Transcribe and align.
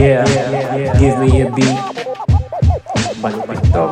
Yeah, 0.00 0.24
give 0.96 1.20
me 1.20 1.44
a 1.44 1.52
beat. 1.52 1.76
Malupit 3.20 3.60
to, 3.68 3.84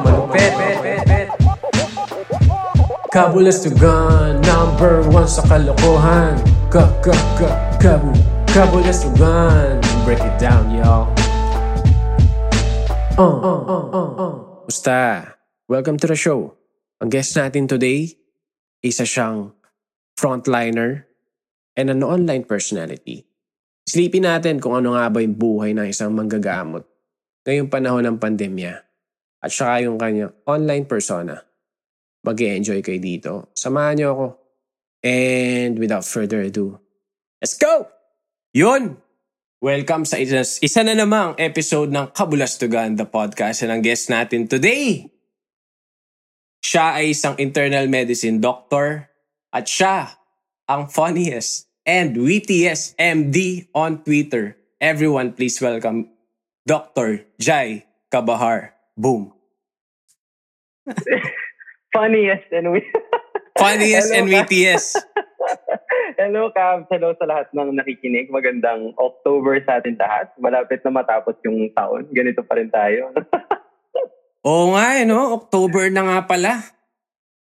gun, 3.76 4.40
number 4.40 5.04
one 5.12 5.28
sa 5.28 5.44
kalokohan. 5.44 6.40
Ka, 6.72 6.88
ka, 7.04 7.12
ka, 7.36 7.52
kabu. 7.76 8.16
Break 10.08 10.24
it 10.24 10.36
down, 10.40 10.72
y'all. 10.72 11.12
Uh, 13.20 13.28
uh, 13.28 13.60
uh, 13.68 13.84
uh, 13.92 14.10
uh. 14.16 14.32
Welcome 15.68 16.00
to 16.00 16.08
the 16.08 16.16
show. 16.16 16.56
Ang 17.04 17.12
guest 17.12 17.36
natin 17.36 17.68
today, 17.68 18.16
isa 18.80 19.04
siyang 19.04 19.52
frontliner 20.16 21.04
and 21.76 21.92
an 21.92 22.00
online 22.00 22.48
personality. 22.48 23.27
Silipin 23.88 24.28
natin 24.28 24.60
kung 24.60 24.76
ano 24.76 24.92
nga 24.92 25.08
ba 25.08 25.24
yung 25.24 25.32
buhay 25.32 25.72
ng 25.72 25.88
isang 25.88 26.12
manggagamot 26.12 26.84
ngayong 27.48 27.72
panahon 27.72 28.04
ng 28.04 28.20
pandemya 28.20 28.84
at 29.40 29.48
saka 29.48 29.88
yung 29.88 29.96
kanyang 29.96 30.36
online 30.44 30.84
persona. 30.84 31.40
mag 32.20 32.36
enjoy 32.36 32.84
kayo 32.84 33.00
dito. 33.00 33.32
Samahan 33.56 33.96
niyo 33.96 34.08
ako. 34.12 34.26
And 35.00 35.80
without 35.80 36.04
further 36.04 36.44
ado, 36.44 36.76
let's 37.40 37.56
go! 37.56 37.88
Yun! 38.52 39.00
Welcome 39.64 40.04
sa 40.04 40.20
isa, 40.20 40.44
isa 40.44 40.80
na 40.84 40.92
namang 40.92 41.40
episode 41.40 41.88
ng 41.88 42.12
Kabulastugan, 42.12 43.00
the 43.00 43.08
podcast. 43.08 43.64
And 43.64 43.72
ang 43.72 43.80
guest 43.80 44.12
natin 44.12 44.52
today, 44.52 45.08
siya 46.60 47.00
ay 47.00 47.16
isang 47.16 47.40
internal 47.40 47.88
medicine 47.88 48.36
doctor 48.44 49.08
at 49.48 49.64
siya 49.64 50.12
ang 50.68 50.92
funniest 50.92 51.67
and 51.88 52.12
wittiest 52.20 52.92
MD 53.00 53.64
on 53.72 54.04
Twitter. 54.04 54.60
Everyone, 54.76 55.32
please 55.32 55.56
welcome 55.56 56.12
Dr. 56.68 57.24
Jai 57.40 57.88
Kabahar. 58.12 58.76
Boom. 58.92 59.32
Funniest 61.96 62.52
and 62.52 62.76
wit- 62.76 62.92
Funniest 63.58 64.12
and 64.12 64.28
wittiest. 64.28 65.00
Hello, 66.20 66.52
Cam. 66.52 66.84
Hello 66.92 67.16
sa 67.16 67.24
lahat 67.24 67.48
ng 67.56 67.72
nakikinig. 67.72 68.28
Magandang 68.28 68.92
October 69.00 69.56
sa 69.64 69.80
atin 69.80 69.96
lahat. 69.96 70.28
Malapit 70.36 70.84
na 70.84 70.92
matapos 70.92 71.40
yung 71.40 71.72
taon. 71.72 72.04
Ganito 72.12 72.44
pa 72.44 72.60
rin 72.60 72.68
tayo. 72.68 73.16
Oo 74.44 74.76
nga 74.76 75.00
eh, 75.00 75.08
no? 75.08 75.40
October 75.40 75.88
na 75.88 76.04
nga 76.04 76.18
pala. 76.28 76.52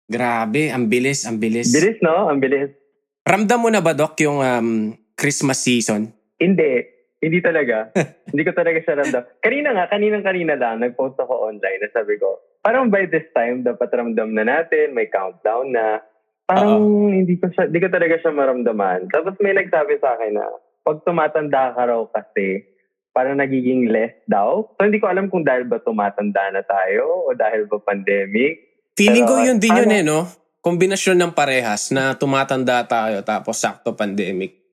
Grabe, 0.06 0.70
ang 0.70 0.86
bilis, 0.86 1.26
ang 1.26 1.42
bilis. 1.42 1.74
bilis, 1.74 1.98
no? 2.06 2.30
Ang 2.30 2.38
bilis. 2.38 2.85
Ramdam 3.26 3.58
mo 3.58 3.70
na 3.74 3.82
ba, 3.82 3.98
Doc, 3.98 4.14
yung 4.22 4.38
um, 4.38 4.94
Christmas 5.18 5.58
season? 5.66 6.14
Hindi. 6.38 6.86
Hindi 7.18 7.42
talaga. 7.42 7.90
Hindi 8.30 8.44
ko 8.46 8.54
talaga 8.54 8.78
siya 8.86 9.02
ramdam. 9.02 9.26
Kanina 9.42 9.74
nga, 9.74 9.90
kaninang-kanina 9.90 10.54
lang, 10.54 10.86
nag-post 10.86 11.18
ako 11.18 11.50
online 11.50 11.82
na 11.82 11.90
sabi 11.90 12.22
ko, 12.22 12.38
parang 12.62 12.94
by 12.94 13.10
this 13.10 13.26
time, 13.34 13.66
dapat 13.66 13.90
ramdam 13.90 14.30
na 14.38 14.46
natin, 14.46 14.94
may 14.94 15.10
countdown 15.10 15.74
na. 15.74 16.06
Parang 16.46 17.10
hindi 17.10 17.42
ko 17.42 17.50
siya, 17.50 17.66
hindi 17.66 17.82
ko 17.82 17.90
talaga 17.90 18.22
siya 18.22 18.30
maramdaman. 18.30 19.10
Tapos 19.10 19.34
may 19.42 19.58
nagsabi 19.58 19.98
sa 19.98 20.14
akin 20.14 20.38
na, 20.38 20.46
pag 20.86 21.02
tumatanda 21.02 21.74
ka 21.74 21.82
raw 21.90 22.06
kasi, 22.06 22.62
parang 23.10 23.42
nagiging 23.42 23.90
less 23.90 24.14
daw. 24.30 24.70
So 24.78 24.86
hindi 24.86 25.02
ko 25.02 25.10
alam 25.10 25.34
kung 25.34 25.42
dahil 25.42 25.66
ba 25.66 25.82
tumatanda 25.82 26.54
na 26.54 26.62
tayo 26.62 27.26
o 27.26 27.34
dahil 27.34 27.66
ba 27.66 27.82
pandemic. 27.82 28.86
Feeling 28.94 29.26
ko 29.26 29.42
Pero, 29.42 29.46
yun 29.50 29.58
din 29.58 29.74
yun 29.74 29.90
ano? 29.90 29.98
eh, 29.98 30.04
no? 30.06 30.20
Kombinasyon 30.66 31.22
ng 31.22 31.34
parehas 31.38 31.94
na 31.94 32.18
tumatanda 32.18 32.82
tayo 32.90 33.22
tapos 33.22 33.62
sakto 33.62 33.94
pandemic. 33.94 34.66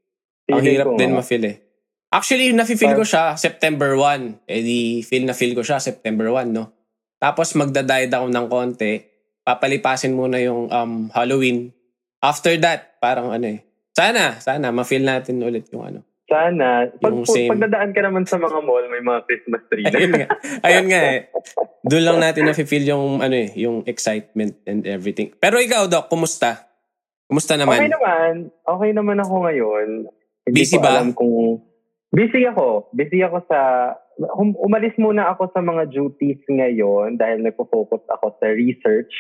Ang 0.48 0.64
hirap 0.64 0.88
ko 0.88 0.96
din 0.96 1.12
ma-feel 1.12 1.44
eh. 1.44 1.56
Actually, 2.08 2.56
nafe-feel 2.56 2.96
ko 2.96 3.04
Parang- 3.04 3.36
siya 3.36 3.36
September 3.36 3.92
1. 4.00 4.40
Eh 4.48 4.64
di, 4.64 5.04
feel 5.04 5.28
na 5.28 5.36
feel 5.36 5.52
ko 5.52 5.60
siya 5.60 5.84
September 5.84 6.32
1, 6.32 6.48
no? 6.48 6.72
Tapos 7.20 7.52
magda-die 7.52 8.08
down 8.08 8.32
ng 8.32 8.48
konti. 8.48 9.04
Papalipasin 9.44 10.16
muna 10.16 10.41
yung 10.41 10.72
um, 10.72 11.12
Halloween. 11.12 11.69
After 12.25 12.56
that, 12.56 12.97
parang 12.97 13.28
ano 13.28 13.52
eh. 13.52 13.60
Sana, 13.92 14.41
sana, 14.41 14.72
ma-feel 14.72 15.04
natin 15.04 15.44
ulit 15.44 15.69
yung 15.76 15.84
ano. 15.84 16.00
Sana. 16.32 16.69
Pag, 16.97 17.12
Yung 17.12 17.28
same. 17.28 17.50
pagdadaan 17.53 17.93
ka 17.93 18.00
naman 18.00 18.25
sa 18.25 18.41
mga 18.41 18.59
mall, 18.65 18.88
may 18.88 19.04
mga 19.04 19.20
Christmas 19.28 19.62
tree 19.69 19.84
na. 19.84 19.93
Ayun 19.93 20.12
nga. 20.16 20.28
Ayun 20.65 20.87
nga 20.88 21.00
eh. 21.12 21.20
Doon 21.84 22.04
lang 22.09 22.19
natin 22.25 22.43
na-feel 22.48 22.88
yung 22.88 23.20
ano 23.20 23.37
eh, 23.37 23.53
yung 23.60 23.84
excitement 23.84 24.56
and 24.65 24.88
everything. 24.88 25.28
Pero 25.37 25.60
ikaw, 25.60 25.84
Doc, 25.84 26.09
kumusta? 26.09 26.72
Kumusta 27.28 27.53
Okay 27.54 27.60
naman? 27.60 27.93
naman. 27.93 28.32
Okay 28.65 28.91
naman 28.97 29.19
ako 29.20 29.34
ngayon. 29.44 29.88
Hindi 30.48 30.56
Busy 30.65 30.81
ba? 30.81 30.97
alam 30.97 31.12
kung... 31.12 31.60
Busy 32.12 32.49
ako. 32.49 32.88
Busy 32.93 33.20
ako 33.20 33.44
sa... 33.44 33.59
Um, 34.37 34.53
umalis 34.60 34.93
muna 35.00 35.32
ako 35.32 35.49
sa 35.53 35.64
mga 35.64 35.88
duties 35.88 36.41
ngayon 36.44 37.16
dahil 37.16 37.41
nagpo-focus 37.41 38.04
ako 38.09 38.37
sa 38.41 38.53
research. 38.53 39.12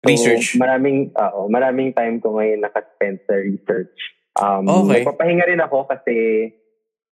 So, 0.00 0.08
Research. 0.08 0.56
Maraming, 0.56 1.12
oo, 1.14 1.40
maraming 1.46 1.92
time 1.92 2.18
ko 2.18 2.34
ngayon 2.34 2.64
nakaspend 2.64 3.20
sa 3.28 3.36
research. 3.36 3.92
Um, 4.40 4.64
Okay. 4.64 5.04
Nagpapahinga 5.04 5.44
rin 5.48 5.60
ako 5.60 5.84
kasi 5.88 6.48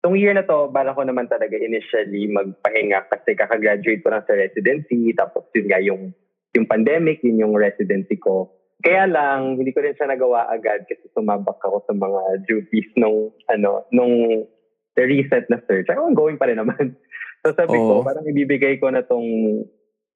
itong 0.04 0.20
year 0.20 0.36
na 0.36 0.46
to, 0.46 0.70
bala 0.70 0.94
ko 0.94 1.02
naman 1.02 1.32
talaga 1.32 1.56
initially 1.56 2.28
magpahinga 2.30 3.08
kasi 3.10 3.34
kakagraduate 3.34 4.04
ko 4.04 4.12
lang 4.12 4.26
sa 4.28 4.36
residency. 4.36 5.16
Tapos 5.16 5.48
yun 5.56 5.68
nga 5.72 5.80
yung, 5.82 6.12
yung 6.54 6.68
pandemic, 6.68 7.24
yun 7.24 7.42
yung 7.42 7.56
residency 7.56 8.20
ko. 8.20 8.52
Kaya 8.84 9.10
lang, 9.10 9.58
hindi 9.58 9.72
ko 9.74 9.82
rin 9.82 9.96
siya 9.96 10.12
nagawa 10.12 10.52
agad 10.52 10.86
kasi 10.86 11.08
sumabak 11.16 11.58
ako 11.64 11.82
sa 11.88 11.94
mga 11.96 12.46
duties 12.46 12.90
nung, 13.00 13.34
ano, 13.50 13.88
nung 13.90 14.46
the 14.94 15.04
reset 15.04 15.48
na 15.50 15.58
search. 15.66 15.88
Ay, 15.90 15.98
ongoing 16.00 16.38
pa 16.40 16.48
rin 16.52 16.60
naman. 16.60 16.94
So 17.46 17.54
sabi 17.54 17.78
Oo. 17.78 18.02
ko, 18.02 18.10
parang 18.10 18.26
ibibigay 18.26 18.82
ko 18.82 18.90
na 18.90 19.06
tong 19.06 19.22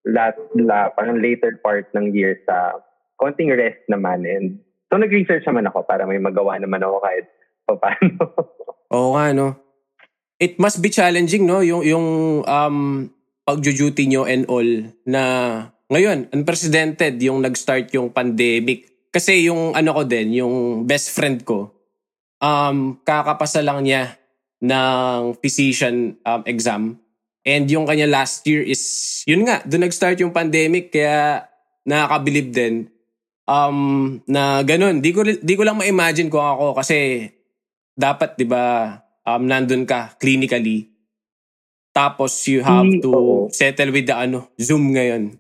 last, 0.02 0.42
la, 0.58 0.90
parang 0.98 1.22
later 1.22 1.62
part 1.62 1.86
ng 1.94 2.10
year 2.10 2.42
sa 2.50 2.74
konting 3.22 3.54
rest 3.54 3.86
naman. 3.86 4.26
And 4.26 4.58
so 4.90 4.98
nag-research 4.98 5.46
naman 5.46 5.70
ako 5.70 5.86
para 5.86 6.04
may 6.10 6.18
magawa 6.18 6.58
naman 6.58 6.82
ako 6.82 6.98
kahit 7.06 7.26
paano. 7.78 8.22
Oo 8.96 9.14
nga, 9.14 9.32
no? 9.32 9.54
It 10.42 10.58
must 10.58 10.82
be 10.82 10.90
challenging, 10.90 11.46
no? 11.46 11.62
Yung, 11.62 11.86
yung 11.86 12.08
um, 12.42 12.78
pag-duty 13.46 14.10
nyo 14.10 14.26
and 14.26 14.50
all 14.50 14.70
na 15.06 15.22
ngayon, 15.90 16.30
unprecedented 16.34 17.18
yung 17.22 17.42
nag-start 17.42 17.90
yung 17.94 18.14
pandemic. 18.14 19.10
Kasi 19.10 19.50
yung 19.50 19.74
ano 19.74 19.94
ko 19.94 20.06
din, 20.06 20.38
yung 20.38 20.86
best 20.86 21.14
friend 21.14 21.42
ko, 21.42 21.74
um, 22.42 23.02
kakapasa 23.02 23.66
lang 23.66 23.82
niya 23.82 24.18
ng 24.62 25.38
physician 25.42 26.18
um, 26.22 26.42
exam. 26.46 27.02
And 27.42 27.66
yung 27.66 27.90
kanya 27.90 28.06
last 28.06 28.46
year 28.46 28.62
is, 28.62 28.82
yun 29.26 29.50
nga, 29.50 29.66
doon 29.66 29.90
nag-start 29.90 30.22
yung 30.22 30.30
pandemic. 30.30 30.94
Kaya 30.94 31.50
nakakabilib 31.90 32.54
din 32.54 32.86
um, 33.50 34.22
na 34.30 34.62
ganun. 34.62 35.02
Di 35.02 35.10
ko, 35.10 35.26
di 35.26 35.54
ko 35.58 35.66
lang 35.66 35.82
ma-imagine 35.82 36.30
kung 36.30 36.46
ako 36.46 36.78
kasi 36.78 37.26
dapat 37.98 38.38
'di 38.38 38.46
ba 38.48 38.96
um 39.28 39.44
nandun 39.44 39.84
ka 39.84 40.16
clinically 40.16 40.88
tapos 41.92 42.48
you 42.48 42.64
have 42.64 42.88
Mm, 42.88 43.04
to 43.04 43.12
oo. 43.12 43.36
settle 43.52 43.92
with 43.92 44.08
the 44.08 44.16
ano 44.16 44.48
Zoom 44.56 44.96
ngayon. 44.96 45.36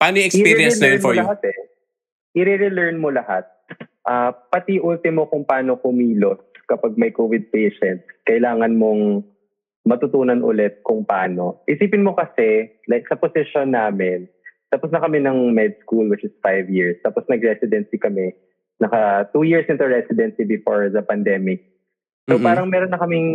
Paano 0.00 0.18
yung 0.18 0.26
experience 0.26 0.82
na 0.82 0.90
yun 0.90 0.98
for 0.98 1.14
you? 1.14 1.22
Lahat, 1.22 1.38
eh. 1.46 1.58
I-relearn 2.34 2.98
mo 2.98 3.14
lahat. 3.14 3.46
Ah, 4.02 4.34
pati 4.34 4.82
ultimo 4.82 5.30
kung 5.30 5.46
paano 5.46 5.78
kumilos 5.78 6.42
kapag 6.66 6.98
may 6.98 7.14
COVID 7.14 7.54
patient, 7.54 8.02
kailangan 8.26 8.74
mong 8.74 9.22
matutunan 9.86 10.42
ulit 10.42 10.82
kung 10.82 11.06
paano. 11.06 11.62
Isipin 11.70 12.02
mo 12.02 12.18
kasi, 12.18 12.82
like 12.90 13.06
sa 13.06 13.14
position 13.14 13.70
namin, 13.70 14.26
tapos 14.72 14.88
na 14.88 14.98
kami 14.98 15.20
ng 15.20 15.52
med 15.52 15.76
school 15.84 16.08
which 16.08 16.24
is 16.24 16.32
five 16.40 16.72
years. 16.72 16.96
Tapos 17.04 17.28
nag-residency 17.28 18.00
kami. 18.00 18.32
Naka 18.80 19.28
two 19.30 19.44
years 19.44 19.68
into 19.68 19.84
residency 19.84 20.42
before 20.42 20.88
the 20.88 21.04
pandemic. 21.04 21.60
So 22.24 22.40
Mhm. 22.40 22.42
parang 22.42 22.66
meron 22.72 22.88
na 22.88 22.96
kaming, 22.96 23.28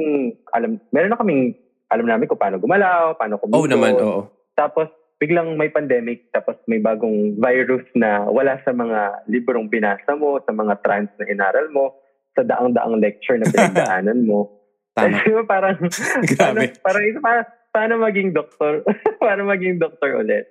alam, 0.50 0.82
meron 0.90 1.14
na 1.14 1.20
kaming, 1.22 1.54
alam 1.88 2.10
namin 2.10 2.26
kung 2.26 2.42
paano 2.42 2.58
gumalaw, 2.58 3.14
paano 3.16 3.38
kumilos. 3.38 3.62
Oh 3.62 3.70
naman, 3.70 3.94
oo. 4.02 4.22
Tapos 4.58 4.90
biglang 5.22 5.54
may 5.56 5.70
pandemic, 5.70 6.34
tapos 6.34 6.58
may 6.66 6.82
bagong 6.82 7.38
virus 7.38 7.86
na 7.94 8.26
wala 8.26 8.58
sa 8.66 8.74
mga 8.74 9.30
librong 9.30 9.70
binasa 9.70 10.18
mo, 10.18 10.42
sa 10.42 10.52
mga 10.52 10.74
trans 10.82 11.12
na 11.22 11.30
inaral 11.30 11.70
mo, 11.70 11.94
sa 12.34 12.42
daang-daang 12.42 12.98
lecture 12.98 13.38
na 13.38 13.46
pinagdaanan 13.54 14.26
mo. 14.26 14.58
Tama. 14.98 15.22
Ba 15.22 15.44
parang, 15.54 15.78
paano, 15.78 15.90
Grabe. 16.34 16.74
parang, 16.82 17.04
parang, 17.22 17.46
paano 17.70 17.94
maging 18.02 18.34
doktor? 18.34 18.82
paano 19.22 19.46
maging 19.46 19.78
doktor 19.78 20.18
ulit? 20.18 20.50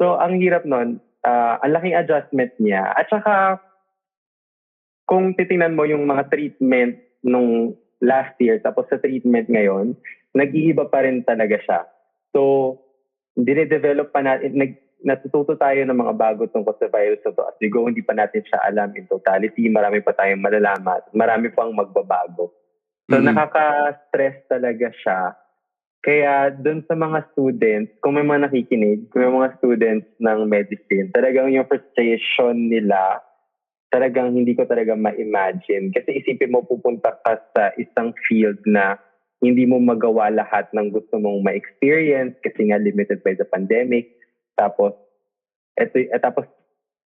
So, 0.00 0.18
ang 0.18 0.42
hirap 0.42 0.66
nun, 0.66 0.98
ah, 1.22 1.58
ang 1.62 1.72
laking 1.74 1.94
adjustment 1.94 2.50
niya. 2.58 2.82
At 2.94 3.06
saka, 3.06 3.58
kung 5.06 5.36
titingnan 5.36 5.76
mo 5.76 5.84
yung 5.84 6.08
mga 6.08 6.26
treatment 6.32 6.96
nung 7.22 7.76
last 8.00 8.32
year, 8.40 8.58
tapos 8.60 8.88
sa 8.90 8.98
treatment 9.00 9.46
ngayon, 9.48 9.94
nag-iiba 10.34 10.88
pa 10.88 11.04
rin 11.04 11.22
talaga 11.24 11.56
siya. 11.60 11.80
So, 12.34 12.74
dine-develop 13.38 14.10
pa 14.10 14.22
natin, 14.24 14.56
nag, 14.58 14.72
natututo 15.04 15.54
tayo 15.54 15.84
ng 15.84 15.96
mga 15.96 16.14
bago 16.16 16.42
tungkol 16.48 16.74
sa 16.80 16.88
virus 16.88 17.20
na 17.24 17.32
to. 17.36 17.42
As 17.44 17.56
we 17.60 17.68
go, 17.68 17.84
hindi 17.86 18.00
pa 18.02 18.16
natin 18.16 18.40
siya 18.44 18.58
alam 18.64 18.90
in 18.96 19.04
totality. 19.06 19.68
Marami 19.68 20.00
pa 20.00 20.16
tayong 20.16 20.40
malalaman. 20.40 21.00
Marami 21.12 21.52
pang 21.52 21.70
magbabago. 21.76 22.50
So, 23.12 23.20
Mhm. 23.20 23.28
nakaka-stress 23.30 24.36
talaga 24.48 24.88
siya. 24.96 25.20
Kaya 26.04 26.52
doon 26.52 26.84
sa 26.84 26.92
mga 26.92 27.32
students, 27.32 27.96
kung 28.04 28.20
may 28.20 28.28
mga 28.28 28.52
nakikinig, 28.52 29.08
kung 29.08 29.24
may 29.24 29.32
mga 29.40 29.56
students 29.56 30.04
ng 30.20 30.40
medicine, 30.44 31.08
talagang 31.16 31.48
yung 31.48 31.64
frustration 31.64 32.68
nila, 32.68 33.24
talagang 33.88 34.36
hindi 34.36 34.52
ko 34.52 34.68
talaga 34.68 34.92
ma-imagine. 34.92 35.88
Kasi 35.96 36.20
isipin 36.20 36.52
mo 36.52 36.60
pupunta 36.60 37.16
ka 37.24 37.40
sa 37.56 37.72
isang 37.80 38.12
field 38.28 38.60
na 38.68 39.00
hindi 39.40 39.64
mo 39.64 39.80
magawa 39.80 40.28
lahat 40.28 40.68
ng 40.76 40.92
gusto 40.92 41.16
mong 41.16 41.40
ma-experience 41.40 42.36
kasi 42.44 42.68
nga 42.68 42.76
limited 42.76 43.24
by 43.24 43.32
the 43.32 43.48
pandemic. 43.48 44.12
Tapos, 44.60 44.92
eto, 45.80 45.96
et, 45.96 46.20
tapos, 46.20 46.44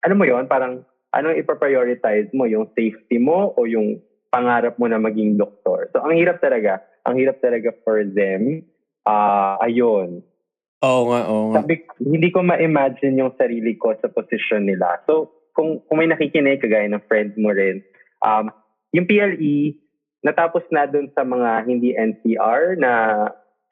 ano 0.04 0.20
mo 0.20 0.28
yon 0.28 0.52
parang 0.52 0.84
anong 1.16 1.40
ipa-prioritize 1.40 2.28
mo? 2.36 2.44
Yung 2.44 2.68
safety 2.76 3.16
mo 3.16 3.56
o 3.56 3.64
yung 3.64 4.04
pangarap 4.28 4.76
mo 4.76 4.84
na 4.84 5.00
maging 5.00 5.40
doktor? 5.40 5.88
So, 5.96 6.04
ang 6.04 6.12
hirap 6.12 6.44
talaga. 6.44 6.84
Ang 7.08 7.24
hirap 7.24 7.40
talaga 7.40 7.72
for 7.88 8.04
them 8.04 8.68
uh, 9.06 9.54
ayun. 9.62 10.22
Oo 10.82 11.02
nga, 11.10 11.20
oo 11.30 11.44
nga. 11.54 11.62
Sabi, 11.62 11.86
hindi 12.02 12.28
ko 12.34 12.42
ma-imagine 12.42 13.14
yung 13.22 13.34
sarili 13.38 13.78
ko 13.78 13.94
sa 14.02 14.10
position 14.10 14.66
nila. 14.66 14.98
So, 15.06 15.30
kung, 15.54 15.84
kung 15.86 16.02
may 16.02 16.10
nakikinig, 16.10 16.58
kagaya 16.58 16.90
ng 16.90 17.06
friend 17.06 17.38
mo 17.38 17.54
rin, 17.54 17.84
um, 18.24 18.50
yung 18.90 19.06
PLE, 19.06 19.78
natapos 20.26 20.66
na 20.74 20.86
dun 20.90 21.10
sa 21.14 21.22
mga 21.22 21.66
hindi 21.66 21.94
NCR 21.94 22.78
na 22.78 22.92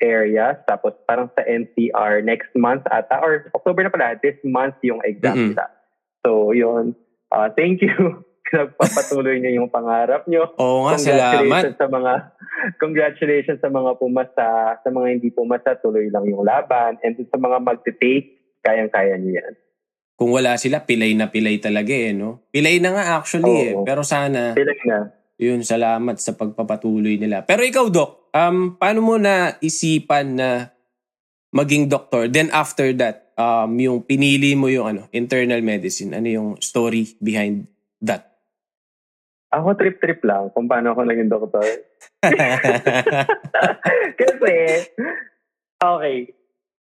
areas. 0.00 0.56
Tapos 0.66 0.96
parang 1.04 1.28
sa 1.36 1.44
NCR 1.44 2.24
next 2.24 2.50
month 2.56 2.86
ata, 2.88 3.20
or 3.20 3.50
October 3.54 3.84
na 3.84 3.92
pala, 3.92 4.16
this 4.22 4.38
month 4.42 4.78
yung 4.82 5.02
exam 5.02 5.36
mm-hmm. 5.36 5.50
nila. 5.54 5.66
So, 6.24 6.54
yun. 6.54 6.94
Uh, 7.30 7.50
thank 7.54 7.82
you 7.82 8.24
nagpapatuloy 8.52 9.38
niyo 9.38 9.62
yung 9.62 9.70
pangarap 9.70 10.26
niyo. 10.26 10.50
Oo 10.58 10.86
nga, 10.90 10.98
salamat. 10.98 11.78
Sa 11.78 11.86
mga, 11.86 12.12
congratulations 12.82 13.60
sa 13.62 13.70
mga 13.70 13.96
pumasa, 13.96 14.76
sa 14.82 14.88
mga 14.90 15.06
hindi 15.18 15.30
pumasa, 15.30 15.78
tuloy 15.78 16.10
lang 16.10 16.26
yung 16.26 16.42
laban. 16.42 16.98
And 17.02 17.16
sa 17.16 17.38
mga 17.38 17.56
magte-take, 17.62 18.58
kayang-kaya 18.60 19.16
niyo 19.16 19.40
yan. 19.40 19.54
Kung 20.20 20.36
wala 20.36 20.60
sila, 20.60 20.84
pilay 20.84 21.16
na 21.16 21.32
pilay 21.32 21.56
talaga 21.56 21.96
eh, 21.96 22.12
no? 22.12 22.44
Pilay 22.52 22.76
na 22.76 22.92
nga 22.92 23.04
actually 23.16 23.48
Oo. 23.48 23.64
eh. 23.64 23.74
Pero 23.88 24.04
sana, 24.04 24.52
pilay 24.52 24.76
na. 24.84 25.16
yun, 25.40 25.64
salamat 25.64 26.20
sa 26.20 26.36
pagpapatuloy 26.36 27.16
nila. 27.16 27.48
Pero 27.48 27.64
ikaw, 27.64 27.88
Doc, 27.88 28.28
um, 28.36 28.76
paano 28.76 29.00
mo 29.00 29.16
na 29.16 29.56
isipan 29.64 30.36
na 30.36 30.48
maging 31.56 31.88
doktor? 31.88 32.28
Then 32.28 32.52
after 32.52 32.92
that, 33.00 33.32
um, 33.40 33.72
yung 33.80 34.04
pinili 34.04 34.52
mo 34.52 34.68
yung 34.68 34.86
ano, 34.92 35.02
internal 35.16 35.64
medicine, 35.64 36.12
ano 36.12 36.28
yung 36.28 36.48
story 36.60 37.16
behind 37.16 37.64
that? 38.04 38.29
Ako 39.50 39.74
trip-trip 39.74 40.22
lang 40.22 40.54
kung 40.54 40.70
paano 40.70 40.94
ako 40.94 41.02
naging 41.06 41.30
doktor. 41.30 41.66
Kasi, 44.20 44.52
okay, 45.82 46.16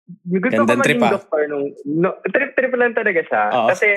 gusto 0.08 0.64
Gandang 0.64 0.68
ko 0.68 0.74
maging 0.80 0.88
trip, 0.88 1.04
ah. 1.04 1.14
doktor 1.20 1.42
nung, 1.52 1.66
no, 1.84 2.10
trip-trip 2.24 2.74
lang 2.76 2.96
talaga 2.96 3.22
siya. 3.28 3.44
Oh. 3.52 3.68
Kasi 3.68 3.88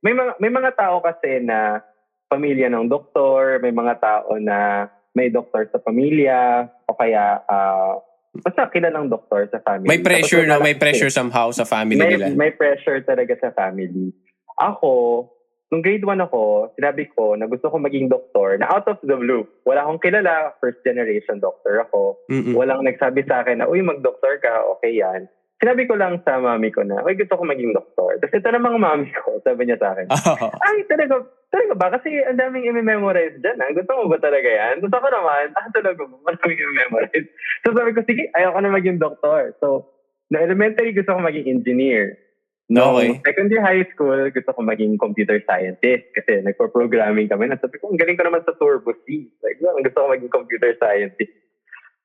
may 0.00 0.16
mga, 0.16 0.32
may 0.40 0.52
mga 0.52 0.70
tao 0.76 1.04
kasi 1.04 1.44
na 1.44 1.84
pamilya 2.28 2.72
ng 2.72 2.88
doktor, 2.88 3.60
may 3.60 3.72
mga 3.72 3.94
tao 4.00 4.36
na 4.40 4.88
may 5.12 5.28
doktor 5.28 5.68
sa 5.68 5.80
pamilya, 5.80 6.68
o 6.88 6.96
kaya 6.96 7.42
uh, 7.44 8.00
basta 8.44 8.70
kilalang 8.70 9.10
doktor 9.10 9.48
sa 9.50 9.60
family. 9.64 9.88
May 9.88 10.00
pressure 10.00 10.44
na, 10.46 10.60
may 10.60 10.76
pressure 10.76 11.10
somehow 11.10 11.50
sa 11.50 11.64
family 11.64 12.00
may, 12.00 12.10
nila. 12.16 12.26
May 12.32 12.52
pressure 12.54 13.02
talaga 13.02 13.34
sa 13.40 13.50
family. 13.52 14.14
Ako, 14.56 15.24
nung 15.68 15.84
grade 15.84 16.04
1 16.04 16.16
ako, 16.28 16.72
sinabi 16.80 17.08
ko 17.12 17.36
na 17.36 17.44
gusto 17.44 17.68
ko 17.68 17.76
maging 17.76 18.08
doktor 18.08 18.56
na 18.56 18.68
out 18.72 18.88
of 18.88 18.96
the 19.04 19.16
blue. 19.16 19.44
Wala 19.68 19.84
akong 19.84 20.00
kilala, 20.00 20.56
first 20.64 20.80
generation 20.80 21.40
doctor 21.44 21.84
ako. 21.84 22.16
Mm-mm. 22.32 22.56
Walang 22.56 22.88
nagsabi 22.88 23.24
sa 23.28 23.44
akin 23.44 23.60
na, 23.60 23.68
uy, 23.68 23.84
mag-doktor 23.84 24.40
ka, 24.40 24.64
okay 24.76 24.96
yan. 24.96 25.28
Sinabi 25.58 25.90
ko 25.90 25.98
lang 25.98 26.22
sa 26.24 26.40
mami 26.40 26.72
ko 26.72 26.86
na, 26.86 27.04
uy, 27.04 27.18
gusto 27.18 27.36
ko 27.36 27.44
maging 27.44 27.76
doktor. 27.76 28.16
Tapos 28.16 28.32
ito 28.40 28.48
namang 28.48 28.80
mami 28.80 29.12
ko, 29.12 29.36
sabi 29.44 29.68
niya 29.68 29.76
sa 29.76 29.92
akin, 29.92 30.08
oh. 30.08 30.48
ay, 30.64 30.88
talaga, 30.88 31.20
talaga 31.52 31.74
ba? 31.76 31.86
Kasi 32.00 32.16
ang 32.24 32.40
daming 32.40 32.64
i-memorize 32.72 33.36
dyan. 33.44 33.60
Ha? 33.60 33.76
Gusto 33.76 33.92
mo 33.92 34.08
ba 34.08 34.18
talaga 34.24 34.48
yan? 34.48 34.80
Gusto 34.80 34.96
ko 34.96 35.08
naman, 35.12 35.52
ah, 35.52 35.68
talaga 35.68 36.00
ba? 36.00 36.16
Maraming 36.32 36.60
i-memorize. 36.64 37.28
So 37.68 37.76
sabi 37.76 37.92
ko, 37.92 38.00
sige, 38.08 38.32
ayaw 38.32 38.56
ko 38.56 38.60
na 38.64 38.72
maging 38.72 38.96
doktor. 38.96 39.52
So, 39.60 39.92
na 40.28 40.44
elementary, 40.44 40.92
gusto 40.92 41.12
ko 41.12 41.20
maging 41.20 41.48
engineer. 41.48 42.20
No, 42.68 43.00
okay. 43.00 43.16
second 43.24 43.48
year 43.48 43.64
high 43.64 43.88
school, 43.96 44.28
gusto 44.28 44.52
ko 44.52 44.60
maging 44.60 45.00
computer 45.00 45.40
scientist 45.48 46.04
kasi 46.12 46.44
nagpo-programming 46.44 47.32
kami. 47.32 47.48
Nasabi 47.48 47.80
ko, 47.80 47.88
ang 47.88 47.96
galing 47.96 48.20
ko 48.20 48.28
naman 48.28 48.44
sa 48.44 48.52
Turbo 48.60 48.92
C. 49.08 49.32
Like, 49.40 49.56
well, 49.64 49.80
gusto 49.80 50.04
ko 50.04 50.12
maging 50.12 50.28
computer 50.28 50.76
scientist. 50.76 51.32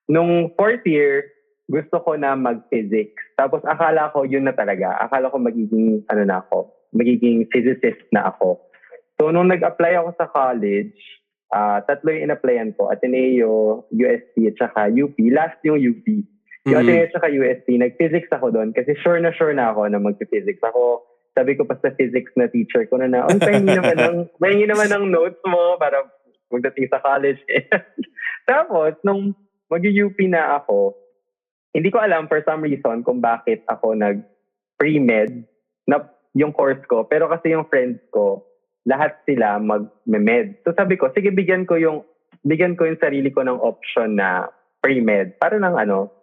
Nung 0.07 0.56
fourth 0.56 0.88
year, 0.88 1.27
gusto 1.68 2.00
ko 2.00 2.15
na 2.15 2.39
mag-physics. 2.39 3.19
Tapos 3.36 3.60
akala 3.68 4.15
ko 4.15 4.24
yun 4.24 4.48
na 4.48 4.56
talaga. 4.56 4.95
Akala 5.04 5.27
ko 5.27 5.36
magiging, 5.36 6.07
ano 6.07 6.24
na 6.24 6.39
ako, 6.39 6.71
magiging 6.95 7.44
physicist 7.51 8.00
na 8.15 8.31
ako. 8.31 8.63
So, 9.19 9.36
nung 9.36 9.51
nag-apply 9.51 10.00
ako 10.00 10.10
sa 10.15 10.31
college, 10.31 10.95
uh, 11.51 11.83
tatlo 11.83 12.07
yung 12.15 12.31
in-applyan 12.31 12.71
ko. 12.75 12.88
Ateneo, 12.88 13.83
UST, 13.92 14.36
at 14.48 14.56
saka 14.56 14.81
UP. 14.89 15.15
Last 15.27 15.60
yung 15.68 15.80
UP. 15.80 16.07
Yung 16.63 16.80
mm-hmm. 16.80 16.88
Ateneo 16.88 17.12
tsaka 17.12 17.27
UST, 17.27 17.68
nag-physics 17.75 18.31
ako 18.31 18.48
doon 18.56 18.71
kasi 18.71 18.95
sure 19.04 19.19
na 19.19 19.36
sure 19.36 19.51
na 19.51 19.75
ako 19.75 19.92
na 19.92 20.00
mag-physics 20.00 20.63
ako. 20.63 21.04
Sabi 21.36 21.57
ko 21.60 21.68
pa 21.68 21.75
sa 21.81 21.92
physics 21.98 22.31
na 22.39 22.48
teacher 22.48 22.88
ko 22.88 23.01
na 23.01 23.10
na, 23.10 23.25
oh, 23.25 23.36
pahingi 23.36 23.74
naman 23.74 23.98
ng, 23.98 24.18
pahingi 24.38 24.68
naman 24.69 24.88
ng 24.88 25.06
notes 25.12 25.42
mo 25.44 25.75
para 25.81 26.07
magdating 26.54 26.88
sa 26.88 27.01
college. 27.01 27.42
Tapos, 28.50 28.95
nung 29.01 29.33
mag-UP 29.68 30.15
na 30.30 30.62
ako, 30.62 30.94
hindi 31.74 31.89
ko 31.89 32.00
alam 32.00 32.30
for 32.30 32.39
some 32.45 32.62
reason 32.62 33.01
kung 33.01 33.18
bakit 33.18 33.65
ako 33.65 33.98
nag-pre-med 33.98 35.50
na 35.89 36.06
yung 36.38 36.54
course 36.54 36.81
ko. 36.86 37.10
Pero 37.10 37.25
kasi 37.27 37.51
yung 37.51 37.65
friends 37.65 37.98
ko, 38.13 38.45
lahat 38.86 39.18
sila 39.25 39.57
mag-med. 39.57 40.62
So 40.62 40.77
sabi 40.77 41.01
ko, 41.01 41.10
sige 41.12 41.33
bigyan 41.33 41.65
ko 41.65 41.81
yung 41.81 42.06
bigyan 42.45 42.77
ko 42.77 42.86
yung 42.86 43.01
sarili 43.01 43.33
ko 43.33 43.42
ng 43.42 43.57
option 43.57 44.19
na 44.21 44.45
pre-med. 44.83 45.42
Para 45.42 45.57
ng 45.57 45.75
ano, 45.75 46.13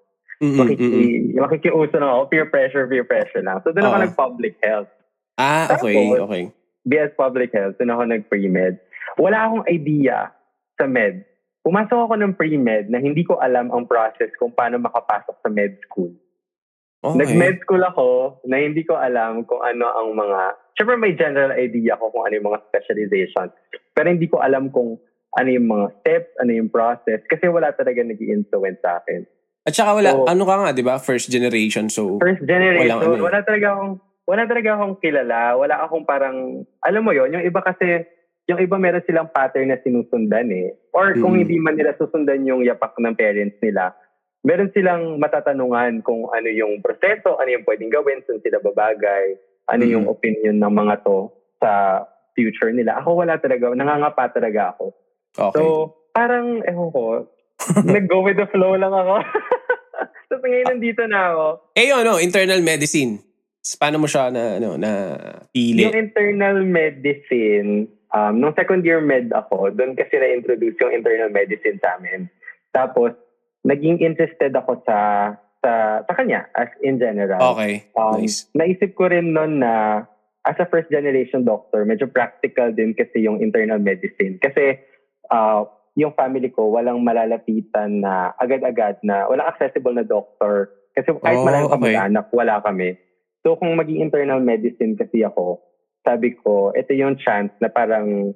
Mm-hmm, 0.41 0.57
makiki, 0.57 0.89
mm-hmm. 0.89 1.37
makikiuso 1.37 1.97
na 2.01 2.09
ako. 2.17 2.21
Peer 2.33 2.47
pressure, 2.49 2.89
peer 2.89 3.05
pressure 3.05 3.45
lang. 3.45 3.61
So, 3.61 3.77
doon 3.77 3.93
ako 3.93 3.97
nag-public 4.09 4.57
health. 4.65 4.89
Ah, 5.37 5.69
okay, 5.69 5.93
Tapos, 5.93 6.25
okay. 6.29 6.45
BS 6.85 7.13
Public 7.17 7.53
Health, 7.53 7.77
doon 7.77 7.93
ako 7.93 8.03
nag-pre-med. 8.09 8.75
Wala 9.21 9.49
akong 9.49 9.65
idea 9.69 10.33
sa 10.81 10.89
med. 10.89 11.29
Pumasok 11.61 12.09
ako 12.09 12.15
ng 12.17 12.37
pre-med 12.41 12.89
na 12.89 12.97
hindi 13.05 13.21
ko 13.21 13.37
alam 13.37 13.69
ang 13.69 13.85
process 13.85 14.33
kung 14.41 14.53
paano 14.57 14.81
makapasok 14.81 15.37
sa 15.45 15.49
med 15.53 15.77
school. 15.85 16.13
Okay. 17.05 17.17
Nag-med 17.21 17.61
school 17.65 17.85
ako 17.85 18.41
na 18.49 18.61
hindi 18.61 18.85
ko 18.85 18.97
alam 18.97 19.45
kung 19.45 19.61
ano 19.61 19.89
ang 19.93 20.17
mga... 20.17 20.57
Siyempre 20.77 20.97
may 20.97 21.13
general 21.17 21.53
idea 21.57 22.01
ko 22.01 22.09
kung 22.13 22.25
ano 22.25 22.37
yung 22.41 22.49
mga 22.49 22.65
specialization. 22.73 23.53
Pero 23.93 24.07
hindi 24.09 24.29
ko 24.29 24.41
alam 24.41 24.73
kung 24.73 24.97
ano 25.37 25.49
yung 25.49 25.69
mga 25.69 25.87
steps, 26.01 26.33
ano 26.41 26.53
yung 26.57 26.73
process. 26.73 27.21
Kasi 27.29 27.49
wala 27.49 27.73
talaga 27.77 28.01
nag 28.01 28.21
influence 28.21 28.81
sa 28.81 29.05
akin. 29.05 29.25
At 29.71 29.79
saka 29.79 29.95
wala, 29.95 30.11
so, 30.11 30.27
ano 30.27 30.43
ka 30.43 30.55
nga, 30.59 30.71
di 30.75 30.83
ba? 30.83 30.99
First 30.99 31.31
generation. 31.31 31.87
So, 31.87 32.19
first 32.19 32.43
generation. 32.43 32.91
Walang, 32.91 33.01
ano, 33.07 33.23
wala 33.23 33.41
talaga 33.47 33.67
akong, 33.79 33.93
wala 34.27 34.43
talaga 34.51 34.69
akong 34.75 34.95
kilala. 34.99 35.41
Wala 35.55 35.75
akong 35.87 36.03
parang, 36.03 36.67
alam 36.83 37.03
mo 37.07 37.15
yon 37.15 37.39
yung 37.39 37.47
iba 37.47 37.63
kasi, 37.63 38.03
yung 38.51 38.59
iba 38.59 38.83
meron 38.83 39.07
silang 39.07 39.31
pattern 39.31 39.71
na 39.71 39.79
sinusundan 39.79 40.51
eh. 40.51 40.75
Or 40.91 41.15
kung 41.15 41.39
mm. 41.39 41.41
hindi 41.47 41.57
man 41.63 41.79
nila 41.79 41.95
susundan 41.95 42.43
yung 42.43 42.67
yapak 42.67 42.99
ng 42.99 43.15
parents 43.15 43.63
nila, 43.63 43.95
meron 44.43 44.75
silang 44.75 45.23
matatanungan 45.23 46.03
kung 46.03 46.27
ano 46.35 46.51
yung 46.51 46.83
proseso, 46.83 47.39
ano 47.39 47.47
yung 47.55 47.63
pwedeng 47.63 47.95
gawin, 47.95 48.27
saan 48.27 48.43
sila 48.43 48.59
babagay, 48.59 49.39
ano 49.71 49.87
mm. 49.87 49.93
yung 49.95 50.05
opinion 50.11 50.59
ng 50.59 50.75
mga 50.75 51.07
to 51.07 51.31
sa 51.63 52.03
future 52.35 52.75
nila. 52.75 52.99
Ako 52.99 53.23
wala 53.23 53.39
talaga, 53.39 53.71
nangangapa 53.71 54.35
talaga 54.35 54.75
ako. 54.75 54.99
Okay. 55.39 55.55
So, 55.55 55.63
parang, 56.11 56.67
ewan 56.67 56.91
ko, 56.91 57.31
Nag-go 57.85 58.25
with 58.25 58.37
the 58.41 58.49
flow 58.49 58.75
lang 58.77 58.93
ako. 58.93 59.15
Tapos 60.31 60.47
ngayon 60.47 60.71
nandito 60.79 61.03
na 61.11 61.35
ako. 61.35 61.47
Eh 61.75 61.91
yun, 61.91 62.07
no, 62.07 62.23
internal 62.23 62.63
medicine. 62.63 63.19
Paano 63.77 63.99
mo 63.99 64.07
siya 64.07 64.31
na, 64.31 64.63
ano, 64.63 64.79
na 64.79 64.91
pili? 65.51 65.85
Yung 65.85 65.99
internal 65.99 66.63
medicine, 66.63 67.91
um, 68.15 68.35
nung 68.39 68.55
second 68.55 68.87
year 68.87 69.03
med 69.03 69.35
ako, 69.35 69.75
doon 69.75 69.99
kasi 69.99 70.17
na-introduce 70.17 70.79
yung 70.79 70.95
internal 70.95 71.29
medicine 71.35 71.77
sa 71.83 71.99
amin. 71.99 72.31
Tapos, 72.71 73.13
naging 73.67 74.01
interested 74.01 74.55
ako 74.55 74.81
sa 74.87 74.99
sa 75.61 76.01
sa 76.09 76.13
kanya 76.17 76.49
as 76.57 76.73
in 76.81 76.97
general. 76.97 77.53
Okay. 77.53 77.85
Um, 77.93 78.25
nice. 78.25 78.49
Naisip 78.57 78.97
ko 78.97 79.13
rin 79.13 79.37
noon 79.37 79.61
na 79.61 80.07
as 80.49 80.57
a 80.57 80.65
first 80.65 80.89
generation 80.89 81.45
doctor, 81.45 81.85
medyo 81.85 82.09
practical 82.09 82.73
din 82.73 82.97
kasi 82.97 83.29
yung 83.29 83.45
internal 83.45 83.77
medicine. 83.77 84.41
Kasi 84.41 84.81
uh, 85.29 85.69
yung 85.99 86.15
family 86.15 86.51
ko 86.51 86.71
walang 86.71 87.03
malalapitan 87.03 88.03
na 88.03 88.35
agad-agad 88.39 89.03
na 89.03 89.27
walang 89.27 89.49
accessible 89.51 89.95
na 89.95 90.07
doctor. 90.07 90.71
Kasi 90.95 91.15
kahit 91.23 91.39
oh, 91.41 91.47
maraming 91.47 91.71
okay. 91.71 91.77
kamag-anak, 91.79 92.27
wala 92.35 92.55
kami. 92.63 92.99
So 93.47 93.57
kung 93.57 93.75
maging 93.79 94.05
internal 94.05 94.43
medicine 94.43 94.95
kasi 94.95 95.25
ako, 95.25 95.63
sabi 96.07 96.37
ko, 96.39 96.75
ito 96.77 96.93
yung 96.95 97.17
chance 97.21 97.53
na 97.63 97.71
parang 97.71 98.35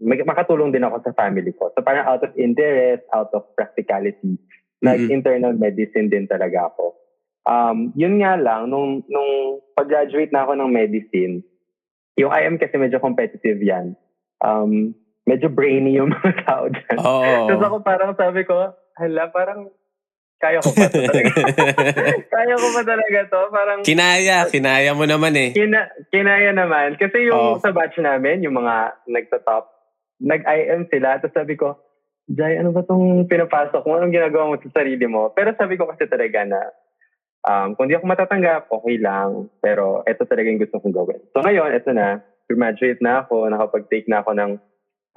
makatulong 0.00 0.70
din 0.70 0.86
ako 0.86 1.02
sa 1.02 1.14
family 1.14 1.50
ko. 1.54 1.74
So 1.74 1.82
parang 1.82 2.06
out 2.06 2.22
of 2.22 2.32
interest, 2.38 3.02
out 3.10 3.34
of 3.34 3.46
practicality, 3.58 4.38
Nag-internal 4.78 5.58
medicine 5.58 6.06
din 6.06 6.30
talaga 6.30 6.70
ako. 6.70 6.94
Um, 7.48 7.90
yun 7.98 8.22
nga 8.22 8.38
lang, 8.38 8.70
nung, 8.70 9.02
nung 9.10 9.58
pag-graduate 9.74 10.30
na 10.30 10.46
ako 10.46 10.54
ng 10.54 10.70
medicine, 10.70 11.42
yung 12.14 12.30
IM 12.30 12.62
kasi 12.62 12.78
medyo 12.78 13.02
competitive 13.02 13.58
yan. 13.58 13.98
Um, 14.38 14.94
medyo 15.28 15.52
brainy 15.52 16.00
yung 16.00 16.08
mga 16.08 16.32
tao 16.48 16.64
dyan. 16.72 16.96
Oo. 16.96 17.52
Tapos 17.52 17.64
ako 17.68 17.76
parang 17.84 18.12
sabi 18.16 18.48
ko, 18.48 18.72
hala, 18.96 19.28
parang 19.28 19.68
kaya 20.38 20.62
ko 20.62 20.70
pa 20.70 20.86
to 20.86 21.02
talaga. 21.02 21.34
kaya 22.34 22.54
ko 22.54 22.66
pa 22.72 22.82
talaga 22.86 23.18
to. 23.26 23.40
Parang, 23.50 23.78
Kinaya, 23.82 24.46
kinaya 24.46 24.90
mo 24.94 25.04
naman 25.04 25.34
eh. 25.34 25.50
kina, 25.50 25.90
kinaya 26.14 26.54
naman. 26.54 26.94
Kasi 26.96 27.26
yung 27.26 27.58
Oo. 27.58 27.60
sa 27.60 27.74
batch 27.74 27.98
namin, 27.98 28.46
yung 28.46 28.54
mga 28.54 29.04
nagtatop, 29.10 29.66
nag-IM 30.22 30.86
sila. 30.88 31.18
Tapos 31.18 31.34
sabi 31.36 31.58
ko, 31.58 31.76
Jai, 32.28 32.60
ano 32.60 32.76
ba 32.76 32.84
tong 32.84 33.24
pinapasok 33.24 33.82
mo? 33.88 33.96
Anong 33.96 34.12
ginagawa 34.12 34.52
mo 34.52 34.56
sa 34.60 34.84
sarili 34.84 35.08
mo? 35.08 35.32
Pero 35.32 35.56
sabi 35.56 35.80
ko 35.80 35.88
kasi 35.88 36.04
talaga 36.06 36.44
na, 36.44 36.60
um, 37.40 37.72
kung 37.72 37.88
di 37.88 37.96
ako 37.96 38.04
matatanggap, 38.04 38.68
okay 38.68 39.00
lang. 39.00 39.48
Pero 39.64 40.04
ito 40.04 40.22
talaga 40.28 40.46
yung 40.46 40.60
gusto 40.60 40.76
kong 40.78 40.92
gawin. 40.94 41.20
So 41.32 41.40
ngayon, 41.40 41.72
ito 41.74 41.90
na. 41.96 42.20
Graduate 42.48 43.00
na 43.00 43.24
ako. 43.24 43.48
Nakapag-take 43.48 44.06
na 44.12 44.20
ako 44.20 44.30
ng 44.36 44.52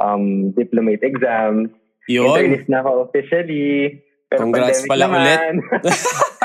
um, 0.02 0.50
diplomate 0.58 1.06
exams. 1.06 1.70
Yun. 2.10 2.34
Internist 2.34 2.68
na 2.68 2.82
ako 2.82 3.08
officially. 3.08 4.02
Pero 4.26 4.48
Congrats 4.48 4.88
pala 4.90 5.06
naman. 5.06 5.62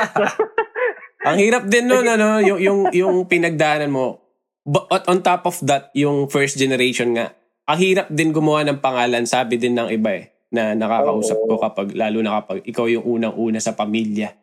Ang 1.28 1.38
hirap 1.42 1.66
din 1.66 1.90
nun, 1.90 2.06
ano, 2.06 2.38
yung, 2.38 2.60
yung, 2.62 2.80
yung 2.94 3.16
pinagdaanan 3.26 3.90
mo. 3.90 4.22
But 4.66 5.06
on 5.06 5.22
top 5.22 5.46
of 5.46 5.58
that, 5.66 5.90
yung 5.94 6.30
first 6.30 6.58
generation 6.58 7.18
nga, 7.18 7.34
ang 7.66 7.78
hirap 7.82 8.06
din 8.10 8.30
gumawa 8.30 8.62
ng 8.62 8.78
pangalan, 8.78 9.26
sabi 9.26 9.58
din 9.58 9.74
ng 9.74 9.90
iba 9.90 10.22
eh, 10.22 10.30
na 10.54 10.78
nakakausap 10.78 11.38
ko 11.46 11.54
kapag, 11.58 11.94
lalo 11.98 12.22
na 12.22 12.42
kapag 12.42 12.62
ikaw 12.62 12.86
yung 12.86 13.02
unang-una 13.02 13.58
sa 13.58 13.74
pamilya. 13.74 14.34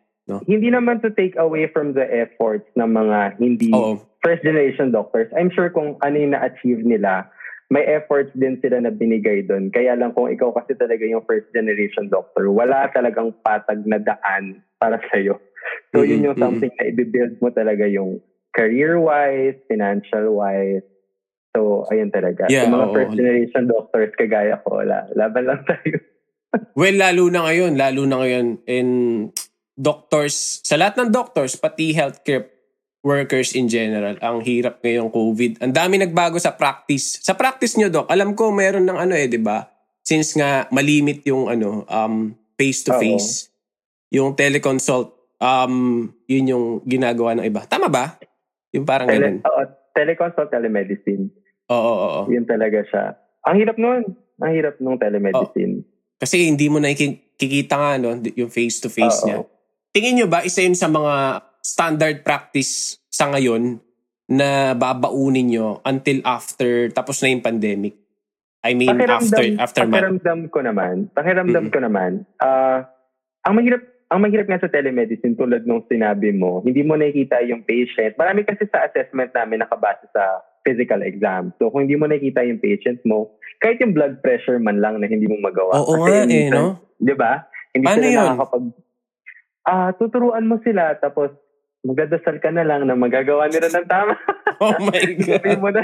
hindi 0.48 0.72
naman 0.72 1.04
to 1.04 1.12
take 1.12 1.36
away 1.36 1.68
from 1.68 1.92
the 1.92 2.04
efforts 2.04 2.64
ng 2.80 2.88
mga 2.88 3.36
hindi 3.36 3.68
Oo. 3.72 4.00
first 4.24 4.40
generation 4.40 4.88
doctors. 4.88 5.28
I'm 5.36 5.52
sure 5.52 5.68
kung 5.68 6.00
ano 6.00 6.16
yung 6.16 6.32
na-achieve 6.32 6.84
nila, 6.84 7.28
may 7.72 7.84
efforts 7.88 8.32
din 8.36 8.60
sila 8.60 8.80
na 8.80 8.92
binigay 8.92 9.44
doon. 9.44 9.72
Kaya 9.72 9.96
lang 9.96 10.12
kung 10.12 10.28
ikaw 10.28 10.52
kasi 10.52 10.76
talaga 10.76 11.04
yung 11.08 11.24
first 11.24 11.48
generation 11.56 12.12
doctor, 12.12 12.52
wala 12.52 12.88
talagang 12.92 13.32
patag 13.40 13.84
na 13.88 13.96
daan 14.00 14.60
para 14.76 15.00
sa'yo. 15.12 15.40
So 15.96 16.04
yun 16.04 16.24
yung 16.28 16.36
Mhm, 16.36 16.42
something 16.44 16.72
na 16.76 16.84
i-build 16.92 17.40
mo 17.40 17.48
talaga 17.50 17.88
yung 17.88 18.20
career-wise, 18.54 19.58
financial-wise. 19.66 20.84
So, 21.54 21.86
ayun 21.90 22.10
talaga. 22.10 22.50
Yeah, 22.50 22.66
yung 22.66 22.74
mga 22.78 22.88
oo. 22.90 22.94
first 22.94 23.12
generation 23.14 23.64
doctors, 23.70 24.10
kagaya 24.18 24.58
ko, 24.62 24.82
wala. 24.82 25.06
Laban 25.14 25.44
lang 25.46 25.62
tayo. 25.70 25.98
Well, 26.74 26.94
lalo 26.98 27.30
na 27.30 27.46
ngayon, 27.46 27.78
lalo 27.78 28.02
na 28.06 28.16
ngayon, 28.22 28.46
in 28.66 28.88
doctors, 29.74 30.62
sa 30.66 30.74
lahat 30.78 30.98
ng 31.02 31.10
doctors, 31.14 31.54
pati 31.58 31.94
healthcare 31.94 32.50
workers 33.04 33.52
in 33.52 33.68
general, 33.68 34.16
ang 34.24 34.40
hirap 34.40 34.80
ngayong 34.80 35.12
COVID. 35.12 35.60
Ang 35.60 35.76
dami 35.76 36.00
nagbago 36.00 36.40
sa 36.40 36.56
practice. 36.56 37.20
Sa 37.20 37.36
practice 37.36 37.76
nyo, 37.76 37.92
Doc, 37.92 38.08
alam 38.08 38.32
ko 38.32 38.48
meron 38.48 38.88
ng 38.88 38.96
ano 38.96 39.12
eh, 39.12 39.28
di 39.28 39.36
ba? 39.36 39.68
Since 40.00 40.40
nga 40.40 40.64
malimit 40.72 41.20
yung 41.28 41.52
ano, 41.52 41.84
um, 41.84 42.32
face-to-face, 42.56 43.52
yung 44.08 44.32
teleconsult, 44.32 45.36
um, 45.36 46.08
yun 46.24 46.44
yung 46.48 46.66
ginagawa 46.88 47.36
ng 47.36 47.44
iba. 47.44 47.68
Tama 47.68 47.92
ba? 47.92 48.16
Yung 48.72 48.88
parang 48.88 49.06
ganun. 49.06 49.44
Tele, 49.44 49.48
oo, 49.52 49.62
teleconsult, 49.92 50.48
telemedicine. 50.48 51.28
Oo, 51.68 51.76
oo, 51.76 52.06
oo. 52.08 52.22
Yun 52.32 52.48
talaga 52.48 52.80
siya. 52.88 53.04
Ang 53.44 53.56
hirap 53.60 53.76
nun. 53.76 54.02
Ang 54.40 54.52
hirap 54.56 54.80
nung 54.80 54.96
telemedicine. 54.96 55.84
Kasi 56.16 56.48
hindi 56.48 56.72
mo 56.72 56.80
nakikita 56.80 57.76
nga, 57.76 57.92
no, 58.00 58.16
yung 58.32 58.48
face-to-face 58.48 59.20
Oo. 59.20 59.26
niya. 59.28 59.36
Tingin 59.94 60.14
nyo 60.18 60.26
ba, 60.26 60.42
isa 60.42 60.64
yun 60.64 60.74
sa 60.74 60.88
mga 60.88 61.44
standard 61.64 62.20
practice 62.20 63.00
sa 63.08 63.32
ngayon 63.32 63.80
na 64.28 64.76
babaunin 64.76 65.48
nyo 65.48 65.80
until 65.88 66.20
after, 66.28 66.92
tapos 66.92 67.24
na 67.24 67.32
yung 67.32 67.40
pandemic? 67.40 67.96
I 68.64 68.72
mean, 68.76 68.92
after, 68.92 69.44
aftermath. 69.60 70.00
pakiramdam 70.00 70.40
ko 70.52 70.60
naman, 70.60 70.94
pakiramdam 71.12 71.68
ko 71.72 71.78
naman, 71.80 72.24
ah, 72.40 72.88
ang 73.44 73.60
mahirap, 73.60 73.84
ang 74.08 74.20
mahirap 74.24 74.48
nga 74.48 74.60
sa 74.64 74.72
telemedicine 74.72 75.36
tulad 75.36 75.68
nung 75.68 75.84
sinabi 75.88 76.32
mo, 76.32 76.64
hindi 76.64 76.80
mo 76.80 76.96
nakikita 76.96 77.44
yung 77.44 77.64
patient. 77.64 78.16
Marami 78.16 78.44
kasi 78.48 78.64
sa 78.72 78.88
assessment 78.88 79.32
namin 79.36 79.60
nakabase 79.60 80.08
sa 80.16 80.40
physical 80.64 81.04
exam. 81.04 81.52
So 81.60 81.68
kung 81.68 81.84
hindi 81.84 82.00
mo 82.00 82.08
nakikita 82.08 82.40
yung 82.48 82.60
patient 82.60 83.04
mo, 83.04 83.36
kahit 83.60 83.84
yung 83.84 83.92
blood 83.92 84.24
pressure 84.24 84.56
man 84.56 84.80
lang 84.80 84.96
na 84.96 85.08
hindi 85.12 85.28
mo 85.28 85.36
magawa. 85.44 85.76
Oo 85.84 86.08
nga 86.08 86.24
eh, 86.24 86.48
no? 86.48 86.80
Di 86.96 87.12
ba? 87.12 87.44
Hindi 87.76 87.84
Paano 87.84 88.00
sila 88.00 88.08
yun? 88.08 88.24
nakakapag... 88.24 88.64
Ah, 89.64 89.90
tuturuan 89.96 90.44
mo 90.48 90.56
sila 90.64 90.96
tapos 91.00 91.32
magdadasal 91.84 92.40
ka 92.40 92.48
na 92.48 92.64
lang 92.64 92.88
na 92.88 92.96
magagawa 92.96 93.46
nila 93.52 93.68
ng 93.70 93.86
tama. 93.88 94.16
Oh 94.62 94.70
my 94.78 95.02
sasabihin 95.18 95.58
God. 95.58 95.62
mo 95.66 95.70
na, 95.74 95.82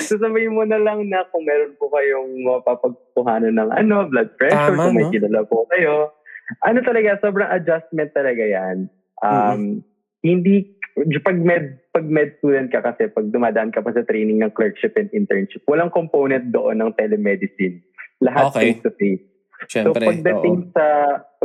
sasabihin 0.00 0.56
mo 0.56 0.64
na 0.64 0.80
lang 0.80 1.04
na 1.12 1.28
kung 1.28 1.44
meron 1.44 1.76
po 1.76 1.92
kayong 1.92 2.40
mapapagkuhanan 2.40 3.52
ng 3.52 3.68
ano, 3.68 4.08
blood 4.08 4.32
pressure, 4.40 4.72
Tama, 4.72 4.88
kung 4.88 4.96
may 4.96 5.04
no? 5.04 5.12
kilala 5.12 5.40
po 5.44 5.68
kayo. 5.68 6.16
Ano 6.64 6.80
talaga, 6.80 7.20
sobrang 7.20 7.52
adjustment 7.52 8.16
talaga 8.16 8.40
yan. 8.40 8.88
Um, 9.20 9.84
Hindi, 10.24 10.72
pag 11.20 11.36
med, 11.36 11.84
pag 11.92 12.08
med 12.08 12.40
student 12.40 12.72
ka 12.72 12.80
kasi, 12.80 13.12
pag 13.12 13.28
dumadaan 13.28 13.70
ka 13.76 13.84
pa 13.84 13.92
sa 13.92 14.08
training 14.08 14.40
ng 14.40 14.56
clerkship 14.56 14.96
and 14.96 15.12
internship, 15.12 15.60
walang 15.68 15.92
component 15.92 16.48
doon 16.48 16.80
ng 16.80 16.96
telemedicine. 16.96 17.84
Lahat 18.24 18.50
Okay. 18.50 18.72
face-to-face. 18.72 19.24
Siyempre, 19.68 20.00
so 20.00 20.10
pagdating 20.16 20.56
oo. 20.64 20.70
sa 20.72 20.86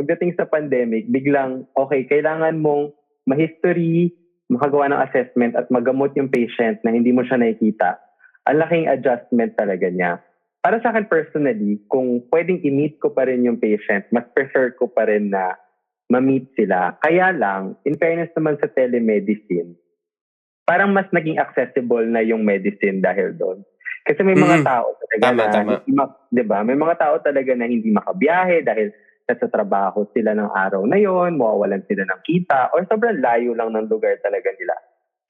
pagdating 0.00 0.32
sa 0.38 0.48
pandemic, 0.48 1.12
biglang 1.12 1.68
okay, 1.76 2.08
kailangan 2.08 2.56
mong 2.56 2.94
ma-history, 3.24 4.12
makagawa 4.48 4.92
ng 4.92 5.00
assessment 5.08 5.52
at 5.56 5.68
magamot 5.72 6.12
yung 6.14 6.28
patient 6.28 6.80
na 6.84 6.92
hindi 6.92 7.10
mo 7.10 7.24
siya 7.24 7.40
nakikita. 7.40 7.96
Ang 8.44 8.60
laking 8.60 8.86
adjustment 8.92 9.56
talaga 9.56 9.88
niya. 9.88 10.20
Para 10.60 10.80
sa 10.80 10.92
akin 10.92 11.08
personally, 11.08 11.80
kung 11.88 12.24
pwedeng 12.32 12.60
i-meet 12.64 12.96
ko 13.00 13.12
pa 13.12 13.28
rin 13.28 13.44
yung 13.44 13.60
patient, 13.60 14.04
mas 14.12 14.24
prefer 14.32 14.72
ko 14.76 14.88
pa 14.88 15.08
rin 15.08 15.28
na 15.32 15.56
ma-meet 16.08 16.52
sila. 16.56 16.96
Kaya 17.00 17.32
lang, 17.32 17.76
in 17.88 17.96
fairness 17.96 18.32
naman 18.36 18.60
sa 18.60 18.68
telemedicine, 18.68 19.76
parang 20.64 20.92
mas 20.92 21.08
naging 21.12 21.40
accessible 21.40 22.04
na 22.08 22.24
yung 22.24 22.44
medicine 22.44 23.00
dahil 23.00 23.36
doon. 23.36 23.60
Kasi 24.04 24.20
may 24.20 24.36
mga 24.36 24.60
Mm. 24.60 24.66
tao 24.68 24.88
talaga 25.00 25.24
Tama, 25.24 25.40
na, 25.40 25.48
tama. 25.48 25.72
hindi 25.80 25.92
ma- 25.96 26.16
'di 26.28 26.44
ba? 26.44 26.58
May 26.60 26.76
mga 26.76 26.94
tao 27.00 27.14
talaga 27.24 27.52
na 27.56 27.64
hindi 27.64 27.88
makabiyahe 27.88 28.60
dahil 28.60 28.92
nasa 29.24 29.48
trabaho 29.48 30.04
sila 30.12 30.36
ng 30.36 30.50
araw 30.52 30.84
na 30.84 31.00
yon, 31.00 31.40
mawawalan 31.40 31.84
sila 31.88 32.04
ng 32.04 32.20
kita, 32.24 32.72
or 32.76 32.84
sobrang 32.84 33.24
layo 33.24 33.56
lang 33.56 33.72
ng 33.72 33.88
lugar 33.88 34.20
talaga 34.20 34.52
nila. 34.52 34.76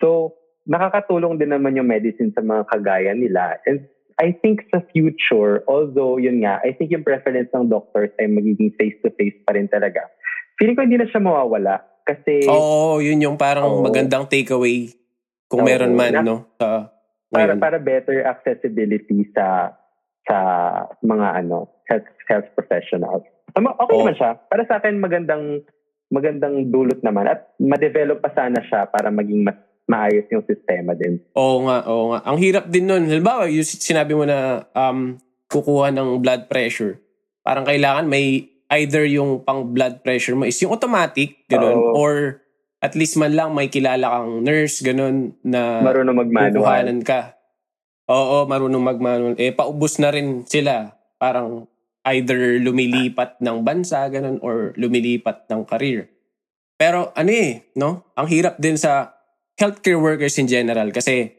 So, 0.03 0.35
nakakatulong 0.67 1.39
din 1.39 1.55
naman 1.55 1.79
yung 1.79 1.87
medicine 1.87 2.35
sa 2.35 2.43
mga 2.43 2.67
kagaya 2.67 3.15
nila. 3.15 3.63
And 3.71 3.87
I 4.19 4.35
think 4.35 4.67
sa 4.71 4.83
future, 4.91 5.63
although 5.67 6.19
yun 6.19 6.43
nga, 6.43 6.59
I 6.63 6.75
think 6.75 6.91
yung 6.91 7.07
preference 7.07 7.51
ng 7.55 7.71
doctors 7.71 8.11
ay 8.19 8.31
magiging 8.31 8.75
face-to-face 8.79 9.43
pa 9.47 9.55
rin 9.55 9.71
talaga. 9.71 10.07
Feeling 10.59 10.75
ko 10.79 10.83
hindi 10.87 10.99
na 10.99 11.11
siya 11.11 11.23
mawawala 11.23 11.83
kasi 12.07 12.47
Oo, 12.47 13.03
yun 13.03 13.23
yung 13.23 13.39
parang 13.39 13.67
Oo. 13.67 13.83
magandang 13.83 14.31
takeaway 14.31 14.91
kung 15.51 15.63
Oo. 15.63 15.67
meron 15.67 15.95
man, 15.99 16.15
Na- 16.15 16.27
no? 16.27 16.47
Sa, 16.59 16.95
para 17.35 17.59
ngayon. 17.59 17.59
para 17.59 17.77
better 17.83 18.19
accessibility 18.23 19.27
sa 19.35 19.75
sa 20.25 20.39
mga 21.03 21.43
ano 21.45 21.67
health 21.91 22.07
health 22.31 22.49
professionals. 22.55 23.27
Okay 23.55 23.95
Oo. 23.95 24.03
naman 24.03 24.17
siya. 24.19 24.31
Para 24.51 24.63
sa 24.67 24.83
akin 24.83 24.99
magandang 24.99 25.63
magandang 26.11 26.69
dulot 26.71 27.01
naman 27.03 27.27
at 27.27 27.55
ma-develop 27.59 28.23
pa 28.23 28.31
sana 28.35 28.61
siya 28.63 28.87
para 28.87 29.11
maging 29.11 29.47
mas 29.47 29.59
maayos 29.85 30.25
yung 30.31 30.45
sistema 30.47 30.97
din. 30.97 31.21
Oo 31.37 31.67
nga, 31.69 31.85
oo 31.91 32.15
nga. 32.15 32.21
Ang 32.25 32.39
hirap 32.41 32.67
din 32.69 32.89
nun. 32.89 33.05
Halimbawa, 33.05 33.51
yung 33.51 33.67
sinabi 33.67 34.17
mo 34.17 34.25
na 34.25 34.65
um, 34.73 35.19
kukuha 35.49 35.93
ng 35.93 36.21
blood 36.25 36.49
pressure. 36.49 36.99
Parang 37.45 37.69
kailangan 37.69 38.09
may 38.09 38.49
either 38.73 39.05
yung 39.05 39.45
pang 39.45 39.71
blood 39.71 40.01
pressure 40.01 40.33
mo 40.35 40.49
is 40.49 40.57
yung 40.65 40.73
automatic, 40.73 41.45
ganun, 41.47 41.77
Oo. 41.77 41.93
or 42.01 42.13
at 42.81 42.97
least 42.97 43.21
man 43.21 43.37
lang 43.37 43.53
may 43.53 43.69
kilala 43.69 44.09
kang 44.09 44.41
nurse, 44.45 44.81
ganun, 44.81 45.37
na 45.45 45.85
Marunong 45.85 46.17
mag-manual. 46.17 47.01
ka. 47.05 47.37
Oo, 48.09 48.45
marunong 48.45 48.85
mag-manual. 48.85 49.35
Eh, 49.37 49.53
paubos 49.53 49.97
na 50.01 50.13
rin 50.13 50.45
sila. 50.45 50.93
Parang 51.17 51.69
either 52.05 52.61
lumilipat 52.61 53.41
ng 53.41 53.65
bansa, 53.65 54.05
ganun, 54.13 54.37
or 54.45 54.77
lumilipat 54.77 55.49
ng 55.49 55.65
career. 55.65 56.13
Pero 56.77 57.15
ano 57.17 57.31
eh, 57.33 57.65
no? 57.79 58.13
Ang 58.19 58.29
hirap 58.29 58.61
din 58.61 58.77
sa 58.77 59.15
healthcare 59.55 59.99
workers 59.99 60.37
in 60.37 60.51
general 60.51 60.91
kasi 60.91 61.31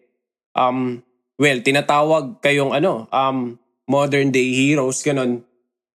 um 0.55 1.03
well, 1.35 1.59
tinatawag 1.59 2.39
kayong 2.39 2.71
ano, 2.71 3.05
um 3.11 3.59
modern 3.85 4.31
day 4.33 4.49
heroes 4.55 5.03
ganun. 5.05 5.43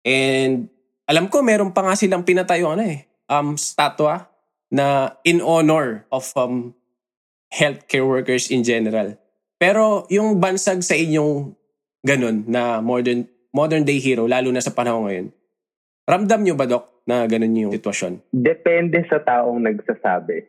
And 0.05 0.69
alam 1.09 1.31
ko 1.31 1.41
meron 1.41 1.73
pa 1.73 1.81
nga 1.81 1.97
silang 1.97 2.27
pinatayo 2.27 2.75
ano 2.75 2.83
eh, 2.85 3.07
um 3.31 3.57
statwa 3.57 4.29
na 4.69 5.17
in 5.25 5.41
honor 5.41 6.05
of 6.13 6.29
um 6.37 6.77
healthcare 7.49 8.05
workers 8.05 8.53
in 8.53 8.61
general. 8.61 9.17
Pero 9.57 10.05
yung 10.13 10.37
bansag 10.37 10.85
sa 10.85 10.93
inyong 10.93 11.57
ganun 12.05 12.45
na 12.45 12.79
modern 12.79 13.25
modern 13.53 13.85
day 13.85 13.97
hero 13.97 14.29
lalo 14.29 14.49
na 14.53 14.61
sa 14.61 14.73
panahon 14.73 15.09
ngayon. 15.09 15.27
Ramdam 16.09 16.41
nyo 16.41 16.55
ba, 16.57 16.65
Doc, 16.65 17.05
na 17.05 17.29
ganun 17.29 17.69
yung 17.69 17.73
sitwasyon? 17.73 18.33
Depende 18.33 19.05
sa 19.05 19.21
taong 19.21 19.61
nagsasabi. 19.61 20.41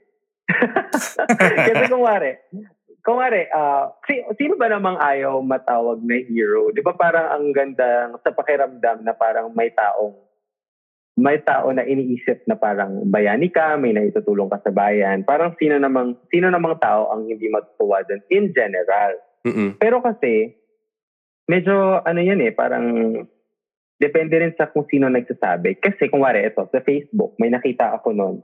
Kasi 1.68 1.84
kung 1.92 2.04
wari, 2.04 2.32
kung 3.04 3.20
wari, 3.20 3.44
uh, 3.52 3.92
si, 4.08 4.24
sino 4.40 4.56
ba 4.56 4.72
namang 4.72 4.96
ayaw 4.96 5.40
matawag 5.44 6.00
na 6.00 6.16
hero? 6.24 6.72
Di 6.72 6.80
ba 6.80 6.96
parang 6.96 7.28
ang 7.32 7.52
ganda 7.52 8.08
sa 8.24 8.32
pakiramdam 8.32 9.04
na 9.04 9.12
parang 9.12 9.52
may 9.52 9.72
taong 9.72 10.16
may 11.20 11.36
tao 11.44 11.68
na 11.68 11.84
iniisip 11.84 12.48
na 12.48 12.56
parang 12.56 13.04
bayani 13.12 13.52
ka, 13.52 13.76
may 13.76 13.92
naitutulong 13.92 14.48
ka 14.48 14.64
sa 14.64 14.72
bayan. 14.72 15.20
Parang 15.20 15.52
sino 15.60 15.76
namang 15.76 16.16
sino 16.32 16.48
namang 16.48 16.80
tao 16.80 17.12
ang 17.12 17.28
hindi 17.28 17.52
matutuwa 17.52 18.00
doon 18.08 18.24
in 18.32 18.48
general. 18.56 19.12
Mm-mm. 19.44 19.76
Pero 19.76 20.00
kasi 20.00 20.59
medyo 21.50 21.98
ano 22.06 22.22
yan 22.22 22.38
eh, 22.46 22.54
parang 22.54 22.86
depende 23.98 24.38
rin 24.38 24.54
sa 24.54 24.70
kung 24.70 24.86
sino 24.86 25.10
nagsasabi. 25.10 25.82
Kasi 25.82 26.06
kung 26.06 26.22
wari 26.22 26.46
ito, 26.46 26.62
sa 26.70 26.80
Facebook, 26.80 27.34
may 27.42 27.50
nakita 27.50 27.98
ako 27.98 28.14
noon 28.14 28.38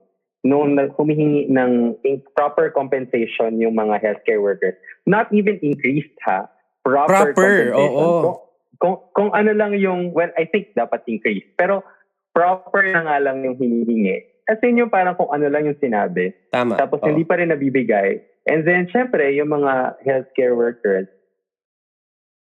nung 0.46 0.78
humihingi 0.78 1.50
ng 1.50 1.98
proper 2.38 2.70
compensation 2.70 3.58
yung 3.58 3.74
mga 3.74 3.98
healthcare 3.98 4.38
workers. 4.38 4.78
Not 5.02 5.30
even 5.34 5.58
increased 5.58 6.14
ha. 6.22 6.46
Proper, 6.86 7.34
proper 7.34 7.50
compensation. 7.74 7.90
oo. 7.98 8.22
Kung, 8.22 8.38
kung, 8.78 8.96
kung 9.10 9.30
ano 9.34 9.50
lang 9.56 9.74
yung, 9.74 10.14
well, 10.14 10.30
I 10.38 10.46
think 10.46 10.76
dapat 10.78 11.02
increase. 11.10 11.46
Pero 11.58 11.82
proper 12.30 12.94
na 12.94 13.02
nga 13.02 13.16
lang 13.18 13.42
yung 13.42 13.58
hinihingi. 13.58 14.46
Kasi 14.46 14.70
yung 14.76 14.92
parang 14.92 15.18
kung 15.18 15.34
ano 15.34 15.50
lang 15.50 15.66
yung 15.66 15.80
sinabi. 15.82 16.30
Tama. 16.54 16.78
Tapos 16.78 17.02
oo. 17.02 17.08
hindi 17.10 17.26
pa 17.26 17.42
rin 17.42 17.50
nabibigay. 17.50 18.22
And 18.46 18.62
then, 18.62 18.86
syempre, 18.94 19.34
yung 19.34 19.50
mga 19.50 19.98
healthcare 20.06 20.54
workers, 20.54 21.10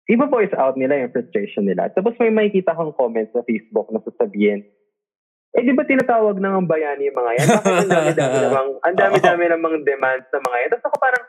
iba 0.07 0.25
voice 0.31 0.55
out 0.55 0.79
nila 0.79 1.03
yung 1.03 1.13
frustration 1.15 1.67
nila. 1.67 1.91
Tapos 1.91 2.15
may 2.23 2.31
makikita 2.31 2.75
kang 2.75 2.95
comments 2.95 3.35
sa 3.35 3.43
Facebook 3.43 3.91
na 3.91 3.99
sasabihin, 4.07 4.63
eh, 5.57 5.65
di 5.65 5.73
ba 5.73 5.89
tinatawag 5.89 6.37
ng 6.37 6.53
ang 6.53 6.69
bayani 6.69 7.09
yung 7.09 7.17
mga 7.17 7.33
yan? 7.33 7.47
Bakit 7.49 7.73
ang 7.73 7.91
dami-dami 7.91 8.37
namang, 8.47 8.69
ang 8.85 8.97
dami-dami 8.97 9.45
namang 9.49 9.77
demands 9.89 10.29
ng 10.29 10.45
mga 10.45 10.57
yan? 10.61 10.71
Tapos 10.77 10.87
ako 10.93 10.97
parang, 11.01 11.25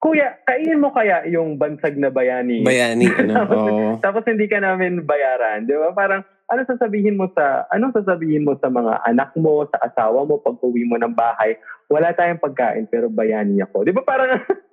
Kuya, 0.00 0.28
kainin 0.48 0.80
mo 0.80 0.88
kaya 0.96 1.28
yung 1.28 1.60
bansag 1.60 1.92
na 2.00 2.08
bayani? 2.08 2.64
Bayani, 2.64 3.04
ano? 3.20 3.32
tapos, 3.36 3.60
tapos 4.00 4.22
hindi 4.26 4.48
ka 4.48 4.58
namin 4.58 5.04
bayaran, 5.04 5.68
di 5.68 5.76
ba? 5.76 5.92
Parang, 5.92 6.24
ano 6.50 6.60
sasabihin 6.66 7.20
mo 7.20 7.30
sa, 7.36 7.68
ano 7.70 7.92
sasabihin 7.94 8.42
mo 8.42 8.58
sa 8.58 8.72
mga 8.72 9.06
anak 9.06 9.30
mo, 9.38 9.68
sa 9.70 9.78
asawa 9.86 10.26
mo, 10.26 10.40
pag 10.42 10.58
uwi 10.64 10.88
mo 10.88 10.98
ng 10.98 11.14
bahay, 11.14 11.54
wala 11.86 12.10
tayong 12.16 12.42
pagkain, 12.42 12.88
pero 12.90 13.06
bayani 13.12 13.62
ako. 13.62 13.86
Di 13.86 13.92
ba 13.94 14.02
parang, 14.02 14.40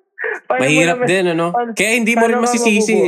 Mahirap 0.49 0.97
naman- 0.97 1.09
din, 1.09 1.25
ano? 1.33 1.47
Kaya 1.75 1.91
hindi 1.97 2.13
mo 2.17 2.25
rin 2.25 2.39
masisisi. 2.41 2.99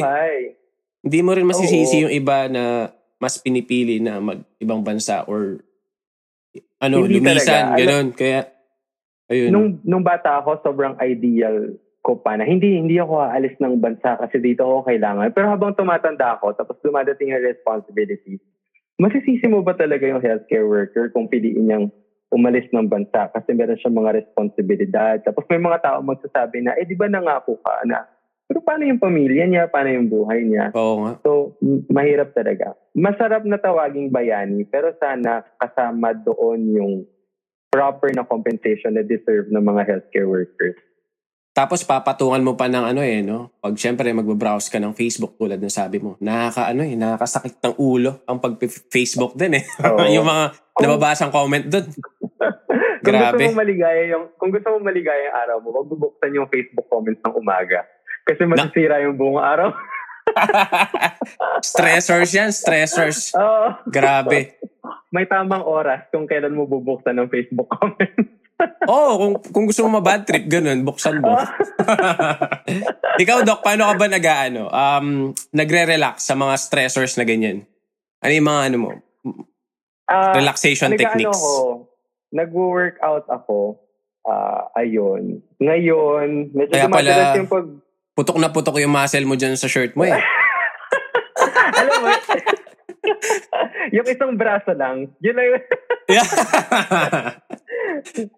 Hindi 0.99 1.19
mo 1.23 1.31
rin 1.31 1.47
masisisi 1.47 1.97
Oo. 1.99 2.03
yung 2.07 2.13
iba 2.13 2.45
na 2.51 2.91
mas 3.19 3.39
pinipili 3.39 3.99
na 3.99 4.19
mag-ibang 4.19 4.83
bansa 4.83 5.23
or 5.27 5.63
ano, 6.79 7.03
Hindi 7.03 7.19
lumisan, 7.19 7.35
talaga. 7.43 7.55
Ano- 7.59 7.79
ganun. 7.79 8.07
Kaya, 8.15 8.39
ayun. 9.27 9.49
Nung, 9.51 9.67
nung 9.83 10.03
bata 10.03 10.39
ako, 10.39 10.63
sobrang 10.63 10.95
ideal 11.03 11.75
ko 11.99 12.15
pa 12.15 12.39
na 12.39 12.47
hindi 12.47 12.79
hindi 12.79 12.95
ako 12.95 13.19
aalis 13.19 13.59
ng 13.59 13.75
bansa 13.83 14.15
kasi 14.15 14.39
dito 14.39 14.63
ako 14.63 14.87
kailangan. 14.87 15.35
Pero 15.35 15.51
habang 15.51 15.75
tumatanda 15.75 16.39
ako, 16.39 16.55
tapos 16.55 16.79
dumadating 16.79 17.35
ang 17.35 17.43
responsibilities, 17.43 18.39
masisisi 18.95 19.45
mo 19.51 19.59
ba 19.59 19.75
talaga 19.75 20.07
yung 20.07 20.23
healthcare 20.23 20.63
worker 20.63 21.11
kung 21.11 21.27
piliin 21.27 21.67
niyang 21.67 21.85
umalis 22.29 22.69
ng 22.69 22.85
bansa 22.85 23.29
kasi 23.33 23.57
meron 23.57 23.77
siyang 23.81 23.97
mga 23.99 24.21
responsibilidad. 24.21 25.17
Tapos 25.25 25.45
may 25.49 25.57
mga 25.57 25.81
tao 25.81 25.99
magsasabi 26.05 26.61
na, 26.61 26.77
eh 26.77 26.85
di 26.85 26.93
ba 26.93 27.09
nangako 27.09 27.57
ka 27.61 27.81
na? 27.89 28.05
Pero 28.49 28.65
paano 28.65 28.81
yung 28.81 28.97
pamilya 28.97 29.45
niya? 29.45 29.69
Paano 29.69 29.93
yung 29.93 30.09
buhay 30.09 30.41
niya? 30.41 30.73
Oo 30.73 31.05
nga. 31.05 31.21
So, 31.21 31.53
mahirap 31.93 32.33
talaga. 32.33 32.73
Masarap 32.97 33.45
na 33.45 33.61
tawaging 33.61 34.09
bayani, 34.09 34.65
pero 34.65 34.89
sana 34.97 35.45
kasama 35.61 36.17
doon 36.17 36.59
yung 36.73 36.93
proper 37.69 38.09
na 38.17 38.25
compensation 38.25 38.97
na 38.97 39.05
deserve 39.05 39.53
ng 39.53 39.61
mga 39.61 39.85
healthcare 39.85 40.25
workers. 40.25 40.81
Tapos 41.49 41.81
papatungan 41.81 42.39
mo 42.45 42.53
pa 42.53 42.69
ng 42.69 42.85
ano 42.93 43.01
eh, 43.01 43.25
no? 43.25 43.51
Pag 43.59 43.75
syempre 43.75 44.13
magbabrowse 44.13 44.69
ka 44.69 44.77
ng 44.77 44.93
Facebook 44.93 45.35
tulad 45.35 45.57
ng 45.57 45.73
sabi 45.73 45.97
mo, 45.97 46.15
nakaka 46.21 46.69
ano 46.71 46.85
eh, 46.85 46.93
nakakasakit 46.93 47.57
ng 47.59 47.75
ulo 47.81 48.21
ang 48.29 48.37
pag-Facebook 48.37 49.33
din 49.33 49.59
eh. 49.59 49.63
Oo. 49.85 50.07
yung 50.07 50.27
mga 50.29 50.55
nababasang 50.79 51.33
comment 51.33 51.65
doon. 51.65 51.89
kung 53.03 53.15
Grabe. 53.15 53.41
gusto 53.41 53.55
mo 53.55 53.61
maligaya 53.63 54.03
yung 54.13 54.25
kung 54.37 54.51
gusto 54.53 54.67
mo 54.75 54.77
maligaya 54.85 55.31
yung 55.31 55.37
araw 55.41 55.57
mo, 55.59 55.69
wag 55.73 55.87
mo 55.89 55.95
buksan 55.97 56.37
yung 56.37 56.47
Facebook 56.47 56.87
comments 56.87 57.21
ng 57.25 57.35
umaga. 57.35 57.83
Kasi 58.23 58.45
masisira 58.45 59.01
yung 59.01 59.17
buong 59.17 59.41
araw. 59.41 59.73
stressors 61.65 62.29
yan, 62.29 62.53
stressors. 62.53 63.33
Oo. 63.33 63.89
Grabe. 63.89 64.61
May 65.09 65.25
tamang 65.25 65.65
oras 65.65 66.05
kung 66.13 66.29
kailan 66.29 66.53
mo 66.53 66.69
bubuksan 66.69 67.17
ng 67.17 67.27
Facebook 67.33 67.67
comments. 67.73 68.38
Oo, 68.59 68.91
oh, 68.91 69.11
kung, 69.15 69.33
kung 69.55 69.65
gusto 69.71 69.87
mo 69.87 69.99
ma-bad 69.99 70.27
trip, 70.27 70.49
ganun, 70.51 70.83
buksan 70.83 71.23
mo. 71.23 71.31
Ikaw, 73.23 73.47
Doc, 73.47 73.63
paano 73.63 73.87
ka 73.87 73.93
ba 73.95 74.07
nag 74.11 74.25
ano, 74.25 74.67
um, 74.67 75.07
nagre-relax 75.55 76.27
sa 76.27 76.35
mga 76.35 76.59
stressors 76.59 77.15
na 77.15 77.23
ganyan? 77.23 77.63
Ano 78.19 78.33
yung 78.35 78.49
mga 78.51 78.61
ano 78.67 78.77
mo? 78.77 78.91
Ah, 80.09 80.35
Relaxation 80.35 80.91
nag-ano 80.91 81.03
techniques. 81.07 81.39
Ako, 81.39 81.87
nag-workout 82.35 83.25
ako. 83.31 83.79
Ah, 84.27 84.67
ayun. 84.75 85.39
Ngayon, 85.63 86.51
medyo 86.51 86.73
Kaya 86.75 86.91
pala- 86.91 87.39
yung 87.39 87.47
pag... 87.47 87.67
Putok 88.19 88.37
na 88.43 88.51
putok 88.51 88.83
yung 88.83 88.91
muscle 88.91 89.23
mo 89.23 89.39
dyan 89.39 89.55
sa 89.55 89.71
shirt 89.71 89.95
mo 89.95 90.03
eh. 90.03 90.11
Alam 91.79 91.99
mo, 92.03 92.07
yung 93.95 94.07
isang 94.11 94.35
braso 94.35 94.75
lang, 94.75 95.07
yun 95.23 95.35
lang 95.39 95.45
yung... 95.47 95.63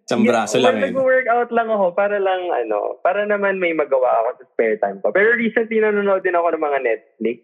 Isang 0.06 0.24
braso 0.24 0.58
lang 0.58 0.80
eh. 0.80 0.90
nag-workout 0.90 1.50
lang 1.52 1.68
ako 1.68 1.94
para 1.94 2.18
lang, 2.18 2.48
ano, 2.48 3.00
para 3.00 3.24
naman 3.24 3.58
may 3.58 3.72
magawa 3.72 4.24
ako 4.24 4.30
sa 4.38 4.46
spare 4.50 4.78
time 4.78 4.98
ko. 5.00 5.10
Pero 5.10 5.36
recently, 5.36 5.80
nanonood 5.80 6.22
din 6.22 6.34
ako 6.34 6.48
ng 6.52 6.64
mga 6.64 6.80
Netflix. 6.82 7.40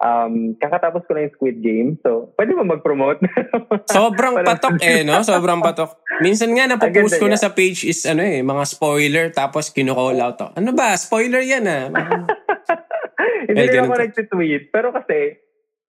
Um, 0.00 0.56
kakatapos 0.56 1.04
ko 1.04 1.12
lang 1.12 1.28
yung 1.28 1.36
Squid 1.36 1.58
Game. 1.60 1.90
So, 2.00 2.32
pwede 2.40 2.56
mo 2.56 2.64
mag-promote? 2.64 3.20
Sobrang 3.92 4.40
patok 4.40 4.80
eh, 4.80 5.04
no? 5.04 5.20
Sobrang 5.20 5.60
patok. 5.60 6.00
Minsan 6.24 6.56
nga 6.56 6.64
napopost 6.64 7.20
ko 7.20 7.28
ganda 7.28 7.36
na 7.36 7.44
sa 7.44 7.52
page 7.52 7.84
is 7.84 8.08
ano 8.08 8.24
eh, 8.24 8.40
mga 8.40 8.64
spoiler 8.64 9.28
tapos 9.28 9.68
kino-call 9.68 10.16
out 10.16 10.40
ako. 10.40 10.56
Ano 10.56 10.72
ba? 10.72 10.96
Spoiler 10.96 11.44
yan 11.44 11.68
ah. 11.68 11.92
Hindi 13.48 13.60
Eh, 13.60 13.68
rin 13.68 13.84
ako 13.84 13.96
nag-tweet. 14.00 14.62
Pero 14.72 14.88
kasi, 14.88 15.36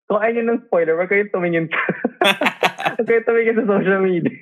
kung 0.10 0.18
ayaw 0.18 0.34
nyo 0.42 0.44
ng 0.50 0.62
spoiler, 0.66 0.98
wag 0.98 1.06
kayong 1.06 1.30
tumingin 1.30 1.70
sa... 1.70 1.80
wag 2.98 3.06
kayong 3.06 3.28
tumingin 3.30 3.58
sa 3.62 3.66
social 3.70 4.02
media. 4.02 4.42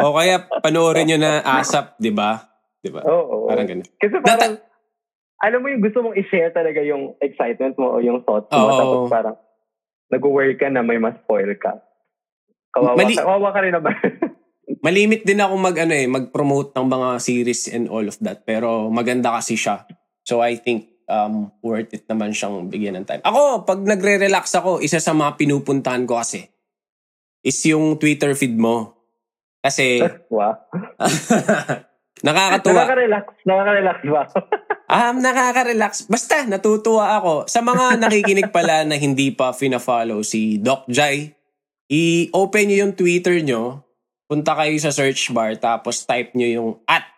o 0.00 0.16
kaya 0.16 0.48
panoorin 0.64 1.04
nyo 1.04 1.18
na 1.20 1.44
ASAP, 1.44 2.00
di 2.00 2.08
ba? 2.08 2.40
Di 2.80 2.88
ba? 2.88 3.04
Oo. 3.04 3.52
Parang 3.52 3.68
ganun. 3.68 3.84
Kasi 4.00 4.16
parang, 4.24 4.56
alam 5.44 5.60
mo 5.60 5.68
yung 5.68 5.84
gusto 5.84 6.00
mong 6.00 6.16
i-share 6.16 6.48
talaga 6.56 6.80
yung 6.80 7.12
excitement 7.20 7.76
mo 7.76 7.92
o 7.92 8.00
yung 8.00 8.24
thoughts 8.24 8.48
mo. 8.48 8.56
Oo. 8.56 8.72
Tapos 8.80 9.00
parang, 9.12 9.36
nag-worry 10.08 10.56
ka 10.56 10.72
na 10.72 10.80
may 10.80 10.96
ma-spoil 10.96 11.60
ka. 11.60 11.76
Kawawa, 12.72 12.96
Mali- 12.96 13.16
ka, 13.16 13.28
kawawa 13.28 13.48
ka 13.52 13.60
rin 13.60 13.76
naman. 13.76 13.96
Malimit 14.86 15.28
din 15.28 15.44
ako 15.44 15.54
mag 15.60 15.76
ano 15.76 15.92
eh, 15.92 16.08
mag-promote 16.08 16.72
ng 16.72 16.88
mga 16.88 17.08
series 17.20 17.68
and 17.68 17.92
all 17.92 18.04
of 18.08 18.16
that. 18.24 18.48
Pero 18.48 18.88
maganda 18.88 19.36
kasi 19.36 19.60
siya. 19.60 19.84
So 20.24 20.40
I 20.40 20.56
think 20.56 20.91
um, 21.12 21.52
worth 21.60 21.92
it 21.92 22.08
naman 22.08 22.32
siyang 22.32 22.72
bigyan 22.72 22.96
ng 22.96 23.06
time. 23.06 23.20
Ako, 23.20 23.68
pag 23.68 23.84
nagre-relax 23.84 24.56
ako, 24.56 24.80
isa 24.80 24.96
sa 24.96 25.12
mga 25.12 25.36
pinupuntahan 25.36 26.08
ko 26.08 26.16
kasi 26.16 26.48
is 27.44 27.60
yung 27.68 28.00
Twitter 28.00 28.32
feed 28.32 28.56
mo. 28.56 28.96
Kasi 29.60 30.00
wow. 30.34 30.56
nakakatuwa. 32.26 32.82
Nakaka-relax. 32.88 33.24
Nakaka-relax 33.44 33.98
ba? 34.08 34.22
Um, 34.92 35.24
nakaka-relax. 35.24 36.04
Basta, 36.04 36.44
natutuwa 36.44 37.16
ako. 37.16 37.48
Sa 37.48 37.64
mga 37.64 37.96
nakikinig 37.96 38.52
pala 38.52 38.84
na 38.84 39.00
hindi 39.00 39.32
pa 39.32 39.56
fina-follow 39.56 40.20
si 40.20 40.60
Doc 40.60 40.84
Jai, 40.84 41.32
i-open 41.88 42.64
nyo 42.68 42.76
yung 42.76 42.92
Twitter 42.92 43.40
nyo, 43.40 43.88
punta 44.28 44.52
kayo 44.52 44.76
sa 44.76 44.92
search 44.92 45.32
bar, 45.32 45.56
tapos 45.56 46.04
type 46.04 46.36
nyo 46.36 46.44
yung 46.44 46.70
at 46.84 47.08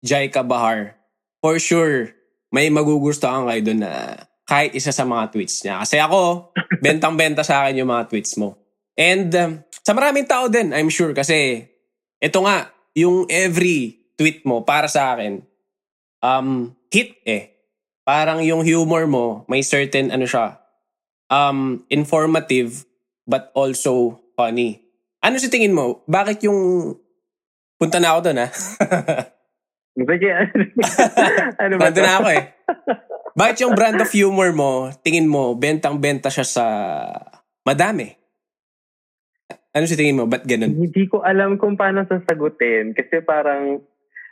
Jai 0.00 0.32
Kabahar. 0.32 0.96
For 1.44 1.60
sure, 1.60 2.16
may 2.52 2.68
magugustuhan 2.68 3.48
kayo 3.48 3.60
doon 3.64 3.80
na 3.88 3.92
kahit 4.44 4.76
isa 4.76 4.92
sa 4.92 5.08
mga 5.08 5.32
tweets 5.32 5.64
niya. 5.64 5.80
Kasi 5.80 5.96
ako, 5.96 6.52
bentang-benta 6.84 7.40
sa 7.40 7.64
akin 7.64 7.80
yung 7.80 7.90
mga 7.90 8.12
tweets 8.12 8.36
mo. 8.36 8.60
And 8.92 9.32
um, 9.32 9.50
sa 9.80 9.96
maraming 9.96 10.28
tao 10.28 10.52
din, 10.52 10.76
I'm 10.76 10.92
sure. 10.92 11.16
Kasi 11.16 11.64
ito 12.20 12.38
nga, 12.44 12.68
yung 12.92 13.24
every 13.32 14.12
tweet 14.20 14.44
mo 14.44 14.62
para 14.62 14.86
sa 14.86 15.16
akin, 15.16 15.40
um, 16.20 16.76
hit 16.92 17.16
eh. 17.24 17.56
Parang 18.04 18.44
yung 18.44 18.60
humor 18.60 19.08
mo, 19.08 19.48
may 19.48 19.64
certain 19.64 20.12
ano 20.12 20.28
siya, 20.28 20.60
um, 21.32 21.80
informative 21.88 22.84
but 23.24 23.48
also 23.56 24.20
funny. 24.36 24.84
Ano 25.22 25.38
sa 25.38 25.48
tingin 25.48 25.72
mo? 25.72 26.02
Bakit 26.10 26.44
yung... 26.44 26.92
Punta 27.78 27.98
na 27.98 28.14
ako 28.14 28.20
doon 28.30 28.38
ha. 28.42 28.48
Sige. 29.92 30.30
ano 31.62 31.74
ba 31.76 31.82
Nandun 31.88 32.04
na 32.04 32.14
ako 32.20 32.28
eh. 32.32 32.44
Bakit 33.38 33.56
yung 33.64 33.72
brand 33.72 33.96
of 33.96 34.12
humor 34.12 34.52
mo, 34.52 34.92
tingin 35.00 35.24
mo, 35.24 35.56
bentang-benta 35.56 36.28
siya 36.28 36.44
sa 36.44 36.64
madami? 37.64 38.12
Ano 39.72 39.88
si 39.88 39.96
tingin 39.96 40.20
mo? 40.20 40.28
Ba't 40.28 40.44
ganun? 40.44 40.76
Hindi 40.76 41.08
ko 41.08 41.24
alam 41.24 41.56
kung 41.56 41.80
paano 41.80 42.04
sasagutin. 42.04 42.92
Kasi 42.92 43.24
parang, 43.24 43.80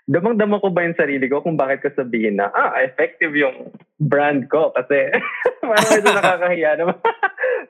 damang-dama 0.05 0.61
ko 0.61 0.68
ba 0.68 0.85
yung 0.85 1.01
sarili 1.01 1.33
ko 1.33 1.40
kung 1.40 1.57
bakit 1.57 1.81
ko 1.81 1.88
sabihin 1.96 2.37
na, 2.37 2.53
ah, 2.53 2.77
effective 2.85 3.33
yung 3.33 3.73
brand 3.96 4.44
ko. 4.53 4.68
Kasi, 4.77 5.16
parang 5.64 5.88
medyo 5.96 6.12
nakakahiya 6.12 6.70
naman. 6.77 7.01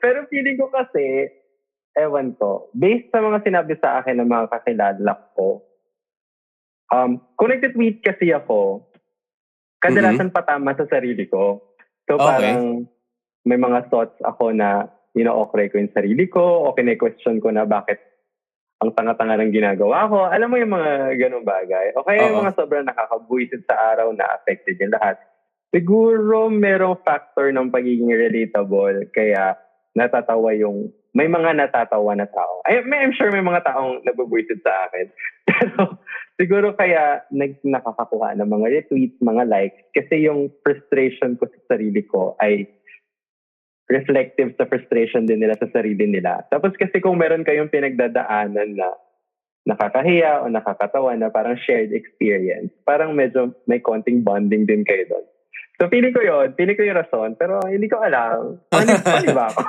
Pero 0.03 0.27
feeling 0.27 0.59
ko 0.59 0.67
kasi, 0.67 1.31
ewan 1.95 2.35
ko, 2.35 2.67
based 2.75 3.07
sa 3.07 3.23
mga 3.23 3.39
sinabi 3.39 3.73
sa 3.79 4.03
akin 4.03 4.19
ng 4.19 4.27
mga 4.27 4.45
kakilala 4.51 5.15
ko, 5.39 5.63
um, 6.91 7.17
kung 7.39 7.49
nagtitweet 7.49 8.03
kasi 8.03 8.35
ako, 8.35 8.85
kadalasan 9.81 10.29
mm-hmm. 10.29 10.35
patama 10.35 10.75
sa 10.77 10.85
sarili 10.85 11.25
ko. 11.25 11.73
So 12.05 12.19
okay. 12.19 12.27
parang 12.27 12.85
may 13.47 13.57
mga 13.57 13.89
thoughts 13.89 14.19
ako 14.21 14.53
na 14.53 14.91
ino-okray 15.17 15.71
ko 15.71 15.81
yung 15.81 15.95
sarili 15.95 16.29
ko 16.29 16.69
o 16.69 16.75
kine-question 16.77 17.41
ko 17.41 17.49
na 17.49 17.65
bakit 17.65 17.99
ang 18.81 18.93
tanga-tanga 18.97 19.37
ng 19.41 19.53
ginagawa 19.53 20.09
ko. 20.09 20.25
Alam 20.25 20.49
mo 20.53 20.57
yung 20.57 20.73
mga 20.73 21.13
ganong 21.17 21.45
bagay. 21.45 21.93
O 21.97 22.05
kaya 22.05 22.29
yung 22.29 22.41
mga 22.41 22.57
sobrang 22.57 22.85
nakakabuisit 22.85 23.61
sa 23.69 23.93
araw 23.93 24.09
na 24.13 24.25
affected 24.33 24.77
yung 24.81 24.93
lahat. 24.93 25.21
Siguro 25.69 26.49
merong 26.49 26.99
factor 27.05 27.53
ng 27.53 27.69
pagiging 27.69 28.09
relatable 28.09 29.05
kaya 29.13 29.55
natatawa 29.93 30.51
yung 30.57 30.89
may 31.11 31.27
mga 31.27 31.59
natatawa 31.59 32.15
na 32.15 32.27
tao. 32.27 32.63
Ay, 32.63 32.81
may, 32.87 33.03
I'm 33.03 33.11
sure 33.11 33.27
may 33.29 33.43
mga 33.43 33.67
taong 33.67 34.01
nagbubuisit 34.07 34.63
sa 34.63 34.87
akin. 34.87 35.07
Pero 35.47 35.99
siguro 36.41 36.73
kaya 36.73 37.21
nag, 37.29 37.61
nakakakuha 37.61 38.33
ng 38.41 38.49
mga 38.49 38.67
retweets, 38.73 39.21
mga 39.21 39.45
likes 39.45 39.85
kasi 39.93 40.25
yung 40.25 40.49
frustration 40.65 41.37
ko 41.37 41.45
sa 41.45 41.77
sarili 41.77 42.01
ko 42.01 42.33
ay 42.41 42.65
reflective 43.85 44.57
sa 44.57 44.65
frustration 44.65 45.29
din 45.29 45.45
nila 45.45 45.53
sa 45.61 45.69
sarili 45.69 46.09
nila. 46.09 46.41
Tapos 46.49 46.73
kasi 46.73 46.97
kung 46.97 47.21
meron 47.21 47.45
kayong 47.45 47.69
pinagdadaanan 47.69 48.73
na 48.73 48.89
nakakahiya 49.69 50.41
o 50.41 50.49
nakakatawa 50.49 51.13
na 51.13 51.29
parang 51.29 51.59
shared 51.61 51.93
experience, 51.93 52.73
parang 52.81 53.13
medyo 53.13 53.53
may 53.69 53.77
konting 53.77 54.25
bonding 54.25 54.65
din 54.65 54.81
kayo 54.81 55.05
doon. 55.05 55.25
So 55.77 55.89
feeling 55.93 56.13
ko 56.15 56.25
yun, 56.25 56.57
feeling 56.57 56.77
ko 56.77 56.85
yung 56.87 56.97
rason, 56.97 57.37
pero 57.37 57.61
hindi 57.69 57.85
ko 57.85 58.01
alam. 58.01 58.57
Honest 58.73 59.05
pa 59.05 59.21
ba 59.29 59.45
ako? 59.53 59.61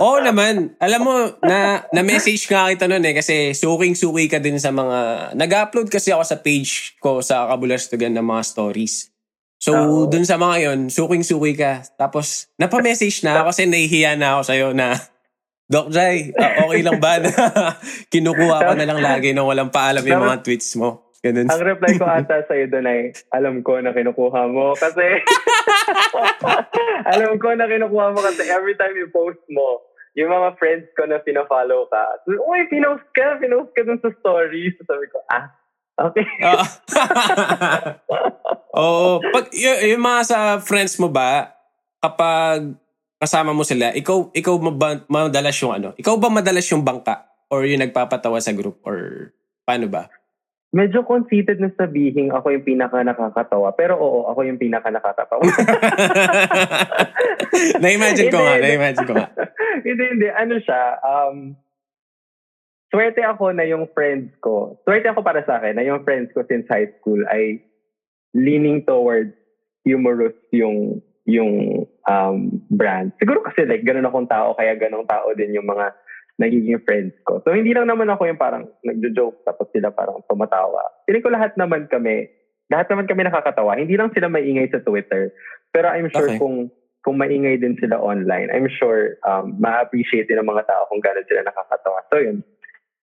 Oo 0.00 0.16
naman. 0.24 0.72
Alam 0.80 1.00
mo, 1.04 1.14
na, 1.44 1.84
na-message 1.92 2.48
nga 2.48 2.72
kita 2.72 2.88
noon 2.88 3.04
eh 3.04 3.12
kasi 3.12 3.52
suking-suki 3.52 4.32
ka 4.32 4.40
din 4.40 4.56
sa 4.56 4.72
mga... 4.72 5.30
Nag-upload 5.36 5.92
kasi 5.92 6.08
ako 6.08 6.24
sa 6.24 6.40
page 6.40 6.96
ko 6.96 7.20
sa 7.20 7.52
Kabulastugan 7.52 8.16
ng 8.16 8.24
mga 8.24 8.42
stories. 8.48 9.12
So, 9.60 9.76
Uh-oh. 9.76 10.08
dun 10.08 10.24
sa 10.24 10.40
mga 10.40 10.56
yon 10.72 10.80
suking-suki 10.88 11.52
ka. 11.52 11.84
Tapos, 12.00 12.48
napamessage 12.56 13.20
na 13.28 13.44
ako 13.44 13.52
kasi 13.52 13.68
nahihiya 13.68 14.16
na 14.16 14.40
ako 14.40 14.42
sa'yo 14.48 14.68
na, 14.72 14.96
Doc 15.70 15.92
Jai, 15.92 16.32
uh, 16.32 16.66
okay 16.66 16.80
lang 16.82 16.98
ba 16.98 17.20
na 17.20 17.30
kinukuha 18.12 18.56
ko 18.66 18.72
na 18.74 18.88
lang 18.88 18.98
lagi 19.04 19.30
nang 19.30 19.46
walang 19.46 19.70
paalam 19.70 20.02
yung 20.02 20.26
mga 20.26 20.42
tweets 20.42 20.74
mo? 20.80 21.12
Ganun. 21.20 21.46
Ang 21.46 21.62
reply 21.62 22.00
ko 22.00 22.08
ata 22.08 22.40
sa'yo 22.48 22.72
doon 22.72 22.88
ay, 22.88 23.12
alam 23.36 23.60
ko 23.60 23.76
na 23.84 23.92
kinukuha 23.92 24.48
mo 24.48 24.72
kasi, 24.72 25.20
alam 27.12 27.36
ko 27.36 27.52
na 27.52 27.68
kinukuha 27.68 28.16
mo 28.16 28.18
kasi 28.24 28.48
every 28.48 28.74
time 28.80 28.96
you 28.96 29.12
post 29.12 29.44
mo, 29.52 29.89
yung 30.18 30.30
mga 30.30 30.58
friends 30.58 30.86
ko 30.98 31.06
na 31.06 31.22
pina-follow 31.22 31.86
ka, 31.86 32.02
uy, 32.26 32.66
pinost 32.66 33.06
ka, 33.14 33.38
pinost 33.38 33.70
ka 33.74 33.86
dun 33.86 34.00
sa 34.02 34.10
stories. 34.18 34.74
So, 34.80 34.90
sabi 34.90 35.06
ko, 35.10 35.22
ah, 35.30 35.54
Okay. 36.00 36.24
Uh, 36.40 36.56
Oo. 38.80 39.20
Pag, 39.20 39.52
y- 39.52 39.92
yung 39.92 40.00
mga 40.00 40.20
sa 40.24 40.38
friends 40.56 40.96
mo 40.96 41.12
ba, 41.12 41.52
kapag 42.00 42.72
kasama 43.20 43.52
mo 43.52 43.68
sila, 43.68 43.92
ikaw, 43.92 44.32
ikaw 44.32 44.56
ba, 44.72 45.04
madalas 45.12 45.60
yung 45.60 45.76
ano? 45.76 45.92
Ikaw 46.00 46.16
ba 46.16 46.32
madalas 46.32 46.64
yung 46.72 46.80
bangka? 46.80 47.28
Or 47.52 47.68
yung 47.68 47.84
nagpapatawa 47.84 48.40
sa 48.40 48.56
group? 48.56 48.80
Or 48.88 49.28
paano 49.68 49.92
ba? 49.92 50.08
Medyo 50.70 51.02
conceited 51.02 51.58
na 51.58 51.68
sabihin 51.74 52.30
ako 52.30 52.54
yung 52.54 52.64
pinaka 52.64 53.02
nakakatawa. 53.02 53.74
Pero 53.74 53.98
oo, 53.98 54.30
ako 54.30 54.46
yung 54.46 54.56
pinaka 54.56 54.88
nakakatawa. 54.88 55.42
na-imagine 57.82 58.30
ko 58.30 58.38
nga, 58.38 58.54
na-imagine 58.62 59.04
ko 59.04 59.12
nga. 59.18 59.28
Hindi, 59.84 60.04
hindi. 60.16 60.28
Ano 60.28 60.56
siya, 60.60 60.82
um, 61.02 61.56
swerte 62.90 63.22
ako 63.22 63.54
na 63.54 63.64
yung 63.64 63.86
friends 63.94 64.34
ko, 64.42 64.82
swerte 64.82 65.06
ako 65.06 65.22
para 65.22 65.46
sa 65.46 65.62
akin 65.62 65.78
na 65.78 65.86
yung 65.86 66.02
friends 66.02 66.34
ko 66.34 66.42
since 66.50 66.66
high 66.66 66.90
school 66.98 67.22
ay 67.30 67.62
leaning 68.34 68.82
towards 68.82 69.34
humorous 69.86 70.34
yung 70.50 70.98
yung 71.24 71.86
um, 72.10 72.36
brand. 72.68 73.14
Siguro 73.22 73.46
kasi 73.46 73.62
like 73.64 73.86
ganun 73.86 74.06
akong 74.06 74.26
tao 74.26 74.58
kaya 74.58 74.74
ganung 74.74 75.06
tao 75.06 75.30
din 75.38 75.54
yung 75.54 75.70
mga 75.70 75.94
nagiging 76.40 76.82
friends 76.82 77.14
ko. 77.22 77.38
So 77.46 77.54
hindi 77.54 77.70
lang 77.70 77.86
naman 77.86 78.10
ako 78.10 78.26
yung 78.26 78.40
parang 78.40 78.66
nagjo-joke 78.82 79.46
tapos 79.46 79.70
sila 79.70 79.94
parang 79.94 80.24
tumatawa. 80.26 80.82
Piling 81.06 81.22
ko 81.22 81.30
lahat 81.30 81.54
naman 81.54 81.86
kami, 81.86 82.26
lahat 82.72 82.90
naman 82.90 83.06
kami 83.06 83.22
nakakatawa. 83.28 83.78
Hindi 83.78 83.94
lang 83.94 84.10
sila 84.10 84.32
maingay 84.32 84.66
sa 84.72 84.82
Twitter. 84.82 85.30
Pero 85.70 85.86
I'm 85.92 86.10
sure 86.10 86.26
okay. 86.26 86.40
kung 86.40 86.72
kung 87.00 87.16
maingay 87.16 87.56
din 87.56 87.76
sila 87.80 87.96
online, 87.96 88.52
I'm 88.52 88.68
sure 88.68 89.16
um, 89.24 89.56
ma-appreciate 89.56 90.28
din 90.28 90.36
ng 90.36 90.48
mga 90.48 90.68
tao 90.68 90.84
kung 90.92 91.00
gano'n 91.00 91.24
sila 91.24 91.48
nakakatawa. 91.48 92.04
So 92.12 92.20
yun, 92.20 92.44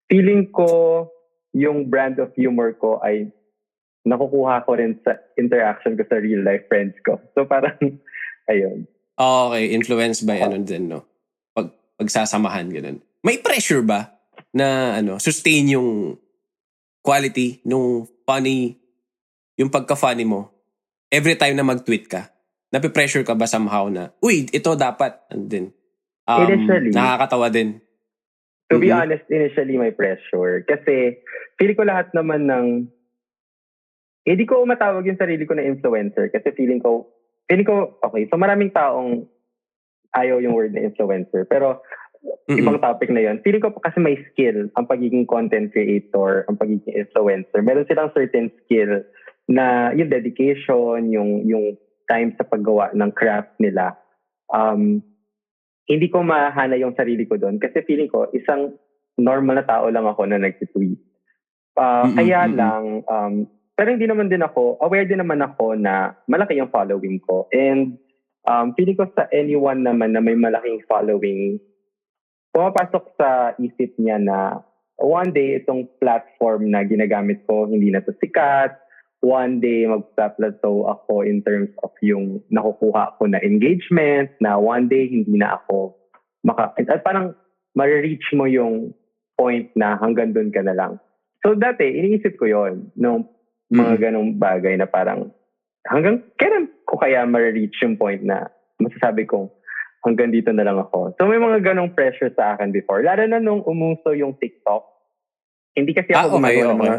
feeling 0.06 0.50
ko 0.54 0.68
yung 1.50 1.90
brand 1.90 2.22
of 2.22 2.30
humor 2.38 2.78
ko 2.78 3.02
ay 3.02 3.26
nakukuha 4.06 4.62
ko 4.64 4.78
rin 4.78 4.96
sa 5.02 5.18
interaction 5.34 5.98
ko 5.98 6.06
sa 6.06 6.22
real 6.22 6.46
life 6.46 6.64
friends 6.70 6.94
ko. 7.02 7.18
So 7.34 7.44
parang, 7.44 7.76
ayun. 8.52 8.86
Oh, 9.18 9.50
okay, 9.50 9.74
influenced 9.74 10.22
by 10.22 10.38
uh, 10.38 10.46
ano 10.46 10.62
din, 10.62 10.86
no? 10.86 11.02
Pag, 11.50 11.74
pagsasamahan, 11.98 12.70
ganun. 12.70 13.02
May 13.26 13.42
pressure 13.42 13.82
ba 13.82 14.14
na 14.54 14.94
ano, 15.02 15.18
sustain 15.18 15.66
yung 15.74 16.14
quality 17.02 17.58
nung 17.66 18.06
funny, 18.22 18.78
yung 19.58 19.74
pagka-funny 19.74 20.22
mo 20.22 20.54
every 21.10 21.34
time 21.34 21.58
na 21.58 21.66
mag-tweet 21.66 22.06
ka? 22.06 22.30
Nape-pressure 22.68 23.24
ka 23.24 23.32
ba 23.32 23.48
somehow 23.48 23.88
na, 23.88 24.12
uy, 24.20 24.44
ito 24.52 24.76
dapat, 24.76 25.24
and 25.32 25.48
then, 25.48 25.64
um, 26.28 26.44
Initially, 26.44 26.92
nakakatawa 26.92 27.48
din. 27.48 27.80
To 28.68 28.76
mm-hmm. 28.76 28.84
be 28.84 28.92
honest, 28.92 29.24
initially 29.32 29.80
may 29.80 29.92
pressure. 29.92 30.60
Kasi, 30.68 31.24
feeling 31.56 31.78
ko 31.78 31.88
lahat 31.88 32.12
naman 32.12 32.44
ng, 32.44 32.66
hindi 34.28 34.44
eh, 34.44 34.50
ko 34.50 34.68
matawag 34.68 35.08
yung 35.08 35.16
sarili 35.16 35.48
ko 35.48 35.56
na 35.56 35.64
influencer. 35.64 36.28
Kasi 36.28 36.52
feeling 36.52 36.84
ko, 36.84 37.08
feeling 37.48 37.64
ko, 37.64 37.96
okay, 38.04 38.28
so 38.28 38.36
maraming 38.36 38.68
taong 38.68 39.24
ayaw 40.12 40.36
yung 40.44 40.52
word 40.52 40.76
na 40.76 40.84
influencer. 40.84 41.48
Pero, 41.48 41.80
mm-hmm. 42.22 42.58
ibang 42.60 42.78
topic 42.84 43.08
na 43.08 43.24
yon. 43.24 43.40
Feeling 43.40 43.64
ko 43.64 43.72
kasi 43.80 43.98
may 44.00 44.20
skill 44.32 44.68
ang 44.76 44.84
pagiging 44.84 45.24
content 45.24 45.72
creator, 45.72 46.44
ang 46.48 46.60
pagiging 46.60 46.92
influencer. 46.92 47.64
Meron 47.64 47.88
silang 47.88 48.12
certain 48.12 48.52
skill 48.64 49.04
na 49.48 49.96
yung 49.96 50.12
dedication, 50.12 51.08
yung 51.08 51.48
yung 51.48 51.80
time 52.08 52.32
sa 52.34 52.48
paggawa 52.48 52.90
ng 52.96 53.10
craft 53.12 53.54
nila. 53.60 53.94
Um, 54.48 55.04
hindi 55.88 56.08
ko 56.08 56.24
mahana 56.24 56.76
yung 56.76 56.96
sarili 56.96 57.24
ko 57.24 57.36
doon 57.36 57.60
kasi 57.60 57.84
feeling 57.84 58.08
ko 58.12 58.28
isang 58.32 58.76
normal 59.16 59.60
na 59.60 59.66
tao 59.66 59.88
lang 59.88 60.04
ako 60.04 60.28
na 60.28 60.40
nag-tweet. 60.40 61.00
Uh, 61.78 62.04
mm-hmm, 62.08 62.16
kaya 62.16 62.40
mm-hmm. 62.44 62.58
lang, 62.58 62.84
um, 63.06 63.34
pero 63.78 63.94
hindi 63.94 64.10
naman 64.10 64.26
din 64.26 64.42
ako, 64.42 64.82
aware 64.82 65.06
din 65.06 65.22
naman 65.22 65.38
ako 65.38 65.78
na 65.78 66.18
malaki 66.26 66.58
yung 66.58 66.72
following 66.74 67.22
ko. 67.22 67.46
And 67.54 67.94
um, 68.48 68.74
feeling 68.74 68.98
ko 68.98 69.06
sa 69.14 69.30
anyone 69.30 69.86
naman 69.86 70.12
na 70.14 70.22
may 70.22 70.34
malaking 70.34 70.82
following, 70.90 71.62
pumapasok 72.50 73.04
sa 73.14 73.54
isip 73.62 73.94
niya 74.02 74.18
na 74.18 74.38
one 74.98 75.30
day 75.30 75.62
itong 75.62 75.86
platform 76.02 76.74
na 76.74 76.82
ginagamit 76.82 77.46
ko 77.46 77.70
hindi 77.70 77.94
na 77.94 78.02
to 78.02 78.10
sikat, 78.18 78.74
one 79.18 79.58
day 79.58 79.84
magpa-plateau 79.84 80.86
ako 80.86 81.26
in 81.26 81.42
terms 81.42 81.74
of 81.82 81.90
yung 82.02 82.38
nakukuha 82.54 83.18
ko 83.18 83.26
na 83.26 83.42
engagement, 83.42 84.30
na 84.38 84.58
one 84.58 84.86
day 84.86 85.10
hindi 85.10 85.38
na 85.38 85.58
ako 85.58 85.98
maka... 86.46 86.74
At 86.88 87.02
parang 87.02 87.34
ma-reach 87.74 88.32
mo 88.34 88.46
yung 88.46 88.94
point 89.38 89.70
na 89.78 89.98
hanggang 89.98 90.34
doon 90.34 90.50
ka 90.50 90.62
na 90.62 90.74
lang. 90.74 90.98
So 91.42 91.54
dati, 91.54 91.86
iniisip 91.86 92.38
ko 92.38 92.50
yon 92.50 92.90
nung 92.98 93.30
mga 93.70 93.94
mm. 93.94 94.02
ganong 94.02 94.30
bagay 94.40 94.74
na 94.74 94.88
parang 94.90 95.30
hanggang 95.86 96.24
kailan 96.40 96.66
ko 96.88 96.98
kaya 96.98 97.22
ma-reach 97.28 97.78
yung 97.84 97.94
point 97.94 98.24
na 98.24 98.50
masasabi 98.82 99.28
kong 99.28 99.46
hanggang 100.02 100.34
dito 100.34 100.50
na 100.50 100.66
lang 100.66 100.78
ako. 100.80 101.14
So 101.18 101.30
may 101.30 101.38
mga 101.38 101.62
ganong 101.62 101.94
pressure 101.94 102.34
sa 102.34 102.56
akin 102.56 102.74
before. 102.74 103.04
Lalo 103.04 103.22
na 103.28 103.38
nung 103.38 103.62
umuso 103.62 104.14
yung 104.16 104.34
TikTok. 104.40 104.82
Hindi 105.78 105.94
kasi 105.94 106.10
ako 106.10 106.18
ah, 106.18 106.26
okay, 106.26 106.34
gumagawa 106.34 106.58
okay. 106.58 106.74
ng 106.74 106.82
mga 106.82 106.98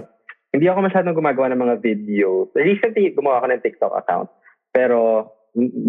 hindi 0.50 0.66
ako 0.66 0.80
masyadong 0.82 1.18
gumagawa 1.18 1.54
ng 1.54 1.62
mga 1.62 1.76
video. 1.82 2.50
Recently, 2.58 3.14
gumawa 3.14 3.42
ako 3.42 3.48
ng 3.54 3.64
TikTok 3.64 3.94
account. 3.94 4.30
Pero, 4.74 5.30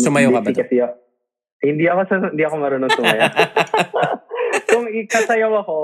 Sumayo 0.00 0.32
ka 0.32 0.40
ba 0.40 0.52
kasi, 0.52 0.76
hindi 1.60 1.84
ako 1.88 2.00
sa, 2.08 2.16
hindi 2.32 2.44
ako 2.44 2.56
marunong 2.56 2.92
sumayo. 2.96 3.22
Kung 4.72 4.88
ikasayaw 4.88 5.52
ako, 5.64 5.76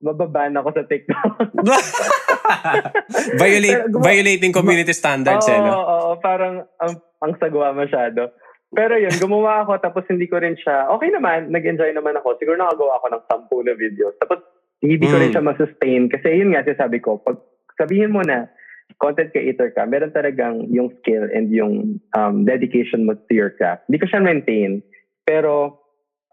mababan 0.00 0.56
ako 0.56 0.68
sa 0.72 0.82
TikTok. 0.88 1.32
Violate, 3.40 3.92
violating 3.92 4.52
community 4.56 4.96
standards, 4.96 5.44
oo, 5.44 5.52
eh, 5.52 5.60
no? 5.60 5.72
Oo, 5.76 5.84
oo, 5.84 6.10
parang 6.24 6.64
ang, 6.80 6.92
ang 7.20 7.32
sagwa 7.36 7.76
masyado. 7.76 8.32
Pero 8.72 8.96
yun, 8.96 9.12
gumawa 9.20 9.64
ako 9.64 9.80
tapos 9.80 10.04
hindi 10.08 10.28
ko 10.28 10.40
rin 10.40 10.56
siya, 10.56 10.88
okay 10.92 11.08
naman, 11.08 11.48
nag-enjoy 11.48 11.92
naman 11.92 12.16
ako. 12.20 12.36
Siguro 12.36 12.56
nakagawa 12.60 13.00
ako 13.00 13.06
ng 13.12 13.22
sampu 13.28 13.56
na 13.64 13.72
videos. 13.76 14.16
Tapos 14.20 14.44
hindi 14.84 15.08
ko 15.08 15.16
rin 15.16 15.32
Mm. 15.32 15.34
siya 15.34 15.44
masustain. 15.44 16.02
Kasi 16.12 16.26
yun 16.40 16.52
nga, 16.52 16.64
sabi 16.76 17.00
ko, 17.00 17.18
pag 17.20 17.36
sabihin 17.78 18.12
mo 18.12 18.20
na 18.26 18.50
content 18.98 19.30
creator 19.30 19.70
ka, 19.70 19.86
meron 19.86 20.10
talagang 20.10 20.66
yung 20.72 20.90
skill 21.00 21.28
and 21.30 21.52
yung 21.54 22.02
um, 22.18 22.42
dedication 22.42 23.06
mo 23.06 23.14
to 23.14 23.32
your 23.32 23.54
craft. 23.54 23.86
Hindi 23.86 24.02
ko 24.02 24.06
siya 24.10 24.24
maintain. 24.24 24.82
Pero 25.22 25.78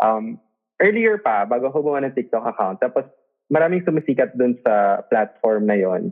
um, 0.02 0.40
earlier 0.82 1.20
pa, 1.22 1.44
bago 1.46 1.70
ako 1.70 1.86
gumawa 1.86 2.08
ng 2.08 2.16
TikTok 2.16 2.48
account, 2.48 2.80
tapos 2.80 3.06
maraming 3.52 3.86
sumisikat 3.86 4.34
dun 4.34 4.58
sa 4.66 5.06
platform 5.12 5.70
na 5.70 5.78
yon. 5.78 6.10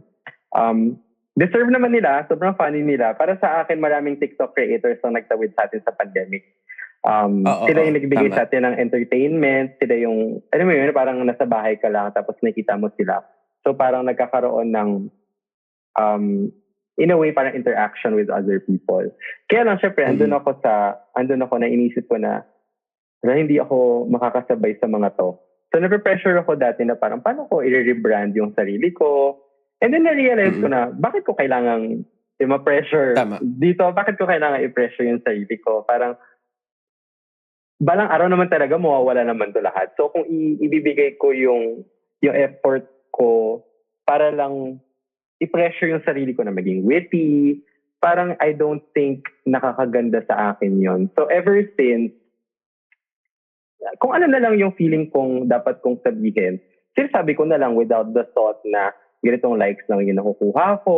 Um, 0.53 0.99
deserve 1.33 1.73
naman 1.73 1.95
nila, 1.95 2.27
sobrang 2.29 2.53
funny 2.53 2.85
nila. 2.85 3.17
Para 3.17 3.39
sa 3.41 3.65
akin, 3.65 3.81
maraming 3.81 4.21
TikTok 4.21 4.53
creators 4.53 5.01
ang 5.01 5.17
nagtawid 5.17 5.55
sa 5.57 5.65
atin 5.65 5.81
sa 5.81 5.95
pandemic. 5.95 6.45
Um, 7.03 7.43
Oo, 7.43 7.67
sila 7.67 7.83
yung 7.83 7.97
nagbigay 7.99 8.29
tama. 8.31 8.37
sa 8.37 8.43
atin 8.47 8.63
ng 8.63 8.75
entertainment, 8.79 9.75
sila 9.81 9.95
yung, 9.99 10.39
alam 10.55 10.65
mo 10.69 10.71
yun, 10.71 10.95
parang 10.95 11.19
nasa 11.25 11.43
bahay 11.43 11.75
ka 11.75 11.91
lang, 11.91 12.13
tapos 12.15 12.37
nakita 12.39 12.79
mo 12.79 12.87
sila. 12.95 13.19
So 13.65 13.75
parang 13.75 14.07
nagkakaroon 14.07 14.71
ng, 14.71 14.89
um, 15.97 16.49
in 16.97 17.09
a 17.09 17.17
way, 17.17 17.33
parang 17.33 17.57
interaction 17.57 18.13
with 18.13 18.29
other 18.29 18.61
people. 18.61 19.01
Kaya 19.49 19.65
lang, 19.65 19.81
syempre, 19.81 20.05
andun 20.05 20.29
Mhm. 20.33 20.39
ako 20.45 20.49
sa, 20.61 20.97
andun 21.17 21.41
ako 21.41 21.57
na 21.57 21.69
inisip 21.69 22.05
ko 22.05 22.21
na, 22.21 22.45
na 23.25 23.33
hindi 23.33 23.57
ako 23.57 24.05
makakasabay 24.11 24.77
sa 24.77 24.85
mga 24.85 25.15
to. 25.17 25.39
So, 25.73 25.81
nape-pressure 25.81 26.37
ako 26.37 26.53
dati 26.53 26.85
na 26.85 26.93
parang, 26.93 27.25
paano 27.25 27.49
ko 27.49 27.65
i-rebrand 27.65 28.37
yung 28.37 28.53
sarili 28.53 28.93
ko? 28.93 29.41
And 29.81 29.89
then, 29.89 30.05
na-realize 30.05 30.61
ko 30.61 30.69
na, 30.69 30.93
bakit 30.93 31.25
ko 31.25 31.33
kailangan 31.33 32.05
i-pressure 32.37 33.17
Tama. 33.17 33.41
dito? 33.41 33.89
Bakit 33.89 34.21
ko 34.21 34.29
kailangan 34.29 34.61
i-pressure 34.61 35.09
yung 35.09 35.23
sarili 35.25 35.57
ko? 35.57 35.81
Parang, 35.81 36.13
balang 37.81 38.07
araw 38.07 38.29
naman 38.29 38.53
talaga, 38.53 38.77
mawawala 38.77 39.25
naman 39.25 39.49
to 39.49 39.65
lahat. 39.65 39.89
So, 39.97 40.13
kung 40.13 40.29
i- 40.29 40.61
ibibigay 40.61 41.17
ko 41.17 41.33
yung, 41.33 41.81
yung 42.21 42.35
effort 42.37 42.85
ko 43.09 43.59
para 44.05 44.29
lang 44.29 44.77
i-pressure 45.43 45.91
yung 45.91 46.05
sarili 46.07 46.31
ko 46.31 46.47
na 46.47 46.55
maging 46.55 46.87
witty, 46.87 47.59
parang 47.99 48.35
I 48.39 48.55
don't 48.55 48.83
think 48.95 49.27
nakakaganda 49.43 50.23
sa 50.27 50.55
akin 50.55 50.79
yon. 50.79 51.01
So, 51.15 51.27
ever 51.27 51.63
since, 51.75 52.15
kung 53.99 54.15
ano 54.15 54.31
na 54.31 54.39
lang 54.39 54.55
yung 54.55 54.75
feeling 54.79 55.11
kong 55.11 55.51
dapat 55.51 55.83
kong 55.83 55.99
sabihin, 56.03 56.63
sinasabi 56.95 57.35
ko 57.35 57.43
na 57.43 57.59
lang 57.59 57.75
without 57.75 58.11
the 58.15 58.23
thought 58.31 58.63
na 58.63 58.95
ganitong 59.23 59.59
likes 59.59 59.83
lang 59.87 60.03
yung 60.03 60.19
nakukuha 60.19 60.83
ko, 60.83 60.95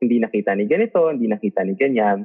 hindi 0.00 0.20
nakita 0.20 0.56
ni 0.56 0.64
ganito, 0.68 1.08
hindi 1.08 1.28
nakita 1.28 1.64
ni 1.64 1.76
ganyan. 1.76 2.24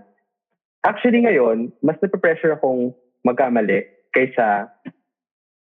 Actually 0.84 1.24
ngayon, 1.24 1.72
mas 1.80 1.96
nape-pressure 2.04 2.60
akong 2.60 2.92
magkamali 3.24 3.88
kaysa 4.12 4.68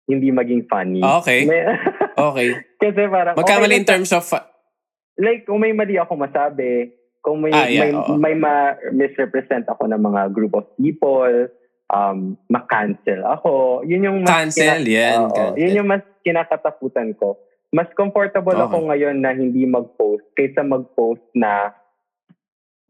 hindi 0.08 0.32
maging 0.32 0.66
funny. 0.66 1.00
Ah, 1.04 1.22
okay. 1.22 1.46
May- 1.46 1.64
Okay. 2.20 2.52
kasi 2.76 3.08
parang, 3.08 3.32
Magkamali 3.32 3.72
okay 3.72 3.80
in 3.80 3.86
terms 3.88 4.12
of... 4.12 4.24
uh, 5.20 5.24
like 5.24 5.44
kung 5.44 5.60
may 5.60 5.76
mali 5.76 6.00
ako 6.00 6.16
masabi, 6.16 6.96
kung 7.20 7.44
may 7.44 7.52
Ah, 7.52 7.68
yeah, 7.68 7.84
may, 7.84 7.90
oo. 7.92 8.16
may 8.16 8.34
ma-misrepresent 8.34 9.68
ako 9.68 9.84
ng 9.92 10.00
mga 10.00 10.32
group 10.32 10.56
of 10.56 10.64
people, 10.80 11.52
um, 11.92 12.40
ma-cancel 12.48 13.20
ako. 13.28 13.84
Yun 13.84 14.08
yung 14.08 14.18
mas 14.24 14.32
Cancel, 14.32 14.82
yan, 14.88 15.28
Oo, 15.28 15.34
cancel. 15.36 15.60
yun 15.60 15.76
yung 15.84 15.88
mas 15.92 16.04
kinakatakutan 16.24 17.12
ko. 17.20 17.36
Mas 17.70 17.86
comfortable 17.94 18.56
Okay. 18.56 18.66
ako 18.66 18.76
ngayon 18.88 19.16
na 19.22 19.30
hindi 19.30 19.62
mag-post 19.68 20.26
kaysa 20.34 20.64
mag-post 20.66 21.22
na 21.36 21.70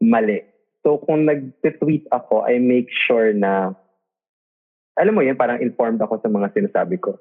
mali. 0.01 0.41
So 0.81 0.97
kung 0.97 1.29
nag-tweet 1.29 2.09
ako, 2.09 2.47
I 2.47 2.57
make 2.57 2.89
sure 2.89 3.29
na 3.35 3.77
alam 4.97 5.13
mo 5.13 5.21
yun, 5.21 5.37
parang 5.37 5.61
informed 5.61 6.01
ako 6.01 6.19
sa 6.19 6.29
mga 6.29 6.51
sinasabi 6.51 6.97
ko. 6.97 7.15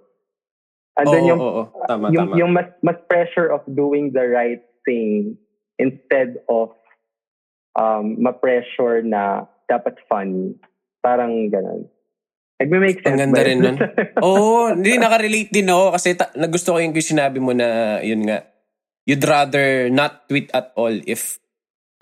And 0.96 1.07
then 1.09 1.25
Oo, 1.25 1.31
yung 1.33 1.40
oo, 1.40 1.53
oo. 1.68 1.85
Tama, 1.87 2.05
yung, 2.12 2.29
tama. 2.33 2.37
yung 2.37 2.51
mas, 2.53 2.68
mas 2.81 2.99
pressure 3.07 3.49
of 3.53 3.62
doing 3.68 4.11
the 4.12 4.25
right 4.27 4.61
thing 4.85 5.37
instead 5.81 6.40
of 6.49 6.77
um, 7.75 8.21
ma-pressure 8.21 9.01
na 9.05 9.47
dapat 9.66 9.97
funny. 10.07 10.57
Parang 11.01 11.49
ganun. 11.49 11.88
Nagme-make 12.61 13.01
sense 13.01 13.16
Ang 13.16 13.33
ganda 13.33 13.40
rin 13.40 13.59
nun. 13.64 13.77
Oo, 14.27 14.77
hindi, 14.77 15.01
nakarelate 15.01 15.49
din 15.49 15.73
ako 15.73 15.97
kasi 15.97 16.09
ta- 16.12 16.35
nagusto 16.37 16.77
ko 16.77 16.79
yung 16.83 16.93
sinabi 16.93 17.40
mo 17.40 17.57
na, 17.57 17.99
yun 18.05 18.21
nga, 18.29 18.45
you'd 19.09 19.25
rather 19.25 19.88
not 19.88 20.29
tweet 20.29 20.53
at 20.53 20.77
all 20.77 20.93
if, 21.09 21.40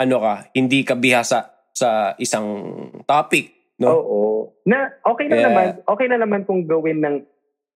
ano 0.03 0.19
ka, 0.19 0.51
hindi 0.51 0.83
ka 0.83 0.99
bihasa 0.99 1.71
sa 1.71 2.19
isang 2.19 2.67
topic, 3.07 3.79
no? 3.79 3.87
Oo. 3.95 4.21
Na, 4.67 4.91
okay 5.07 5.31
na 5.31 5.39
Kaya- 5.39 5.47
naman, 5.47 5.67
okay 5.87 6.07
na 6.11 6.19
naman 6.19 6.43
kung 6.43 6.67
gawin 6.67 7.07
ng, 7.07 7.17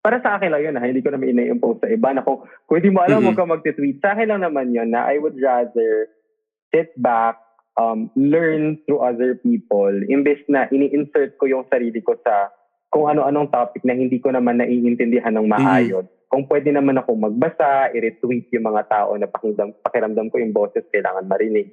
para 0.02 0.18
sa 0.18 0.34
akin 0.34 0.50
lang 0.50 0.62
yun, 0.66 0.76
ha, 0.76 0.82
hindi 0.82 0.98
ko 0.98 1.14
naman 1.14 1.30
ina-impose 1.30 1.86
sa 1.86 1.88
iba 1.88 2.10
na 2.10 2.26
kung, 2.26 2.42
kung 2.66 2.76
hindi 2.82 2.90
mo 2.90 3.06
alam, 3.06 3.22
Mhm. 3.22 3.26
huwag 3.30 3.38
ka 3.38 3.46
mag-tweet. 3.46 4.02
Sa 4.02 4.18
akin 4.18 4.34
lang 4.34 4.42
naman 4.42 4.74
yun 4.74 4.90
na 4.90 5.06
I 5.06 5.22
would 5.22 5.38
rather 5.38 6.10
sit 6.74 6.90
back, 6.98 7.38
um, 7.78 8.10
learn 8.18 8.82
through 8.84 8.98
other 8.98 9.38
people, 9.38 9.94
imbes 10.10 10.42
na 10.50 10.66
ini-insert 10.68 11.38
ko 11.38 11.46
yung 11.46 11.64
sarili 11.70 12.02
ko 12.02 12.18
sa 12.18 12.50
kung 12.92 13.08
ano-anong 13.08 13.48
topic 13.48 13.86
na 13.86 13.96
hindi 13.96 14.18
ko 14.20 14.34
naman 14.34 14.60
naiintindihan 14.60 15.32
ng 15.32 15.48
maayos. 15.48 16.04
Kung 16.28 16.44
pwede 16.50 16.74
naman 16.74 16.98
ako 16.98 17.16
magbasa, 17.16 17.92
i-retweet 17.94 18.52
yung 18.52 18.68
mga 18.68 18.88
tao 18.88 19.16
na 19.16 19.30
pakiramdam, 19.30 19.72
pakiramdam 19.80 20.26
ko 20.28 20.36
yung 20.42 20.52
boses 20.52 20.84
kailangan 20.92 21.24
marinig. 21.24 21.72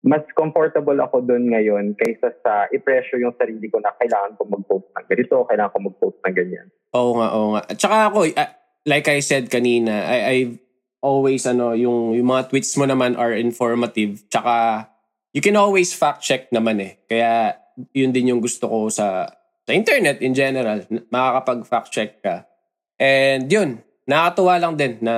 Mas 0.00 0.24
comfortable 0.32 0.96
ako 0.96 1.20
doon 1.28 1.52
ngayon 1.52 1.92
kaysa 1.92 2.32
sa 2.40 2.64
i-pressure 2.72 3.20
yung 3.20 3.36
sarili 3.36 3.68
ko 3.68 3.84
na 3.84 3.92
kailangan 4.00 4.32
ko 4.40 4.48
mag-post 4.48 4.88
ng 4.96 5.06
ganito, 5.12 5.44
kailangan 5.44 5.72
ko 5.76 5.78
mag-post 5.92 6.18
ng 6.24 6.34
ganyan. 6.34 6.66
Oo 6.96 7.12
nga, 7.20 7.28
oo 7.36 7.48
nga. 7.52 7.62
At 7.68 7.76
saka 7.76 7.96
ako, 8.08 8.18
ah, 8.32 8.50
like 8.88 9.12
I 9.12 9.20
said 9.20 9.52
kanina, 9.52 9.92
I, 9.92 10.18
I've 10.32 10.56
always, 11.04 11.44
ano, 11.44 11.76
yung, 11.76 12.16
yung 12.16 12.28
mga 12.32 12.48
tweets 12.48 12.72
mo 12.80 12.88
naman 12.88 13.12
are 13.20 13.36
informative. 13.36 14.24
Tsaka, 14.32 14.88
you 15.36 15.44
can 15.44 15.60
always 15.60 15.92
fact 15.92 16.24
check 16.24 16.48
naman 16.48 16.80
eh. 16.80 16.92
Kaya, 17.04 17.60
yun 17.92 18.16
din 18.16 18.32
yung 18.32 18.40
gusto 18.40 18.72
ko 18.72 18.88
sa, 18.88 19.28
sa 19.68 19.72
internet 19.76 20.24
in 20.24 20.32
general. 20.32 20.80
Makakapag 21.12 21.60
fact 21.68 21.92
check 21.92 22.24
ka. 22.24 22.48
And 22.96 23.52
yun, 23.52 23.84
nakakatuwa 24.08 24.54
lang 24.64 24.74
din 24.80 24.96
na, 25.04 25.14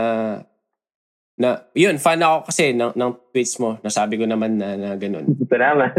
na, 1.42 1.66
yun, 1.74 1.98
fan 1.98 2.22
ako 2.22 2.46
kasi 2.46 2.70
ng, 2.70 2.94
ng 2.94 3.10
tweets 3.34 3.58
mo. 3.58 3.82
Nasabi 3.82 4.14
ko 4.14 4.30
naman 4.30 4.62
na, 4.62 4.78
na 4.78 4.90
ganun. 4.94 5.26
Salamat. 5.50 5.90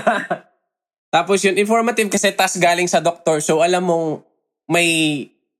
Tapos 1.14 1.44
yun, 1.44 1.60
informative 1.60 2.08
kasi 2.08 2.32
tas 2.32 2.56
galing 2.56 2.88
sa 2.88 3.04
doktor. 3.04 3.44
So 3.44 3.60
alam 3.60 3.84
mong 3.84 4.24
may 4.72 4.88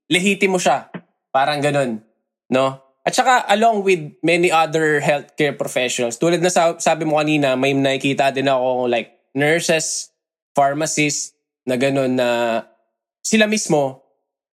lehitimo 0.09 0.57
siya. 0.57 0.88
Parang 1.29 1.61
ganun. 1.61 2.01
No? 2.48 2.81
At 3.05 3.12
saka 3.12 3.44
along 3.53 3.85
with 3.85 4.20
many 4.24 4.48
other 4.48 5.01
healthcare 5.05 5.57
professionals, 5.57 6.16
tulad 6.16 6.40
na 6.40 6.53
sa, 6.53 6.77
sabi 6.81 7.05
mo 7.05 7.20
kanina, 7.20 7.57
may 7.57 7.77
nakikita 7.77 8.33
din 8.33 8.48
ako 8.48 8.88
like 8.88 9.33
nurses, 9.37 10.12
pharmacists, 10.57 11.37
na 11.68 11.77
ganun 11.77 12.16
na 12.16 12.61
sila 13.20 13.44
mismo 13.44 14.01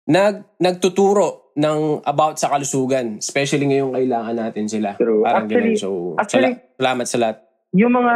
nag, 0.08 0.56
nagtuturo 0.56 1.41
ng 1.56 2.00
about 2.04 2.40
sa 2.40 2.48
kalusugan. 2.48 3.20
Especially 3.20 3.68
ngayong 3.68 3.92
kailangan 3.92 4.36
natin 4.36 4.66
sila. 4.68 4.96
True. 4.96 5.22
Parang 5.22 5.46
Actually- 5.46 5.76
ganun. 5.76 5.82
So, 5.82 6.16
actually- 6.16 6.56
sala- 6.56 6.76
salamat 6.80 7.06
sa 7.08 7.18
lahat. 7.20 7.36
yung 7.72 7.92
mga 7.96 8.14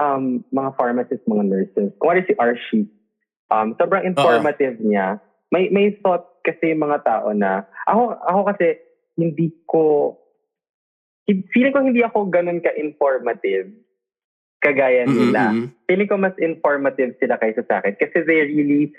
um, 0.00 0.24
mga 0.48 0.70
pharmacists, 0.80 1.28
mga 1.28 1.44
nurses, 1.44 1.92
kung 2.00 2.10
ano 2.16 2.24
si 2.24 2.34
Archie, 2.40 2.88
um, 3.52 3.76
sobrang 3.76 4.08
informative 4.08 4.80
niya. 4.80 5.20
May 5.52 5.68
may 5.68 5.92
thought 6.00 6.40
kasi 6.40 6.72
yung 6.72 6.82
mga 6.82 7.04
tao 7.04 7.30
na, 7.36 7.68
ako, 7.86 8.18
ako 8.18 8.40
kasi, 8.50 8.66
hindi 9.14 9.52
ko, 9.68 10.16
feeling 11.28 11.70
ko 11.70 11.80
hindi 11.84 12.02
ako 12.02 12.26
ganun 12.32 12.58
ka-informative 12.58 13.70
kagaya 14.58 15.06
nila. 15.06 15.52
Mm-mm. 15.54 15.70
Feeling 15.86 16.08
ko 16.10 16.16
mas 16.18 16.34
informative 16.40 17.14
sila 17.22 17.38
kaysa 17.38 17.62
sa 17.68 17.78
akin. 17.78 17.94
Kasi 17.94 18.26
they 18.26 18.42
really, 18.48 18.90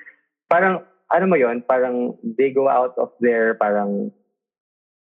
parang, 0.48 0.86
ano 1.12 1.26
mo 1.28 1.36
yon 1.40 1.60
parang 1.66 2.14
they 2.24 2.52
go 2.54 2.70
out 2.70 2.94
of 2.98 3.10
their, 3.20 3.56
parang, 3.58 4.12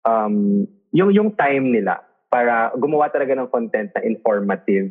um, 0.06 0.66
yung, 0.94 1.10
yung 1.14 1.30
time 1.34 1.70
nila 1.74 1.98
para 2.30 2.70
gumawa 2.78 3.10
talaga 3.10 3.34
ng 3.36 3.50
content 3.50 3.90
na 3.94 4.02
informative. 4.06 4.90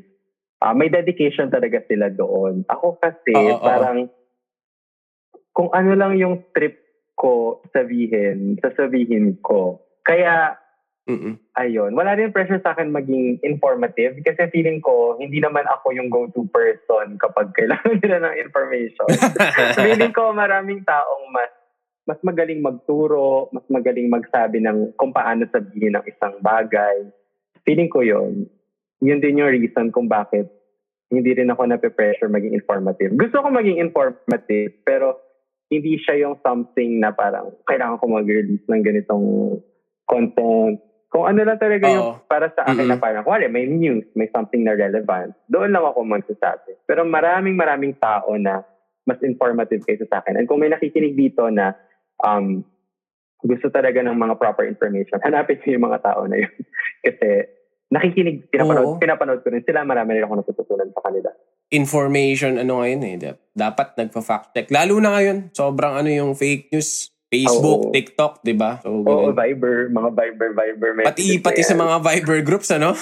Ah, 0.59 0.75
may 0.75 0.91
dedication 0.91 1.47
talaga 1.51 1.79
sila 1.87 2.11
doon. 2.11 2.63
Ako 2.67 2.95
kasi, 2.99 3.35
Oo, 3.35 3.59
oo. 3.59 3.63
parang, 3.63 4.07
kung 5.55 5.69
ano 5.75 5.95
lang 5.95 6.15
yung 6.19 6.39
trip 6.55 6.75
ko 7.19 7.59
sabihin, 7.75 8.55
sasabihin 8.63 9.35
ko. 9.43 9.79
Kaya, 10.03 10.55
Mm-mm. 11.07 11.39
ayun, 11.57 11.95
wala 11.97 12.13
rin 12.13 12.29
pressure 12.29 12.61
sa 12.61 12.77
akin 12.77 12.93
maging 12.93 13.41
informative 13.41 14.19
kasi 14.21 14.45
feeling 14.53 14.77
ko, 14.77 15.17
hindi 15.17 15.41
naman 15.41 15.65
ako 15.65 15.95
yung 15.95 16.11
go-to 16.11 16.45
person 16.51 17.17
kapag 17.17 17.49
kailangan 17.57 17.97
nila 18.03 18.17
ng 18.29 18.35
information. 18.45 19.09
feeling 19.79 20.13
ko 20.13 20.35
maraming 20.35 20.85
taong 20.85 21.25
mas 21.33 21.49
mas 22.09 22.17
magaling 22.25 22.65
magturo, 22.65 23.53
mas 23.53 23.61
magaling 23.69 24.09
magsabi 24.09 24.65
ng 24.65 24.97
kung 24.97 25.13
paano 25.13 25.45
sabihin 25.53 25.93
ng 25.93 26.05
isang 26.09 26.41
bagay. 26.41 27.05
Feeling 27.61 27.85
ko 27.85 28.01
yon 28.01 28.49
Yun 29.05 29.21
din 29.21 29.37
yung 29.37 29.53
reason 29.53 29.93
kung 29.93 30.09
bakit 30.09 30.49
hindi 31.13 31.33
rin 31.33 31.53
ako 31.53 31.69
nape-pressure 31.69 32.29
maging 32.29 32.57
informative. 32.57 33.13
Gusto 33.13 33.45
ko 33.45 33.49
maging 33.49 33.81
informative, 33.81 34.73
pero 34.81 35.21
hindi 35.69 36.01
siya 36.01 36.25
yung 36.25 36.41
something 36.41 36.97
na 36.97 37.13
parang 37.13 37.53
kailangan 37.69 38.01
ko 38.01 38.05
mag-release 38.09 38.65
ng 38.65 38.81
ganitong 38.81 39.57
content. 40.09 40.81
Kung 41.09 41.25
ano 41.25 41.41
lang 41.41 41.57
talaga 41.57 41.89
Oo. 41.89 41.93
yung 41.93 42.09
para 42.29 42.53
sa 42.53 42.69
akin 42.69 42.85
Mm-mm. 42.85 42.93
na 42.93 43.01
parang, 43.01 43.25
wala, 43.25 43.49
may 43.49 43.65
news, 43.65 44.05
may 44.13 44.29
something 44.29 44.61
na 44.61 44.77
relevant. 44.77 45.33
Doon 45.49 45.73
lang 45.73 45.81
ako 45.81 46.05
magsasabi. 46.05 46.77
Pero 46.85 47.01
maraming 47.01 47.57
maraming 47.57 47.97
tao 47.97 48.37
na 48.37 48.61
mas 49.09 49.17
informative 49.25 49.81
kaysa 49.81 50.05
sa 50.05 50.21
akin. 50.21 50.37
And 50.37 50.45
kung 50.45 50.61
may 50.61 50.69
nakikinig 50.69 51.17
dito 51.17 51.49
na 51.49 51.73
um, 52.21 52.61
gusto 53.41 53.73
talaga 53.73 54.05
ng 54.05 54.13
mga 54.13 54.37
proper 54.37 54.69
information, 54.69 55.17
hanapin 55.25 55.57
niyo 55.65 55.81
yung 55.81 55.89
mga 55.89 55.99
tao 56.05 56.29
na 56.29 56.45
yun. 56.45 56.53
Kasi 57.05 57.27
nakikinig, 57.89 58.45
Oo. 58.45 58.49
pinapanood, 58.53 58.89
pinapanood 59.01 59.41
ko 59.41 59.49
rin 59.49 59.65
sila, 59.65 59.81
marami 59.81 60.13
rin 60.13 60.29
ako 60.29 60.45
natututunan 60.45 60.93
sa 60.93 61.01
kanila. 61.09 61.33
Information, 61.73 62.61
ano 62.61 62.85
ngayon 62.85 63.01
eh. 63.01 63.15
dap- 63.17 63.49
Dapat 63.49 63.97
nagpa-fact 63.97 64.53
check. 64.53 64.67
Lalo 64.69 65.01
na 65.01 65.17
ngayon, 65.17 65.49
sobrang 65.57 65.97
ano 65.97 66.09
yung 66.09 66.37
fake 66.37 66.69
news. 66.69 67.09
Facebook, 67.29 67.89
Oo. 67.89 67.93
TikTok, 67.93 68.41
di 68.41 68.57
ba? 68.57 68.81
So, 68.81 69.05
Oo, 69.05 69.05
ganun. 69.05 69.37
Viber, 69.37 69.93
mga 69.93 70.09
Viber, 70.17 70.49
Viber. 70.57 70.89
Pati, 71.05 71.21
messages 71.37 71.45
pati 71.45 71.61
sa 71.61 71.77
yan. 71.77 71.81
mga 71.85 71.95
Viber 72.01 72.39
groups, 72.41 72.69
ano? 72.73 72.97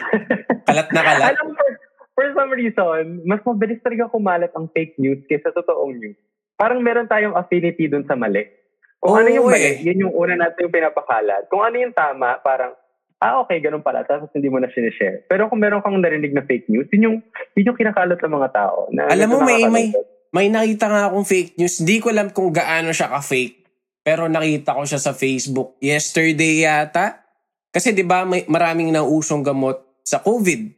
kalat 0.70 0.88
na 0.94 1.02
kalat. 1.02 1.34
Alam 1.34 1.58
for, 1.58 1.70
for 2.14 2.26
some 2.38 2.54
reason, 2.54 3.02
mas 3.26 3.42
mabilis 3.42 3.82
talaga 3.82 4.06
kumalat 4.14 4.54
ang 4.54 4.70
fake 4.70 4.94
news 5.02 5.18
kaysa 5.26 5.50
totoong 5.50 5.98
news. 5.98 6.14
Parang 6.54 6.78
meron 6.78 7.10
tayong 7.10 7.34
affinity 7.34 7.90
dun 7.90 8.06
sa 8.06 8.14
mali. 8.14 8.46
Kung 9.02 9.18
ano 9.18 9.28
yung 9.28 9.50
mali, 9.50 9.58
eh. 9.58 9.76
yun 9.82 10.06
yung 10.06 10.14
una 10.14 10.38
natin 10.38 10.70
yung 10.70 10.74
pinapakalat. 10.74 11.50
Kung 11.50 11.66
ano 11.66 11.74
yung 11.74 11.92
tama, 11.92 12.38
parang, 12.46 12.78
ah, 13.18 13.42
okay, 13.42 13.58
ganun 13.58 13.82
pala. 13.82 14.06
Tapos 14.06 14.30
hindi 14.38 14.46
mo 14.46 14.62
na 14.62 14.70
sinishare. 14.70 15.26
Pero 15.26 15.50
kung 15.50 15.58
meron 15.58 15.82
kang 15.82 15.98
narinig 15.98 16.30
na 16.30 16.46
fake 16.46 16.70
news, 16.70 16.86
yun 16.94 17.10
yung, 17.10 17.16
yun 17.58 17.74
yung 17.74 17.78
kinakalat 17.82 18.22
ng 18.22 18.34
mga 18.38 18.50
tao. 18.54 18.86
Na 18.94 19.10
Alam 19.10 19.34
mo, 19.34 19.38
may- 19.42 19.66
may-. 19.66 19.90
May 20.34 20.50
nakita 20.50 20.90
nga 20.90 21.06
akong 21.06 21.22
fake 21.22 21.54
news. 21.54 21.78
Di 21.78 22.02
ko 22.02 22.10
alam 22.10 22.26
kung 22.34 22.50
gaano 22.50 22.90
siya 22.90 23.06
ka-fake. 23.06 23.63
Pero 24.04 24.28
nakita 24.28 24.76
ko 24.76 24.84
siya 24.84 25.00
sa 25.00 25.16
Facebook 25.16 25.80
yesterday 25.80 26.68
yata. 26.68 27.24
Kasi 27.72 27.96
'di 27.96 28.04
ba 28.04 28.28
may 28.28 28.44
maraming 28.46 28.92
nausong 28.92 29.40
gamot 29.40 29.80
sa 30.04 30.20
COVID 30.20 30.70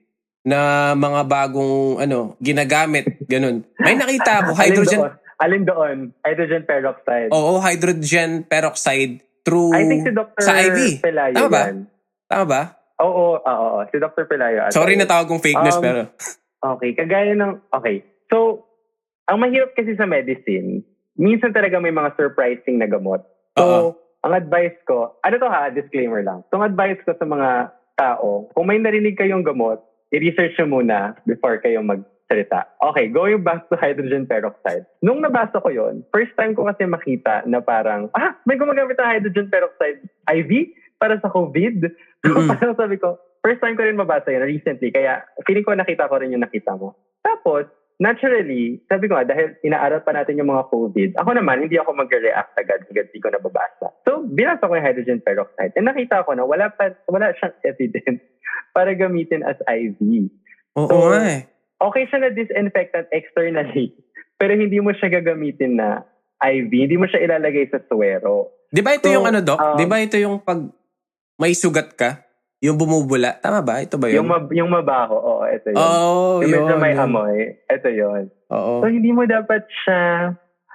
na 0.46 0.94
mga 0.94 1.26
bagong 1.26 1.98
ano 1.98 2.38
ginagamit 2.38 3.18
ganun. 3.26 3.66
May 3.82 3.98
nakita 3.98 4.46
ako 4.46 4.54
hydrogen 4.54 5.00
Alin 5.36 5.68
doon? 5.68 6.16
Hydrogen 6.24 6.64
peroxide. 6.64 7.28
Oo, 7.28 7.60
hydrogen 7.60 8.48
peroxide 8.48 9.20
through 9.44 9.76
I 9.76 9.84
think 9.84 10.08
si 10.08 10.12
Dr. 10.16 10.40
sa 10.40 10.56
IV. 10.56 11.04
Pelayo 11.04 11.36
Tama 11.36 11.50
ba? 11.52 11.62
yan. 11.68 11.78
Tama 12.24 12.44
ba? 12.48 12.62
Oo, 13.04 13.36
oo, 13.36 13.44
oo. 13.44 13.78
Si 13.92 13.96
Dr. 14.00 14.24
Pelayo. 14.24 14.72
Sorry 14.72 14.96
na 14.96 15.04
tawag 15.04 15.28
kong 15.28 15.44
fake 15.44 15.60
news 15.60 15.76
Um, 15.76 15.84
pero 15.84 16.00
Okay, 16.66 16.96
kagaya 16.96 17.36
ng, 17.36 17.68
okay. 17.68 18.02
So, 18.32 18.64
ang 19.28 19.38
mahirap 19.38 19.76
kasi 19.76 19.94
sa 19.94 20.08
medicine, 20.08 20.82
minsan 21.16 21.52
talaga 21.52 21.80
may 21.80 21.92
mga 21.92 22.14
surprising 22.16 22.80
na 22.80 22.88
gamot. 22.88 23.24
So, 23.56 23.64
Oo. 23.64 23.88
ang 24.24 24.32
advice 24.36 24.76
ko, 24.84 25.16
ano 25.24 25.34
to 25.40 25.48
ha, 25.48 25.72
disclaimer 25.72 26.20
lang. 26.20 26.44
So, 26.48 26.60
ang 26.60 26.72
advice 26.72 27.00
ko 27.04 27.16
sa 27.16 27.26
mga 27.26 27.72
tao, 27.96 28.48
kung 28.52 28.68
may 28.68 28.76
narinig 28.76 29.16
kayong 29.16 29.44
gamot, 29.44 29.80
i-research 30.12 30.54
nyo 30.60 30.80
muna 30.80 31.16
before 31.24 31.58
kayo 31.58 31.80
magsalita. 31.82 32.68
Okay, 32.92 33.08
going 33.10 33.40
back 33.42 33.66
to 33.72 33.80
hydrogen 33.80 34.28
peroxide. 34.28 34.84
Nung 35.00 35.24
nabasa 35.24 35.58
ko 35.58 35.72
yon, 35.72 36.04
first 36.12 36.36
time 36.36 36.52
ko 36.52 36.68
kasi 36.68 36.84
makita 36.84 37.42
na 37.48 37.64
parang, 37.64 38.12
ah, 38.12 38.36
may 38.44 38.60
gumagamit 38.60 38.94
ng 38.94 39.10
hydrogen 39.18 39.48
peroxide 39.48 40.04
IV 40.28 40.76
para 41.00 41.16
sa 41.18 41.32
COVID. 41.32 41.90
So, 42.22 42.32
Mm-mm. 42.36 42.48
parang 42.52 42.76
sabi 42.76 43.00
ko, 43.00 43.16
first 43.40 43.64
time 43.64 43.74
ko 43.74 43.88
rin 43.88 43.98
mabasa 43.98 44.30
yun 44.34 44.44
recently, 44.44 44.92
kaya 44.92 45.24
feeling 45.48 45.64
ko 45.64 45.72
nakita 45.72 46.10
ko 46.10 46.20
rin 46.20 46.34
yung 46.34 46.44
nakita 46.44 46.76
mo. 46.76 46.98
Tapos, 47.24 47.66
naturally, 47.96 48.80
sabi 48.88 49.08
ko 49.08 49.16
nga, 49.16 49.24
dahil 49.24 49.56
inaaral 49.64 50.04
pa 50.04 50.12
natin 50.12 50.36
yung 50.36 50.52
mga 50.52 50.68
COVID, 50.68 51.10
ako 51.16 51.30
naman, 51.32 51.64
hindi 51.64 51.80
ako 51.80 51.96
mag-react 51.96 52.52
agad 52.56 52.84
agad 52.84 53.08
di 53.10 53.20
ko 53.20 53.32
nababasa. 53.32 53.92
So, 54.04 54.24
binasa 54.28 54.68
ko 54.68 54.76
yung 54.76 54.84
hydrogen 54.84 55.20
peroxide. 55.24 55.72
And 55.76 55.88
nakita 55.88 56.24
ko 56.24 56.36
na 56.36 56.44
wala, 56.44 56.68
pa, 56.68 56.92
wala 57.08 57.32
siyang 57.36 57.56
evidence 57.70 58.20
para 58.76 58.92
gamitin 58.92 59.40
as 59.44 59.56
IV. 59.64 59.96
Oo 60.76 60.88
So, 60.88 61.16
eh. 61.16 61.48
Okay 61.76 62.08
siya 62.08 62.24
na 62.24 62.30
disinfectant 62.32 63.08
externally, 63.12 63.92
pero 64.40 64.56
hindi 64.56 64.80
mo 64.80 64.92
siya 64.92 65.12
gagamitin 65.12 65.80
na 65.80 66.04
IV. 66.40 66.72
Hindi 66.72 66.96
mo 66.96 67.08
siya 67.08 67.24
ilalagay 67.24 67.68
sa 67.72 67.80
suwero. 67.88 68.52
Di 68.68 68.84
ba 68.84 68.92
ito 68.92 69.08
So, 69.08 69.14
yung 69.14 69.24
ano, 69.24 69.40
Doc? 69.40 69.56
um, 69.56 69.76
Di 69.78 69.86
ba 69.88 70.00
ito 70.00 70.16
yung 70.20 70.42
pag 70.42 70.60
may 71.36 71.52
sugat 71.52 71.92
ka? 71.96 72.25
Yung 72.58 72.80
bumubula? 72.80 73.36
Tama 73.36 73.60
ba? 73.60 73.84
Ito 73.84 74.00
ba 74.00 74.08
yun? 74.08 74.24
Yung, 74.24 74.28
mab- 74.28 74.54
yung 74.54 74.70
mabaho, 74.72 75.12
oo, 75.14 75.44
ito 75.44 75.68
yun. 75.68 75.76
Oo, 75.76 76.40
yung 76.40 76.50
medyo 76.50 76.72
yun, 76.72 76.80
may 76.80 76.94
yun. 76.96 77.04
amoy, 77.04 77.36
ito 77.52 77.88
yun. 77.88 78.22
Oo. 78.48 78.80
So, 78.80 78.88
hindi 78.88 79.12
mo 79.12 79.28
dapat 79.28 79.68
siya, 79.84 80.32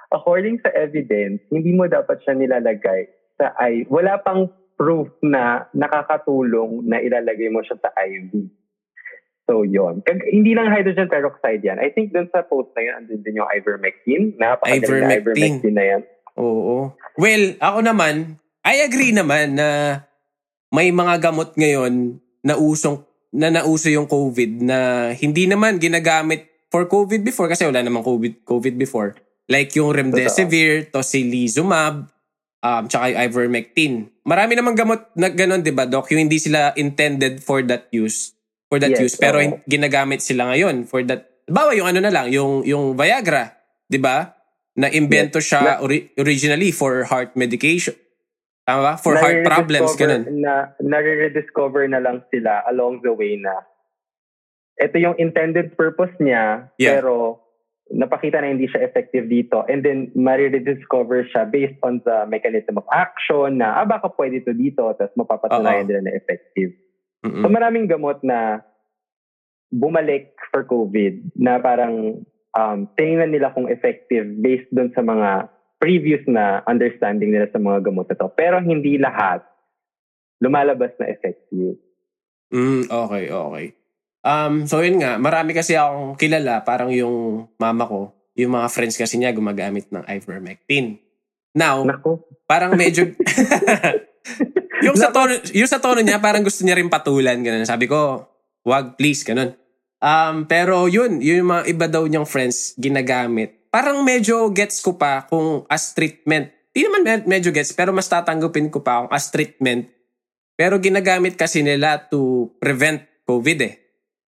according 0.08 0.62
sa 0.62 0.70
evidence, 0.72 1.42
hindi 1.50 1.74
mo 1.74 1.90
dapat 1.90 2.22
siya 2.22 2.38
nilalagay 2.38 3.10
sa 3.34 3.50
IV. 3.58 3.90
Wala 3.90 4.22
pang 4.22 4.46
proof 4.78 5.10
na 5.20 5.66
nakakatulong 5.74 6.86
na 6.86 7.02
ilalagay 7.02 7.50
mo 7.50 7.60
siya 7.60 7.74
sa 7.76 7.90
IV. 7.98 8.30
So, 9.42 9.66
yon. 9.66 10.06
Kag- 10.06 10.30
hindi 10.30 10.54
lang 10.54 10.70
hydrogen 10.70 11.10
peroxide 11.10 11.66
yan. 11.66 11.82
I 11.82 11.90
think 11.90 12.14
dun 12.14 12.30
sa 12.30 12.46
post 12.46 12.70
na 12.72 12.86
yun, 12.86 12.94
andun 12.96 13.26
din 13.26 13.42
yung 13.42 13.50
ivermectin. 13.50 14.38
Napakagaling 14.38 14.78
na 15.02 15.18
Ivermectin. 15.18 15.34
ivermectin 15.58 15.74
na 15.74 15.84
yan. 15.84 16.02
Oo. 16.38 16.94
Well, 17.18 17.58
ako 17.58 17.78
naman, 17.82 18.38
I 18.62 18.86
agree 18.86 19.10
naman 19.10 19.58
na 19.58 19.68
may 20.72 20.88
mga 20.88 21.20
gamot 21.20 21.52
ngayon 21.54 22.16
na 22.42 22.56
usong 22.56 23.04
na 23.32 23.48
nauso 23.48 23.88
yung 23.88 24.08
COVID 24.08 24.60
na 24.60 24.78
hindi 25.12 25.44
naman 25.44 25.76
ginagamit 25.76 26.48
for 26.68 26.84
COVID 26.84 27.20
before 27.20 27.48
kasi 27.48 27.64
wala 27.64 27.80
namang 27.80 28.04
COVID 28.04 28.44
COVID 28.44 28.74
before. 28.76 29.16
Like 29.48 29.72
yung 29.76 29.92
remdesivir, 29.92 30.88
tocilizumab, 30.88 32.08
um, 32.62 32.82
tsaka 32.88 33.12
yung 33.12 33.20
ivermectin. 33.28 33.92
Marami 34.24 34.56
namang 34.56 34.76
gamot 34.78 35.00
na 35.12 35.28
ganun, 35.28 35.60
di 35.60 35.74
ba, 35.74 35.84
Doc? 35.84 36.08
Yung 36.08 36.24
hindi 36.24 36.38
sila 36.40 36.72
intended 36.78 37.42
for 37.42 37.60
that 37.66 37.90
use. 37.92 38.32
For 38.72 38.80
that 38.80 38.96
Yes, 38.96 39.00
use. 39.00 39.14
Pero 39.18 39.42
hin- 39.42 39.60
ginagamit 39.68 40.24
sila 40.24 40.48
ngayon 40.54 40.88
for 40.88 41.04
that. 41.04 41.28
Bawa 41.44 41.76
yung 41.76 41.90
ano 41.90 42.00
na 42.00 42.08
lang, 42.08 42.32
yung, 42.32 42.64
yung 42.64 42.96
Viagra. 42.96 43.52
Di 43.84 44.00
ba? 44.00 44.32
Na 44.72 44.88
invento 44.88 45.36
Yes. 45.36 45.52
siya 45.52 45.82
ori- 45.84 46.08
originally 46.16 46.72
for 46.72 47.04
heart 47.04 47.36
medication. 47.36 47.92
Tama 48.62 48.80
ba? 48.82 48.92
For 48.94 49.18
heart 49.18 49.42
problems, 49.42 49.98
ganun. 49.98 50.38
Na, 50.38 50.70
nare-rediscover 50.78 51.90
na 51.90 51.98
lang 51.98 52.22
sila 52.30 52.62
along 52.70 53.02
the 53.02 53.10
way 53.10 53.34
na 53.34 53.66
ito 54.78 54.96
yung 54.98 55.18
intended 55.18 55.74
purpose 55.74 56.14
niya, 56.22 56.70
Yeah. 56.78 56.98
pero 56.98 57.42
napakita 57.92 58.40
na 58.40 58.54
hindi 58.54 58.70
siya 58.70 58.86
effective 58.86 59.26
dito. 59.28 59.66
And 59.66 59.82
then, 59.82 60.14
marirediscover 60.14 61.26
siya 61.28 61.50
based 61.50 61.76
on 61.82 62.00
the 62.06 62.24
mechanism 62.30 62.78
of 62.78 62.86
action 62.88 63.60
na, 63.60 63.82
ah, 63.82 63.86
baka 63.86 64.08
pwede 64.14 64.46
to 64.46 64.54
dito, 64.54 64.94
tapos 64.96 65.12
mapapatunayan 65.18 65.90
nila 65.90 66.08
na 66.08 66.14
effective. 66.16 66.72
Mm-mm. 67.26 67.42
So, 67.42 67.50
maraming 67.50 67.90
gamot 67.90 68.22
na 68.24 68.62
bumalik 69.72 70.36
for 70.52 70.64
COVID 70.68 71.34
na 71.36 71.58
parang 71.58 72.24
um, 72.56 72.78
tinignan 72.96 73.32
nila 73.32 73.52
kung 73.56 73.68
effective 73.68 74.28
based 74.40 74.68
doon 74.72 74.92
sa 74.92 75.00
mga 75.00 75.48
previous 75.82 76.22
na 76.30 76.62
understanding 76.70 77.34
nila 77.34 77.50
sa 77.50 77.58
mga 77.58 77.82
gamot 77.82 78.06
na 78.06 78.14
to. 78.14 78.30
Pero 78.38 78.62
hindi 78.62 79.02
lahat 79.02 79.42
lumalabas 80.38 80.94
na 81.02 81.10
effective. 81.10 81.78
Mm, 82.54 82.86
okay, 82.86 83.24
okay. 83.34 83.66
Um, 84.22 84.70
so 84.70 84.78
yun 84.78 85.02
nga, 85.02 85.18
marami 85.18 85.50
kasi 85.50 85.74
akong 85.74 86.14
kilala, 86.14 86.62
parang 86.62 86.94
yung 86.94 87.50
mama 87.58 87.90
ko, 87.90 88.14
yung 88.38 88.54
mga 88.54 88.70
friends 88.70 88.94
kasi 88.94 89.18
niya 89.18 89.34
gumagamit 89.34 89.90
ng 89.90 90.06
ivermectin. 90.06 91.02
Now, 91.52 91.82
Naku. 91.82 92.22
parang 92.46 92.78
medyo 92.78 93.12
yung 94.86 94.96
sa 94.96 95.12
tono 95.12 95.36
yung 95.52 95.68
sa 95.68 95.78
tono 95.78 96.00
niya 96.00 96.16
parang 96.18 96.42
gusto 96.42 96.64
niya 96.64 96.78
rin 96.78 96.88
patulan 96.88 97.38
ganun. 97.44 97.68
Sabi 97.68 97.86
ko, 97.86 98.24
wag 98.64 98.96
please 98.96 99.22
ganun. 99.22 99.52
Um 100.02 100.48
pero 100.48 100.88
yun, 100.88 101.20
yung 101.20 101.52
mga 101.52 101.62
iba 101.70 101.86
daw 101.86 102.08
niyang 102.08 102.26
friends 102.26 102.74
ginagamit. 102.80 103.61
Parang 103.72 104.04
medyo 104.04 104.52
gets 104.52 104.84
ko 104.84 105.00
pa 105.00 105.24
kung 105.24 105.64
as 105.64 105.96
treatment. 105.96 106.52
Di 106.76 106.84
naman 106.84 107.08
med- 107.08 107.24
medyo 107.24 107.48
gets 107.48 107.72
pero 107.72 107.88
mas 107.88 108.04
tatanggapin 108.04 108.68
ko 108.68 108.84
pa 108.84 109.08
kung 109.08 109.12
as 109.16 109.32
treatment. 109.32 109.88
Pero 110.52 110.76
ginagamit 110.76 111.40
kasi 111.40 111.64
nila 111.64 111.96
to 111.96 112.52
prevent 112.60 113.00
COVID 113.24 113.58
eh. 113.64 113.74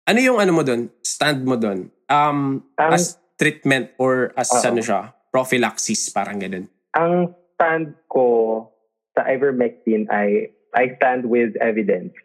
Ano 0.08 0.24
yung 0.24 0.40
ano 0.40 0.56
mo 0.56 0.64
doon? 0.64 0.88
Stand 1.04 1.44
mo 1.44 1.60
doon? 1.60 1.92
Um, 2.08 2.64
Ang- 2.80 2.96
as 2.96 3.20
treatment 3.36 3.92
or 4.00 4.32
as 4.40 4.48
Oo. 4.48 4.64
ano 4.64 4.80
siya? 4.80 5.12
Prophylaxis, 5.28 6.08
parang 6.08 6.40
ganun. 6.40 6.72
Ang 6.96 7.36
stand 7.60 8.00
ko 8.08 8.64
sa 9.12 9.28
ivermectin 9.28 10.08
ay 10.08 10.56
I 10.72 10.96
stand 10.96 11.28
with 11.28 11.54
evidence 11.60 12.16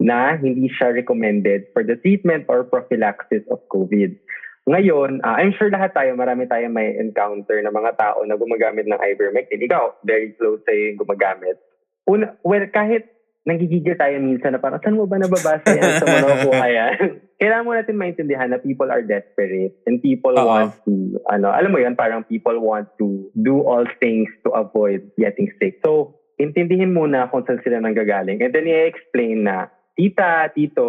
na 0.00 0.34
hindi 0.34 0.66
siya 0.72 0.96
recommended 0.96 1.70
for 1.76 1.84
the 1.86 1.94
treatment 2.00 2.48
or 2.48 2.64
prophylaxis 2.66 3.44
of 3.52 3.62
COVID. 3.68 4.16
Ngayon, 4.64 5.20
ah, 5.20 5.36
I'm 5.36 5.52
sure 5.52 5.68
lahat 5.68 5.92
tayo, 5.92 6.16
marami 6.16 6.48
tayo 6.48 6.72
may 6.72 6.96
encounter 6.96 7.60
na 7.60 7.68
mga 7.68 8.00
tao 8.00 8.24
na 8.24 8.40
gumagamit 8.40 8.88
ng 8.88 8.96
ivermectin. 8.96 9.60
Ikaw, 9.60 10.00
very 10.08 10.32
close 10.40 10.64
sa'yo 10.64 10.92
yung 10.92 11.04
gumagamit. 11.04 11.60
Una, 12.08 12.32
well, 12.40 12.64
kahit 12.72 13.12
nanggigigil 13.44 13.92
tayo 14.00 14.16
minsan 14.24 14.56
na 14.56 14.60
parang, 14.60 14.80
saan 14.80 14.96
mo 14.96 15.04
ba 15.04 15.20
nababasa 15.20 15.68
yan? 15.68 16.00
Saan 16.00 16.08
mo 16.08 16.18
nakukuha 16.24 16.66
yan? 16.72 16.96
Kailangan 17.44 17.66
mo 17.68 17.72
natin 17.76 18.00
maintindihan 18.00 18.48
na 18.48 18.56
people 18.56 18.88
are 18.88 19.04
desperate 19.04 19.76
and 19.84 20.00
people 20.00 20.32
Oo. 20.32 20.48
want 20.48 20.72
to, 20.88 21.20
ano, 21.28 21.52
alam 21.52 21.68
mo 21.68 21.76
yan, 21.76 21.92
parang 21.92 22.24
people 22.24 22.56
want 22.56 22.88
to 22.96 23.28
do 23.36 23.60
all 23.68 23.84
things 24.00 24.32
to 24.48 24.50
avoid 24.56 25.04
getting 25.20 25.52
sick. 25.60 25.84
So, 25.84 26.16
intindihin 26.40 26.96
muna 26.96 27.28
kung 27.28 27.44
saan 27.44 27.60
sila 27.60 27.84
nanggagaling. 27.84 28.40
And 28.40 28.48
then 28.48 28.64
i-explain 28.64 29.44
na, 29.44 29.68
tita, 29.94 30.50
tito, 30.50 30.88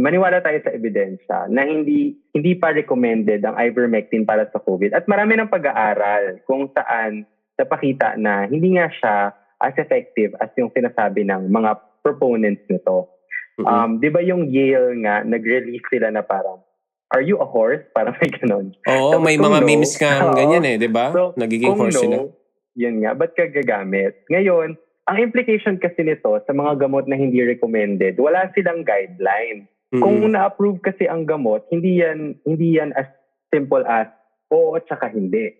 maniwala 0.00 0.40
tayo 0.40 0.56
sa 0.64 0.72
ebidensya 0.72 1.52
na 1.52 1.68
hindi 1.68 2.16
hindi 2.32 2.56
pa 2.56 2.72
recommended 2.72 3.44
ang 3.44 3.56
ivermectin 3.60 4.24
para 4.24 4.48
sa 4.48 4.60
COVID. 4.60 4.96
At 4.96 5.04
marami 5.04 5.36
ng 5.36 5.52
pag-aaral 5.52 6.42
kung 6.48 6.72
saan 6.72 7.28
napakita 7.60 8.16
na 8.16 8.48
hindi 8.48 8.80
nga 8.80 8.88
siya 8.88 9.14
as 9.60 9.74
effective 9.76 10.32
as 10.40 10.48
yung 10.56 10.72
sinasabi 10.72 11.28
ng 11.28 11.52
mga 11.52 11.76
proponents 12.00 12.64
nito. 12.72 13.12
Mm-mm. 13.58 13.68
Um, 13.68 13.90
'di 14.00 14.08
ba 14.08 14.20
yung 14.24 14.48
Yale 14.48 14.96
nga 15.04 15.26
nag-release 15.26 15.84
sila 15.92 16.08
na 16.08 16.24
parang 16.24 16.64
Are 17.08 17.24
you 17.24 17.40
a 17.40 17.48
horse? 17.48 17.80
Parang 17.96 18.12
may 18.20 18.28
ganun. 18.28 18.76
Oo, 18.84 19.16
Tapos 19.16 19.24
may 19.24 19.40
mga 19.40 19.58
no, 19.58 19.66
memes 19.66 19.96
nga 19.96 20.12
oo. 20.28 20.36
ganyan 20.36 20.64
eh, 20.68 20.76
di 20.76 20.92
ba? 20.92 21.08
So, 21.08 21.32
Nagiging 21.40 21.72
horse 21.72 21.96
no, 21.96 22.04
sila. 22.04 22.16
yun 22.76 23.00
nga, 23.00 23.16
ba't 23.16 23.32
ka 23.32 23.48
gagamit? 23.48 24.28
Ngayon, 24.28 24.76
ang 25.08 25.18
implication 25.24 25.80
kasi 25.80 26.04
nito 26.04 26.36
sa 26.44 26.52
mga 26.52 26.84
gamot 26.84 27.08
na 27.08 27.16
hindi 27.16 27.40
recommended, 27.40 28.20
wala 28.20 28.52
silang 28.52 28.84
guideline. 28.84 29.64
Mm-mm. 29.88 30.04
Kung 30.04 30.20
na-approve 30.28 30.84
kasi 30.84 31.08
ang 31.08 31.24
gamot, 31.24 31.64
hindi 31.72 32.04
yan 32.04 32.36
hindi 32.44 32.76
yan 32.76 32.92
as 32.92 33.08
simple 33.48 33.80
as 33.88 34.12
oo 34.52 34.76
at 34.76 34.84
saka 34.84 35.08
hindi. 35.08 35.56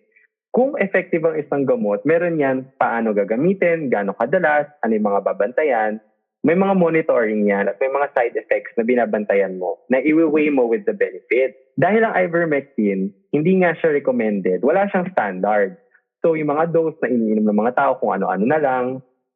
Kung 0.53 0.77
effective 0.77 1.25
ang 1.25 1.37
isang 1.37 1.65
gamot, 1.65 2.05
meron 2.05 2.37
yan 2.37 2.69
paano 2.77 3.13
gagamitin, 3.13 3.89
gaano 3.89 4.13
kadalas, 4.17 4.69
ano 4.85 4.97
yung 4.97 5.09
mga 5.09 5.21
babantayan, 5.25 6.01
may 6.45 6.55
mga 6.55 6.73
monitoring 6.77 7.49
yan 7.49 7.69
at 7.69 7.77
may 7.81 7.89
mga 7.89 8.07
side 8.15 8.35
effects 8.37 8.73
na 8.77 8.85
binabantayan 8.85 9.59
mo 9.59 9.81
na 9.91 9.99
iwi-weigh 10.01 10.53
mo 10.53 10.69
with 10.69 10.85
the 10.85 10.95
benefit. 10.95 11.57
Dahil 11.75 12.05
ang 12.05 12.15
ivermectin, 12.15 13.11
hindi 13.33 13.51
nga 13.61 13.75
siya 13.77 13.97
recommended. 13.97 14.61
Wala 14.61 14.89
siyang 14.89 15.09
standard. 15.11 15.77
So 16.21 16.33
yung 16.33 16.53
mga 16.53 16.71
dose 16.71 16.97
na 17.01 17.11
iniinom 17.11 17.45
ng 17.49 17.59
mga 17.59 17.75
tao 17.75 17.91
kung 17.99 18.15
ano-ano 18.15 18.45
na 18.45 18.59
lang, 18.59 18.85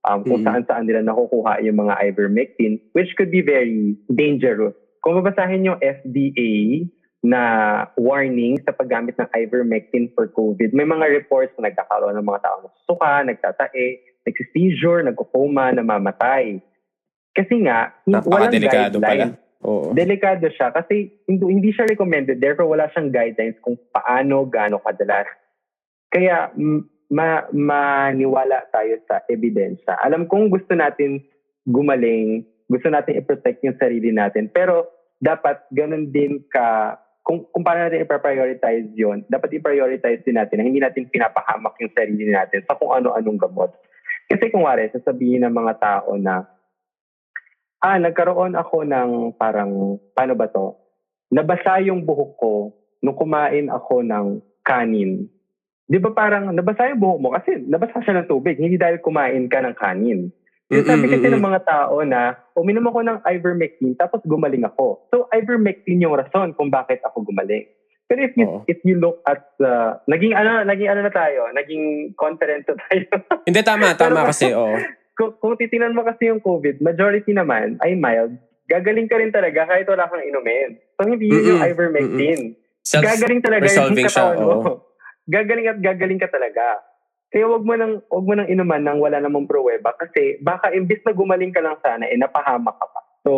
um, 0.03 0.23
kung 0.23 0.43
Mhm. 0.43 0.47
saan-saan 0.47 0.85
nila 0.85 1.01
nakukuha 1.01 1.63
yung 1.63 1.79
mga 1.79 1.95
ivermectin, 2.03 2.79
which 2.91 3.11
could 3.15 3.31
be 3.31 3.39
very 3.39 3.95
dangerous. 4.07 4.75
Kung 4.99 5.19
babasahin 5.19 5.67
yung 5.67 5.79
FDA 5.79 6.87
na 7.23 7.41
warning 7.95 8.59
sa 8.63 8.75
paggamit 8.75 9.15
ng 9.15 9.31
ivermectin 9.31 10.11
for 10.11 10.27
COVID, 10.27 10.75
may 10.75 10.83
mga 10.83 11.07
reports 11.09 11.55
na 11.55 11.71
nagkakaroon 11.71 12.15
ng 12.15 12.27
mga 12.27 12.43
tao 12.43 12.57
nagsusuka, 12.63 13.11
nagtatae, 13.23 13.87
nagsiseizure, 14.23 15.03
nagkukoma, 15.03 15.71
namamatay. 15.71 16.59
Kasi 17.31 17.63
nga, 17.63 17.95
hin- 18.05 18.23
walang 18.27 18.51
guidelines. 18.51 18.99
pala. 18.99 19.25
Oo. 19.63 19.95
Delikado 19.95 20.51
siya 20.51 20.75
kasi 20.75 21.23
hindi, 21.23 21.43
hindi 21.47 21.71
siya 21.71 21.87
recommended. 21.87 22.43
Therefore, 22.43 22.67
wala 22.67 22.91
siyang 22.91 23.15
guidelines 23.15 23.55
kung 23.63 23.79
paano, 23.95 24.43
gaano 24.51 24.83
kadalas. 24.83 25.27
Kaya, 26.11 26.51
m- 26.53 26.92
ma- 27.11 27.47
maniwala 27.51 28.67
tayo 28.71 28.99
sa 29.07 29.23
ebidensya. 29.27 29.99
Alam 30.03 30.27
kong 30.29 30.51
gusto 30.53 30.75
natin 30.77 31.23
gumaling, 31.67 32.43
gusto 32.67 32.87
natin 32.91 33.19
i-protect 33.19 33.63
yung 33.63 33.79
sarili 33.79 34.11
natin. 34.11 34.51
Pero, 34.51 34.87
dapat 35.23 35.63
ganun 35.71 36.11
din 36.11 36.43
ka, 36.51 36.99
kung, 37.23 37.47
kung 37.55 37.63
paano 37.63 37.87
natin 37.87 38.03
i-prioritize 38.03 38.91
yon 38.99 39.23
dapat 39.31 39.55
i-prioritize 39.55 40.27
din 40.27 40.35
natin 40.35 40.59
na 40.59 40.67
hindi 40.67 40.83
natin 40.83 41.07
pinapahamak 41.07 41.79
yung 41.79 41.95
sarili 41.95 42.27
natin 42.27 42.59
sa 42.67 42.75
kung 42.75 42.91
ano-anong 42.91 43.39
gamot. 43.39 43.71
Kasi 44.27 44.51
kung 44.51 44.67
wari, 44.67 44.91
sasabihin 44.91 45.47
ng 45.47 45.55
mga 45.55 45.73
tao 45.79 46.19
na 46.19 46.43
ah, 47.83 47.99
nagkaroon 47.99 48.55
ako 48.55 48.87
ng 48.87 49.09
parang, 49.35 49.99
paano 50.15 50.33
ba 50.35 50.47
to? 50.51 50.75
Nabasa 51.31 51.83
yung 51.83 52.03
buhok 52.03 52.31
ko 52.39 52.53
nung 53.03 53.15
kumain 53.15 53.67
ako 53.67 54.03
ng 54.03 54.39
kanin. 54.63 55.27
Di 55.83 55.99
ba 55.99 56.15
parang 56.15 56.47
nabasa 56.55 56.87
yung 56.89 57.01
buhok 57.03 57.19
mo 57.19 57.29
kasi 57.35 57.59
nabasa 57.67 57.99
siya 57.99 58.23
ng 58.23 58.29
tubig, 58.31 58.55
hindi 58.55 58.79
dahil 58.79 59.03
kumain 59.03 59.51
ka 59.51 59.59
ng 59.59 59.75
kanin. 59.75 60.31
Yung 60.71 60.87
sabi 60.87 61.05
kasi 61.11 61.27
ng 61.27 61.43
mga 61.43 61.61
tao 61.67 62.01
na 62.07 62.39
uminom 62.55 62.87
ako 62.87 62.99
ng 63.03 63.17
ivermectin 63.27 63.93
tapos 63.99 64.23
gumaling 64.23 64.63
ako. 64.63 65.05
So 65.11 65.27
ivermectin 65.29 66.01
yung 66.01 66.15
rason 66.15 66.55
kung 66.55 66.71
bakit 66.71 67.03
ako 67.03 67.27
gumaling. 67.27 67.67
Pero 68.07 68.19
if 68.23 68.33
you 68.35 68.45
Oo. 68.47 68.59
if 68.67 68.79
you 68.83 68.95
look 68.99 69.19
at 69.27 69.53
the 69.59 69.99
naging 70.07 70.35
ano 70.35 70.63
naging 70.63 70.89
ano 70.91 71.01
na 71.03 71.13
tayo, 71.13 71.51
naging 71.51 72.15
conference 72.15 72.67
na 72.67 72.75
tayo. 72.87 73.05
Hindi, 73.47 73.59
tama, 73.63 73.95
tama 73.95 74.23
Pero- 74.23 74.29
kasi, 74.31 74.45
oo. 74.55 74.75
kung, 75.15 75.31
kung 75.39 75.53
titinan 75.59 75.95
mo 75.95 76.03
kasi 76.03 76.31
yung 76.31 76.43
COVID, 76.43 76.79
majority 76.83 77.31
naman 77.35 77.79
ay 77.83 77.95
mild. 77.95 78.35
Gagaling 78.67 79.11
ka 79.11 79.19
rin 79.19 79.31
talaga 79.31 79.67
kahit 79.67 79.85
wala 79.85 80.07
kang 80.07 80.23
inumin. 80.23 80.79
So, 80.95 81.05
hindi 81.05 81.27
yun 81.27 81.57
yung 81.57 81.61
ivermectin. 81.63 82.39
Self, 82.79 83.03
gagaling 83.03 83.43
talaga 83.43 83.67
yung 83.67 83.71
resolving 83.71 84.07
siya, 84.07 84.23
katawan 84.31 84.39
mo. 84.39 84.47
oo. 84.47 84.73
Gagaling 85.23 85.67
at 85.67 85.79
gagaling 85.79 86.19
ka 86.19 86.27
talaga. 86.27 86.83
Kaya 87.29 87.49
wag 87.49 87.65
mo 87.65 87.73
nang 87.73 87.97
wag 88.05 88.25
mo 88.25 88.33
nang 88.35 88.45
inuman 88.45 88.81
nang 88.83 88.99
wala 89.01 89.17
namang 89.17 89.49
pruweba 89.49 89.89
kasi 89.97 90.37
baka 90.37 90.69
imbis 90.69 91.01
na 91.01 91.11
gumaling 91.11 91.49
ka 91.49 91.63
lang 91.63 91.73
sana 91.81 92.05
eh 92.05 92.13
napahamak 92.13 92.77
ka 92.77 92.85
pa. 92.85 93.01
So 93.25 93.31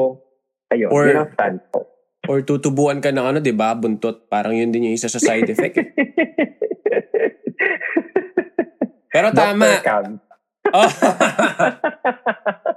ayun, 0.67 0.91
Or- 0.91 1.07
yun 1.07 1.21
ang 1.21 1.31
stand 1.31 1.59
ko. 1.71 1.87
or 2.25 2.41
tutubuan 2.41 2.99
ka 2.99 3.13
ng 3.13 3.21
ano, 3.21 3.37
di 3.37 3.53
ba? 3.53 3.77
Buntot. 3.77 4.25
Parang 4.25 4.51
yun 4.51 4.73
din 4.73 4.89
yung 4.89 4.97
isa 4.97 5.05
sa 5.05 5.21
side 5.21 5.45
effect. 5.45 5.77
eh. 5.77 5.87
Pero 9.13 9.29
tama. 9.31 9.67
Oh. 10.65 10.89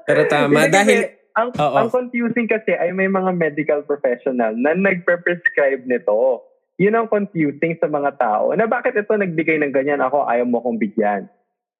Pero 0.04 0.28
tama. 0.28 0.52
Hindi 0.52 0.68
kasi 0.68 0.76
Dahil, 0.76 1.00
ang, 1.32 1.48
ang 1.56 1.88
confusing 1.88 2.44
kasi 2.44 2.76
ay 2.76 2.92
may 2.92 3.08
mga 3.08 3.32
medical 3.32 3.80
professional 3.88 4.52
na 4.52 4.76
nagpe-prescribe 4.76 5.88
nito. 5.88 6.44
Yun 6.78 6.94
ang 6.94 7.10
confusing 7.10 7.74
sa 7.82 7.90
mga 7.90 8.14
tao. 8.16 8.54
Na 8.54 8.70
bakit 8.70 8.94
ito 8.94 9.10
nagbigay 9.10 9.58
ng 9.58 9.74
ganyan, 9.74 9.98
ako 9.98 10.24
ayaw 10.30 10.46
mo 10.46 10.62
kong 10.62 10.78
bigyan. 10.78 11.26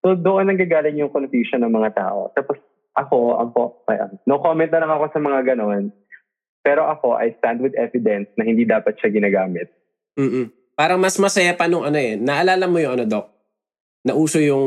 So 0.02 0.18
doon 0.18 0.50
nanggagaling 0.50 0.98
yung 0.98 1.14
confusion 1.14 1.62
ng 1.62 1.70
mga 1.70 1.94
tao. 1.94 2.34
Tapos 2.34 2.58
ako, 2.98 3.38
ako 3.38 3.60
ah, 3.94 4.10
no 4.26 4.42
comment 4.42 4.70
na 4.70 4.82
lang 4.82 4.92
ako 4.92 5.04
sa 5.14 5.20
mga 5.22 5.54
ganon. 5.54 5.94
Pero 6.66 6.84
ako, 6.84 7.14
I 7.14 7.32
stand 7.38 7.62
with 7.62 7.78
evidence 7.78 8.28
na 8.34 8.42
hindi 8.44 8.66
dapat 8.66 8.98
siya 8.98 9.14
ginagamit. 9.14 9.70
mm 10.18 10.58
parang 10.78 11.02
mas 11.02 11.18
masaya 11.18 11.58
pa 11.58 11.66
nung 11.66 11.82
ano 11.82 11.98
eh. 11.98 12.14
Naalala 12.14 12.70
mo 12.70 12.78
yung 12.78 12.94
ano, 12.94 13.02
Doc? 13.02 13.34
Nauso 14.06 14.38
yung 14.38 14.66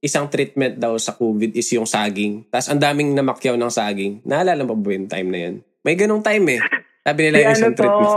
isang 0.00 0.24
treatment 0.32 0.80
daw 0.80 0.96
sa 0.96 1.12
COVID 1.12 1.52
is 1.52 1.68
yung 1.76 1.84
saging. 1.84 2.48
Tapos 2.48 2.72
ang 2.72 2.80
daming 2.80 3.12
namakyaw 3.12 3.52
ng 3.60 3.68
saging. 3.68 4.24
Naalala 4.24 4.64
mo 4.64 4.72
ba 4.72 4.88
yung 4.88 5.04
time 5.04 5.28
na 5.28 5.38
yun? 5.44 5.54
May 5.84 6.00
ganong 6.00 6.24
time 6.24 6.56
eh. 6.56 6.60
Sabi 7.04 7.20
nila 7.28 7.36
yung 7.44 7.48
ano 7.52 7.60
isang 7.60 7.74
to, 7.76 7.80
treatment. 7.84 8.16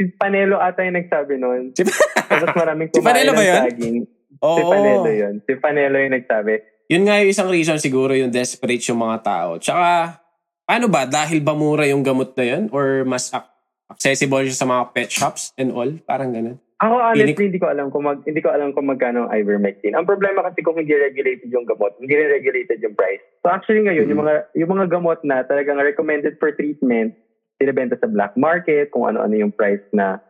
Si 0.00 0.08
Panelo 0.10 0.56
ata 0.56 0.80
yung 0.80 0.96
nagsabi 0.96 1.36
nun. 1.36 1.76
Si- 1.76 1.84
Tapos 2.24 2.56
maraming 2.56 2.88
Si 2.96 3.04
Panelo 3.04 3.36
ba 3.36 3.44
yun? 3.44 3.60
saging. 3.66 3.96
Oo. 4.40 4.56
Si 4.56 4.62
Panelo 4.64 5.10
yun. 5.10 5.34
Si 5.44 5.52
Panelo 5.54 5.96
yung 6.00 6.14
nagsabi. 6.16 6.54
Yun 6.88 7.04
nga 7.04 7.20
yung 7.20 7.28
isang 7.28 7.46
reason 7.46 7.76
siguro 7.76 8.16
yung 8.16 8.32
desperate 8.32 8.80
yung 8.82 8.98
mga 8.98 9.20
tao. 9.20 9.50
Tsaka, 9.56 10.16
ano 10.64 10.86
ba? 10.88 11.04
Dahil 11.04 11.38
ba 11.38 11.52
mura 11.52 11.84
yung 11.84 12.00
gamot 12.00 12.32
na 12.32 12.44
yun? 12.46 12.62
Or 12.70 13.04
mas 13.04 13.28
ac- 13.28 13.52
accessible 13.86 14.40
siya 14.42 14.56
sa 14.56 14.64
mga 14.64 14.82
pet 14.90 15.10
shops 15.12 15.52
and 15.54 15.70
all? 15.70 15.92
Parang 16.02 16.32
ganun. 16.32 16.56
Ako 16.80 16.96
honestly, 16.96 17.36
Ini- 17.36 17.52
hindi 17.52 17.60
ko 17.60 17.68
alam 17.68 17.92
kung 17.92 18.08
mag, 18.08 18.24
hindi 18.24 18.40
ko 18.40 18.48
alam 18.48 18.72
kung 18.72 18.88
magkano 18.88 19.28
ang 19.28 19.36
ivermectin. 19.36 19.92
Ang 19.92 20.08
problema 20.08 20.40
kasi 20.40 20.64
kung 20.64 20.80
hindi 20.80 20.96
regulated 20.96 21.52
yung 21.52 21.68
gamot, 21.68 21.92
hindi 22.00 22.16
regulated 22.16 22.80
yung 22.80 22.96
price. 22.96 23.20
So 23.44 23.52
actually 23.52 23.84
ngayon, 23.84 24.08
yung 24.08 24.24
mga 24.24 24.48
yung 24.56 24.70
mga 24.72 24.88
gamot 24.88 25.20
na 25.20 25.44
talagang 25.44 25.76
recommended 25.76 26.40
for 26.40 26.48
treatment, 26.50 27.12
binibenta 27.60 28.00
sa 28.00 28.08
black 28.08 28.40
market, 28.40 28.88
kung 28.88 29.04
ano-ano 29.04 29.36
yung 29.36 29.52
price 29.52 29.84
na 29.92 30.24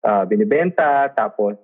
ah, 0.00 0.24
binibenta, 0.24 1.12
tapos 1.12 1.60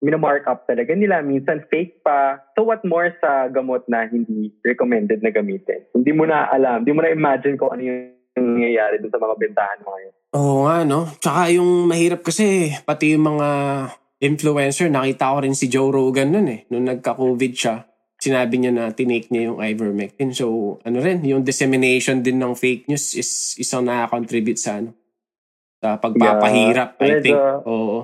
minamark 0.00 0.48
up 0.48 0.64
talaga 0.64 0.96
nila, 0.96 1.20
minsan 1.20 1.60
fake 1.68 2.00
pa. 2.00 2.40
So 2.56 2.64
what 2.64 2.80
more 2.86 3.12
sa 3.20 3.50
gamot 3.52 3.84
na 3.90 4.08
hindi 4.08 4.54
recommended 4.64 5.20
na 5.20 5.28
gamitin? 5.28 5.84
Hindi 5.92 6.12
mo 6.14 6.24
na 6.24 6.48
alam, 6.48 6.86
hindi 6.86 6.94
mo 6.94 7.04
na 7.04 7.12
imagine 7.12 7.60
kung 7.60 7.76
ano 7.76 7.82
yung 7.84 8.16
nangyayari 8.38 9.02
dun 9.02 9.12
sa 9.12 9.20
mga 9.20 9.34
bentahan 9.36 9.82
mo 9.84 9.88
ngayon. 9.92 10.14
Oo 10.30 10.58
nga, 10.64 10.76
no? 10.86 11.00
Tsaka 11.18 11.40
yung 11.52 11.90
mahirap 11.90 12.22
kasi, 12.24 12.72
pati 12.86 13.12
yung 13.18 13.26
mga 13.36 13.48
influencer, 14.22 14.88
nakita 14.88 15.34
ko 15.34 15.38
rin 15.44 15.56
si 15.58 15.66
Joe 15.68 15.92
Rogan 15.92 16.32
nun 16.32 16.48
eh. 16.48 16.64
Nung 16.72 16.88
nagka-COVID 16.88 17.52
siya, 17.52 17.89
sinabi 18.20 18.60
niya 18.60 18.72
na 18.72 18.84
tinake 18.92 19.32
niya 19.32 19.50
yung 19.50 19.58
ivermectin. 19.58 20.30
So, 20.36 20.76
ano 20.84 21.00
rin, 21.00 21.24
yung 21.24 21.40
dissemination 21.40 22.20
din 22.20 22.36
ng 22.36 22.52
fake 22.52 22.86
news 22.86 23.16
is 23.16 23.56
isang 23.56 23.88
nakakontribute 23.88 24.60
sa 24.60 24.78
ano, 24.78 24.92
sa 25.80 25.96
pagpapahirap, 25.96 27.00
I 27.00 27.04
Medyo- 27.08 27.24
think. 27.24 27.40
Oo. 27.64 27.98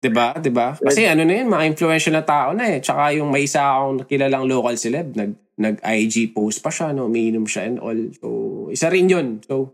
'Di 0.00 0.10
ba? 0.12 0.32
'Di 0.32 0.48
ba? 0.48 0.72
Kasi 0.72 1.04
ano 1.04 1.28
na 1.28 1.36
yun, 1.36 1.52
mga 1.52 1.64
influential 1.68 2.16
na 2.16 2.24
tao 2.24 2.56
na 2.56 2.72
eh. 2.72 2.80
Tsaka 2.80 3.12
yung 3.12 3.28
may 3.28 3.44
isa 3.44 3.60
akong 3.60 4.08
kilalang 4.08 4.48
local 4.48 4.72
celeb, 4.76 5.12
nag 5.12 5.36
nag-IG 5.56 6.36
post 6.36 6.60
pa 6.60 6.68
siya, 6.68 6.92
no? 6.92 7.08
Umiinom 7.08 7.48
siya 7.48 7.64
and 7.64 7.80
all. 7.80 7.96
So, 8.16 8.26
isa 8.68 8.92
rin 8.92 9.08
yun. 9.08 9.40
So, 9.40 9.72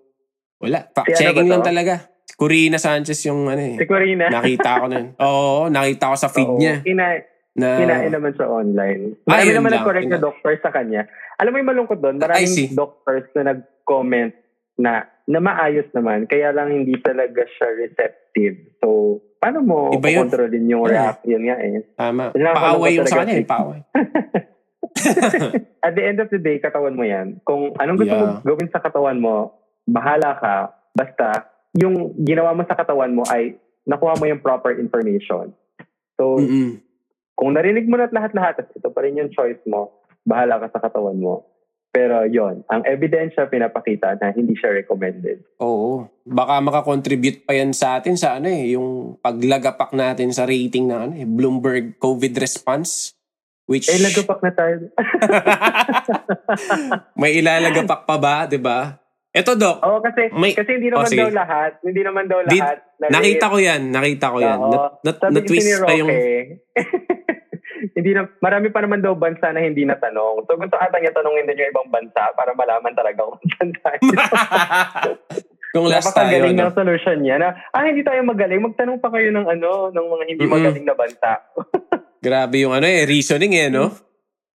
wala. 0.58 0.86
Si 0.86 0.86
ano 0.86 0.94
Fact-checking 0.94 1.48
ba 1.50 1.54
lang 1.58 1.62
talaga. 1.66 1.94
Corina 2.38 2.78
Sanchez 2.78 3.18
yung 3.26 3.50
ano 3.50 3.58
eh. 3.60 3.76
Si 3.78 3.86
Corina. 3.86 4.30
Nakita 4.30 4.78
ko 4.78 4.86
na 4.86 4.96
yun. 5.02 5.08
Oo, 5.26 5.66
nakita 5.68 6.10
ko 6.10 6.16
sa 6.16 6.30
feed 6.30 6.46
Oo, 6.48 6.58
niya. 6.58 6.82
Kina, 6.86 7.18
Na, 7.52 7.76
kinain 7.76 8.08
naman 8.08 8.32
siya 8.32 8.48
online. 8.48 9.02
Marami 9.22 9.44
yun 9.44 9.56
naman 9.60 9.68
lang. 9.68 9.76
nag-correct 9.78 10.08
na 10.08 10.18
doctor 10.18 10.52
sa 10.58 10.70
kanya. 10.70 11.04
Alam 11.36 11.52
mo 11.52 11.58
yung 11.58 11.70
malungkot 11.70 11.98
doon, 11.98 12.16
maraming 12.16 12.48
doctors 12.72 13.28
na 13.34 13.52
nag-comment 13.52 14.32
na 14.74 14.92
na 15.22 15.38
maayos 15.38 15.86
naman, 15.92 16.24
kaya 16.24 16.50
lang 16.50 16.72
hindi 16.72 16.96
talaga 16.98 17.44
siya 17.46 17.68
receptive. 17.78 18.56
So, 18.78 18.88
paano 19.38 19.60
mo 19.60 19.78
Iba 19.92 20.08
yun. 20.08 20.26
kontrolin 20.26 20.66
yung 20.66 20.82
Ano 20.82 20.90
eh. 20.90 20.98
reaction 20.98 21.42
nga 21.44 21.56
eh? 21.58 21.78
tama. 21.94 22.22
Paaway 22.34 22.90
yung 22.96 23.06
sa 23.06 23.20
kanya. 23.20 23.34
eh. 23.36 23.44
Paaway. 23.44 23.80
At 25.86 25.92
the 25.92 26.02
end 26.02 26.18
of 26.18 26.28
the 26.28 26.38
day, 26.38 26.58
katawan 26.58 26.94
mo 26.94 27.02
yan. 27.02 27.38
Kung 27.42 27.72
anong 27.76 27.98
gusto 27.98 28.12
Yeah. 28.12 28.38
mo 28.38 28.44
gawin 28.44 28.68
sa 28.68 28.80
katawan 28.80 29.18
mo, 29.18 29.54
bahala 29.84 30.36
ka. 30.36 30.56
Basta, 30.90 31.48
yung 31.72 32.16
ginawa 32.18 32.52
mo 32.52 32.64
sa 32.64 32.74
katawan 32.74 33.12
mo 33.12 33.22
ay 33.24 33.56
nakuha 33.84 34.14
mo 34.14 34.24
yung 34.24 34.40
proper 34.40 34.74
information. 34.74 35.54
So, 36.14 36.38
Mm-mm. 36.38 36.82
Kung 37.34 37.52
narinig 37.52 37.84
mo 37.84 37.94
na 37.94 38.04
at 38.04 38.12
lahat-lahat 38.12 38.58
at 38.58 38.68
ito 38.68 38.88
pa 38.88 39.00
rin 39.00 39.16
yung 39.16 39.28
choice 39.28 39.60
mo, 39.64 39.90
bahala 40.22 40.58
ka 40.58 40.70
sa 40.70 40.80
katawan 40.80 41.16
mo. 41.16 41.44
Pero 41.88 42.24
yon 42.24 42.64
ang 42.66 42.82
ebidensya 42.82 43.46
pinapakita 43.46 44.16
na 44.16 44.32
hindi 44.32 44.56
siya 44.56 44.74
recommended. 44.74 45.38
Oo. 45.60 46.08
Baka 46.24 46.58
makakontribute 46.58 47.44
pa 47.44 47.52
yan 47.52 47.70
sa 47.70 47.94
atin 47.94 48.16
sa 48.16 48.34
ano 48.34 48.48
eh, 48.48 48.72
yung 48.72 49.18
paglagapak 49.18 49.92
natin 49.92 50.30
sa 50.30 50.44
rating 50.44 50.86
na 50.86 51.04
ano 51.04 51.12
eh, 51.12 51.24
Bloomberg 51.24 51.98
COVID 51.98 52.38
response. 52.38 53.12
Which 53.62 53.86
Eh, 53.86 53.98
lagapak 53.98 54.40
na 54.40 54.50
tayo. 54.50 54.90
may 57.14 57.34
ilalagapak 57.34 58.04
pa 58.04 58.16
ba, 58.16 58.44
di 58.44 58.56
ba? 58.56 58.96
Eto, 59.28 59.54
Doc. 59.54 59.80
Oo, 59.80 60.00
kasi, 60.00 60.28
May- 60.32 60.52
kasi 60.52 60.76
hindi 60.76 60.88
Oh, 60.88 60.98
naman 60.98 61.08
sige. 61.08 61.22
daw 61.22 61.34
lahat. 61.34 61.70
Hindi 61.80 62.00
naman 62.02 62.24
daw 62.28 62.38
lahat. 62.42 62.84
na 62.84 62.91
Nakita 63.08 63.50
ko 63.50 63.56
yan. 63.58 63.82
Nakita 63.90 64.26
ko 64.30 64.38
yan. 64.38 64.58
Na, 64.60 64.76
na, 65.02 65.10
na-twist 65.32 65.82
pa 65.82 65.92
yung... 65.96 66.10
Hindi 67.98 68.14
na, 68.14 68.30
marami 68.38 68.70
pa 68.70 68.78
naman 68.78 69.02
daw 69.02 69.18
bansa 69.18 69.50
na 69.50 69.58
hindi 69.58 69.82
natanong. 69.82 70.46
So 70.46 70.54
gusto 70.54 70.78
ata 70.78 71.02
niya 71.02 71.10
tanongin 71.18 71.50
din 71.50 71.66
yung 71.66 71.72
ibang 71.74 71.90
bansa 71.90 72.30
para 72.38 72.54
malaman 72.54 72.94
talaga 72.94 73.26
kung 73.26 73.42
saan 73.58 73.70
tayo. 73.74 74.00
Kung 75.72 75.88
last 75.88 76.12
tayo, 76.12 76.28
Napakagaling 76.28 76.56
no? 76.60 76.68
ng 76.68 76.76
solution 76.76 77.18
niya 77.24 77.36
na, 77.40 77.48
ah, 77.72 77.88
hindi 77.88 78.04
tayo 78.04 78.20
magaling. 78.28 78.60
Magtanong 78.60 79.00
pa 79.00 79.08
kayo 79.08 79.32
ng 79.32 79.48
ano, 79.48 79.88
ng 79.88 80.06
mga 80.12 80.24
hindi 80.28 80.44
Mm-mm. 80.44 80.52
magaling 80.52 80.84
na 80.84 80.92
bansa. 80.92 81.30
Grabe 82.28 82.60
yung 82.60 82.76
ano 82.76 82.84
eh, 82.84 83.08
reasoning 83.08 83.56
eh, 83.56 83.72
no? 83.72 83.88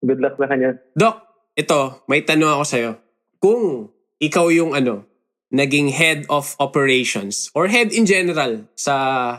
Good 0.02 0.20
luck 0.20 0.41
sa 0.41 0.50
kanya. 0.50 0.74
Doc, 0.98 1.22
ito, 1.54 2.02
may 2.10 2.26
tanong 2.26 2.58
ako 2.58 2.64
sa'yo. 2.66 2.91
Kung 3.38 3.94
ikaw 4.18 4.50
yung 4.50 4.74
ano, 4.74 5.06
naging 5.54 5.93
head 5.93 6.26
of 6.34 6.58
operations 6.58 7.54
or 7.54 7.70
head 7.70 7.93
in 7.93 8.10
general 8.10 8.66
sa 8.74 9.38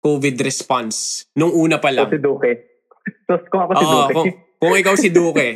COVID 0.00 0.40
response 0.40 1.28
nung 1.36 1.52
una 1.52 1.76
pa 1.76 1.92
lang. 1.92 2.08
O 2.08 2.10
si 2.10 2.18
Duque. 2.18 2.52
So, 3.28 3.38
kung 3.52 3.68
ako 3.68 3.72
si 3.76 3.84
Oo, 3.84 3.92
Duque. 3.92 4.14
kung, 4.16 4.28
kung 4.56 4.74
ikaw 4.80 4.94
si 4.96 5.08
Duque, 5.12 5.48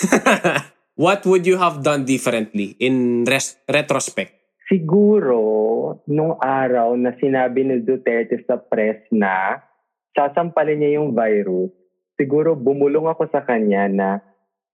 what 1.04 1.20
would 1.28 1.44
you 1.44 1.60
have 1.60 1.84
done 1.84 2.08
differently 2.08 2.74
in 2.80 3.28
res- 3.28 3.60
retrospect? 3.68 4.40
Siguro, 4.72 6.00
nung 6.08 6.40
araw 6.40 6.96
na 6.96 7.12
sinabi 7.20 7.68
ni 7.68 7.84
Duterte 7.84 8.40
sa 8.48 8.56
press 8.56 9.04
na 9.12 9.60
sasampalin 10.16 10.80
niya 10.80 11.02
yung 11.02 11.12
virus, 11.12 11.68
siguro 12.16 12.56
bumulong 12.56 13.04
ako 13.10 13.28
sa 13.28 13.44
kanya 13.44 13.84
na, 13.90 14.08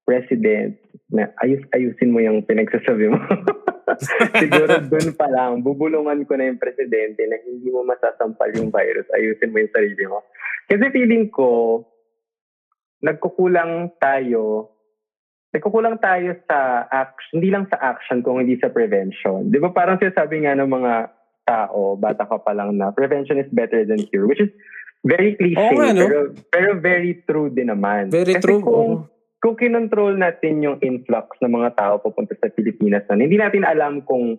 President, 0.07 0.73
na 1.11 1.29
ayus-ayusin 1.43 2.09
mo 2.09 2.23
yung 2.23 2.41
pinagsasabi 2.47 3.11
mo. 3.11 3.19
siguro 4.41 4.73
dun 4.85 5.09
pa 5.17 5.27
lang, 5.31 5.65
bubulungan 5.65 6.21
ko 6.27 6.37
na 6.37 6.49
yung 6.49 6.61
presidente 6.61 7.25
na 7.25 7.37
hindi 7.41 7.69
mo 7.71 7.81
masasampal 7.87 8.53
yung 8.57 8.69
virus, 8.69 9.09
ayusin 9.15 9.49
mo 9.49 9.57
yung 9.63 9.73
sarili 9.73 10.03
mo. 10.05 10.25
Kasi 10.69 10.83
feeling 10.93 11.31
ko, 11.33 11.81
nagkukulang 13.01 13.95
tayo 13.97 14.75
nagkukulang 15.49 15.97
tayo 15.97 16.37
sa 16.45 16.85
action, 16.93 17.41
hindi 17.41 17.49
lang 17.49 17.65
sa 17.73 17.81
action 17.81 18.21
kung 18.21 18.37
hindi 18.37 18.61
sa 18.61 18.69
prevention. 18.69 19.49
Di 19.49 19.57
ba 19.57 19.73
parang 19.73 19.97
sinasabi 19.97 20.45
nga 20.45 20.53
ng 20.53 20.69
mga 20.69 20.93
tao, 21.45 21.97
bata 21.97 22.29
ka 22.29 22.37
pa 22.45 22.53
lang 22.53 22.77
na 22.77 22.93
prevention 22.93 23.41
is 23.41 23.49
better 23.49 23.81
than 23.81 24.05
cure, 24.13 24.29
which 24.29 24.41
is 24.41 24.53
very 25.01 25.33
cliche, 25.33 25.57
nga, 25.57 25.89
no? 25.95 26.05
pero, 26.05 26.19
pero 26.53 26.69
very 26.77 27.25
true 27.25 27.49
din 27.49 27.73
naman. 27.73 28.13
Very 28.13 28.37
Kasi 28.37 28.45
true. 28.45 28.61
Kung, 28.61 28.91
oo. 29.09 29.18
Kung 29.39 29.55
kinontrol 29.55 30.19
natin 30.19 30.59
yung 30.59 30.77
influx 30.83 31.39
ng 31.39 31.51
mga 31.51 31.79
tao 31.79 31.95
papunta 32.03 32.35
sa 32.35 32.51
Pilipinas 32.51 33.07
na 33.07 33.15
hindi 33.15 33.39
natin 33.39 33.63
alam 33.63 34.03
kung 34.03 34.35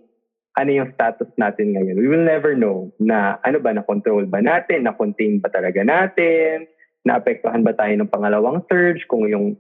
ano 0.61 0.71
yung 0.71 0.93
status 0.93 1.31
natin 1.41 1.73
ngayon. 1.73 1.97
We 1.97 2.09
will 2.11 2.27
never 2.27 2.53
know 2.53 2.93
na 3.01 3.41
ano 3.41 3.63
ba, 3.65 3.73
na-control 3.73 4.29
ba 4.29 4.45
natin, 4.45 4.85
na-contain 4.85 5.41
ba 5.41 5.49
talaga 5.49 5.81
natin, 5.81 6.69
naapektuhan 7.09 7.65
ba 7.65 7.73
tayo 7.73 7.97
ng 7.97 8.13
pangalawang 8.13 8.61
surge, 8.69 9.09
kung 9.09 9.25
yung 9.25 9.57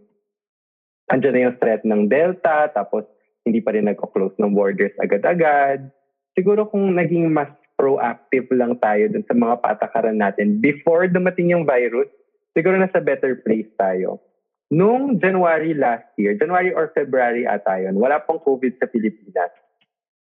andyan 1.08 1.32
na 1.32 1.44
yung 1.48 1.56
threat 1.56 1.82
ng 1.88 2.10
Delta, 2.12 2.68
tapos 2.74 3.08
hindi 3.48 3.64
pa 3.64 3.72
rin 3.72 3.88
nagko-close 3.88 4.36
ng 4.36 4.52
borders 4.52 4.92
agad-agad. 5.00 5.88
Siguro 6.36 6.68
kung 6.68 6.92
naging 6.92 7.32
mas 7.32 7.48
proactive 7.80 8.44
lang 8.52 8.76
tayo 8.76 9.08
dun 9.08 9.24
sa 9.24 9.32
mga 9.32 9.56
patakaran 9.64 10.20
natin 10.20 10.60
before 10.60 11.08
dumating 11.08 11.48
yung 11.48 11.64
virus, 11.64 12.12
siguro 12.52 12.76
nasa 12.76 13.00
better 13.00 13.40
place 13.40 13.70
tayo. 13.80 14.20
Nung 14.70 15.18
January 15.18 15.74
last 15.74 16.06
year, 16.14 16.38
January 16.38 16.70
or 16.70 16.94
February 16.94 17.42
ata 17.42 17.82
yun, 17.82 17.98
wala 17.98 18.22
pang 18.22 18.38
COVID 18.38 18.78
sa 18.78 18.86
Pilipinas. 18.86 19.50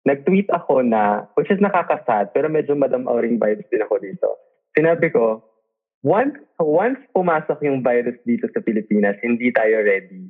Nag-tweet 0.02 0.50
ako 0.50 0.82
na, 0.82 1.30
which 1.38 1.54
is 1.54 1.62
nakakasad, 1.62 2.34
pero 2.34 2.50
medyo 2.50 2.74
Madam 2.74 3.06
Auring 3.06 3.38
virus 3.38 3.68
din 3.70 3.86
ako 3.86 4.02
dito. 4.02 4.28
Sinabi 4.74 5.14
ko, 5.14 5.38
once, 6.02 6.34
once 6.58 6.98
pumasok 7.14 7.62
yung 7.62 7.86
virus 7.86 8.18
dito 8.26 8.50
sa 8.50 8.58
Pilipinas, 8.58 9.14
hindi 9.22 9.54
tayo 9.54 9.86
ready. 9.86 10.26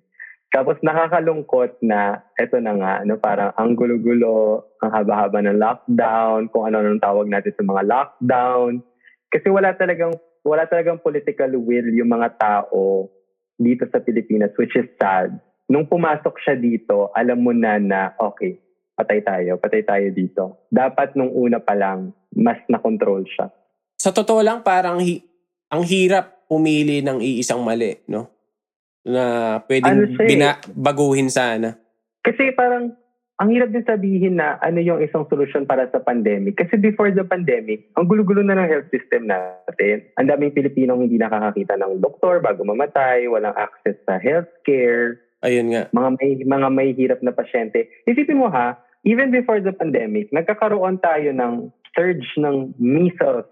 Tapos 0.53 0.77
nakakalungkot 0.85 1.81
na 1.81 2.21
eto 2.37 2.61
na 2.61 2.77
nga, 2.77 2.93
ano, 3.01 3.17
parang 3.17 3.57
ang 3.57 3.73
gulo-gulo, 3.73 4.69
ang 4.85 4.91
haba-haba 4.91 5.41
ng 5.41 5.57
lockdown, 5.57 6.51
kung 6.53 6.69
ano 6.69 6.85
nang 6.85 7.01
tawag 7.01 7.25
natin 7.31 7.57
sa 7.57 7.65
mga 7.65 7.89
lockdown. 7.89 8.85
Kasi 9.33 9.49
wala 9.49 9.73
talagang 9.79 10.13
wala 10.45 10.67
talagang 10.67 11.01
political 11.01 11.57
will 11.57 11.89
yung 11.95 12.11
mga 12.11 12.37
tao 12.37 13.09
dito 13.61 13.85
sa 13.87 14.01
Pilipinas, 14.01 14.57
which 14.57 14.73
is 14.73 14.89
sad. 14.97 15.37
Nung 15.69 15.85
pumasok 15.85 16.41
siya 16.41 16.57
dito, 16.57 17.13
alam 17.13 17.45
mo 17.45 17.53
na 17.53 17.77
na, 17.77 18.17
okay, 18.17 18.57
patay 18.97 19.21
tayo, 19.21 19.61
patay 19.61 19.85
tayo 19.85 20.09
dito. 20.11 20.43
Dapat 20.67 21.15
nung 21.15 21.31
una 21.31 21.61
pa 21.61 21.77
lang, 21.77 22.11
mas 22.33 22.59
na-control 22.67 23.23
siya. 23.23 23.53
Sa 23.95 24.11
totoo 24.11 24.41
lang, 24.41 24.65
parang 24.65 24.99
hi- 24.99 25.23
ang 25.69 25.85
hirap 25.85 26.49
pumili 26.49 27.05
ng 27.05 27.21
iisang 27.21 27.61
mali, 27.61 28.01
no? 28.09 28.27
Na 29.03 29.23
Ano 29.55 29.63
pwedeng 29.63 29.99
siya 30.11 30.25
eh? 30.25 30.29
bina- 30.29 30.61
baguhin 30.67 31.31
sana. 31.31 31.77
Kasi 32.21 32.51
parang, 32.51 32.97
ang 33.41 33.49
hirap 33.57 33.73
din 33.73 33.89
sabihin 33.89 34.37
na 34.37 34.61
ano 34.61 34.85
yung 34.85 35.01
isang 35.01 35.25
solusyon 35.25 35.65
para 35.65 35.89
sa 35.89 36.05
pandemic. 36.05 36.61
Kasi 36.61 36.77
before 36.77 37.09
the 37.09 37.25
pandemic, 37.25 37.89
ang 37.97 38.05
gulo-gulo 38.05 38.45
na 38.45 38.53
ng 38.53 38.69
health 38.69 38.93
system 38.93 39.33
natin. 39.33 40.05
Ang 40.21 40.29
daming 40.29 40.53
Pilipinong 40.53 41.09
hindi 41.09 41.17
nakakakita 41.17 41.81
ng 41.81 42.05
doktor 42.05 42.45
bago 42.45 42.69
mamatay, 42.69 43.25
walang 43.33 43.57
access 43.57 43.97
sa 44.05 44.21
healthcare, 44.21 45.25
Ayun 45.41 45.73
nga. 45.73 45.89
mga 45.89 46.09
may 46.21 46.31
mga 46.45 46.69
may 46.69 46.89
hirap 46.93 47.25
na 47.25 47.33
pasyente. 47.33 47.89
Isipin 48.05 48.45
mo 48.45 48.53
ha, 48.53 48.77
even 49.09 49.33
before 49.33 49.57
the 49.65 49.73
pandemic, 49.73 50.29
nagkakaroon 50.37 51.01
tayo 51.01 51.33
ng 51.33 51.73
surge 51.97 52.29
ng 52.37 52.77
measles. 52.77 53.49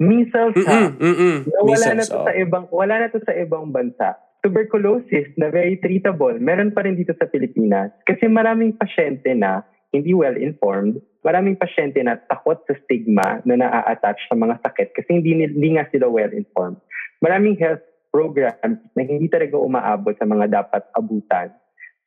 Measles 0.00 0.56
ha. 0.64 0.88
Mm-mm, 0.88 1.04
mm-mm. 1.04 1.36
Na 1.52 1.60
wala 1.68 1.86
na 1.92 2.00
Measles, 2.00 2.08
to 2.08 2.16
oh. 2.16 2.24
sa 2.24 2.32
ibang 2.32 2.64
wala 2.72 2.94
na 2.96 3.12
to 3.12 3.20
sa 3.28 3.36
ibang 3.36 3.68
bansa. 3.68 4.16
Tuberculosis 4.38 5.34
na 5.34 5.50
very 5.50 5.76
treatable, 5.82 6.38
meron 6.38 6.70
pa 6.70 6.86
rin 6.86 6.94
dito 6.94 7.10
sa 7.18 7.26
Pilipinas 7.26 7.90
kasi 8.06 8.30
maraming 8.30 8.78
pasyente 8.78 9.34
na 9.34 9.66
hindi 9.90 10.12
well 10.12 10.36
informed, 10.36 11.00
maraming 11.24 11.56
pasyente 11.58 11.98
na 12.04 12.20
takot 12.28 12.60
sa 12.68 12.76
stigma 12.84 13.40
na 13.42 13.58
naa-attach 13.58 14.20
sa 14.28 14.36
mga 14.36 14.60
sakit 14.62 14.94
kasi 14.94 15.18
hindi 15.18 15.34
hindi 15.42 15.74
nga 15.74 15.88
sila 15.90 16.06
well 16.06 16.30
informed. 16.30 16.78
Maraming 17.18 17.58
health 17.58 17.82
programs 18.14 18.80
na 18.94 19.02
hindi 19.04 19.26
talaga 19.26 19.58
umaabot 19.58 20.14
sa 20.16 20.26
mga 20.28 20.46
dapat 20.48 20.82
abutan. 20.94 21.52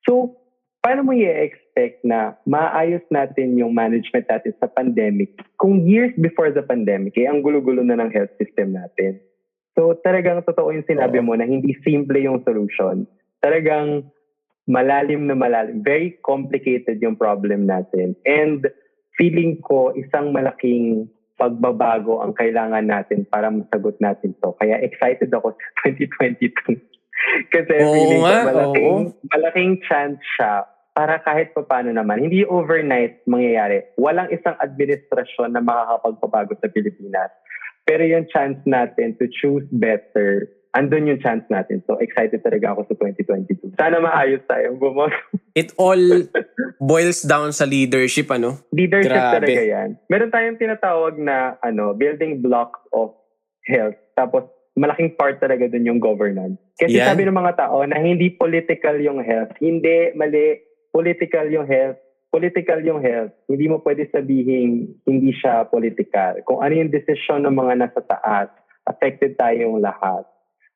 So, 0.07 0.39
paano 0.81 1.05
mo 1.05 1.13
i-expect 1.13 2.01
na 2.01 2.35
maayos 2.49 3.05
natin 3.13 3.53
yung 3.59 3.77
management 3.77 4.25
natin 4.25 4.53
sa 4.57 4.65
pandemic 4.65 5.37
kung 5.61 5.85
years 5.85 6.11
before 6.17 6.49
the 6.49 6.65
pandemic, 6.65 7.13
eh, 7.21 7.29
ang 7.29 7.45
gulo-gulo 7.45 7.85
na 7.85 7.99
ng 8.01 8.09
health 8.09 8.33
system 8.41 8.73
natin? 8.73 9.21
So, 9.75 9.95
talagang 10.03 10.43
totoo 10.43 10.75
yung 10.75 10.87
sinabi 10.87 11.23
mo 11.23 11.35
na 11.35 11.47
hindi 11.47 11.71
simple 11.83 12.19
yung 12.19 12.43
solution. 12.43 13.07
Talagang 13.39 14.05
malalim 14.67 15.25
na 15.25 15.35
malalim. 15.35 15.81
Very 15.81 16.19
complicated 16.21 16.99
yung 16.99 17.15
problem 17.15 17.65
natin. 17.65 18.19
And 18.27 18.67
feeling 19.15 19.63
ko, 19.63 19.95
isang 19.95 20.35
malaking 20.35 21.07
pagbabago 21.39 22.21
ang 22.21 22.37
kailangan 22.37 22.85
natin 22.85 23.25
para 23.25 23.49
masagot 23.49 23.97
natin 23.97 24.37
to. 24.45 24.53
Kaya 24.61 24.77
excited 24.85 25.33
ako 25.33 25.57
sa 25.57 25.89
2022. 25.89 26.77
Kasi 27.53 27.73
Oo 27.81 27.93
feeling 27.93 28.21
ko 28.21 28.35
malaking, 28.45 29.01
oo. 29.09 29.29
malaking 29.33 29.73
chance 29.85 30.21
siya 30.37 30.65
para 30.91 31.23
kahit 31.23 31.55
pa 31.55 31.63
paano 31.63 31.95
naman, 31.95 32.19
hindi 32.19 32.43
overnight 32.43 33.23
mangyayari. 33.23 33.87
Walang 33.95 34.29
isang 34.29 34.59
administrasyon 34.59 35.55
na 35.55 35.63
makakapagpabago 35.63 36.59
sa 36.59 36.67
Pilipinas. 36.67 37.31
Pero 37.85 38.03
yung 38.05 38.29
chance 38.29 38.57
natin 38.63 39.17
to 39.17 39.25
choose 39.29 39.65
better, 39.73 40.47
andun 40.77 41.07
yung 41.07 41.19
chance 41.19 41.43
natin. 41.51 41.83
So 41.87 41.99
excited 41.99 42.39
talaga 42.43 42.75
ako 42.75 42.87
sa 42.91 42.95
2022. 42.95 43.75
Sana 43.75 43.99
maayos 43.99 44.43
tayo. 44.47 44.75
Bumoto. 44.79 45.15
It 45.59 45.75
all 45.75 45.99
boils 46.79 47.27
down 47.27 47.51
sa 47.51 47.67
leadership, 47.67 48.31
ano? 48.31 48.63
Leadership 48.71 49.11
Grabe. 49.11 49.35
talaga 49.43 49.61
yan. 49.67 49.89
Meron 50.07 50.31
tayong 50.31 50.59
tinatawag 50.61 51.19
na 51.19 51.59
ano, 51.59 51.91
building 51.91 52.39
blocks 52.39 52.79
of 52.95 53.11
health. 53.67 53.99
Tapos 54.15 54.47
malaking 54.79 55.19
part 55.19 55.43
talaga 55.43 55.67
dun 55.67 55.83
yung 55.83 55.99
governance. 55.99 56.55
Kasi 56.79 56.95
Yan. 56.95 57.11
sabi 57.11 57.27
ng 57.27 57.35
mga 57.35 57.53
tao 57.59 57.83
na 57.83 57.99
hindi 57.99 58.31
political 58.31 58.95
yung 59.03 59.19
health. 59.19 59.51
Hindi, 59.59 60.15
mali. 60.15 60.63
Political 60.91 61.45
yung 61.51 61.67
health. 61.67 61.99
Political 62.31 62.79
yung 62.87 63.03
health. 63.03 63.35
Hindi 63.51 63.67
mo 63.67 63.83
pwede 63.83 64.07
sabihin 64.07 64.95
hindi 65.03 65.35
siya 65.35 65.67
political. 65.67 66.39
Kung 66.47 66.63
ano 66.63 66.79
yung 66.79 66.87
desisyon 66.87 67.43
ng 67.43 67.51
mga 67.51 67.73
nasa 67.75 67.99
taas, 68.07 68.47
affected 68.87 69.35
tayong 69.35 69.83
lahat. 69.83 70.23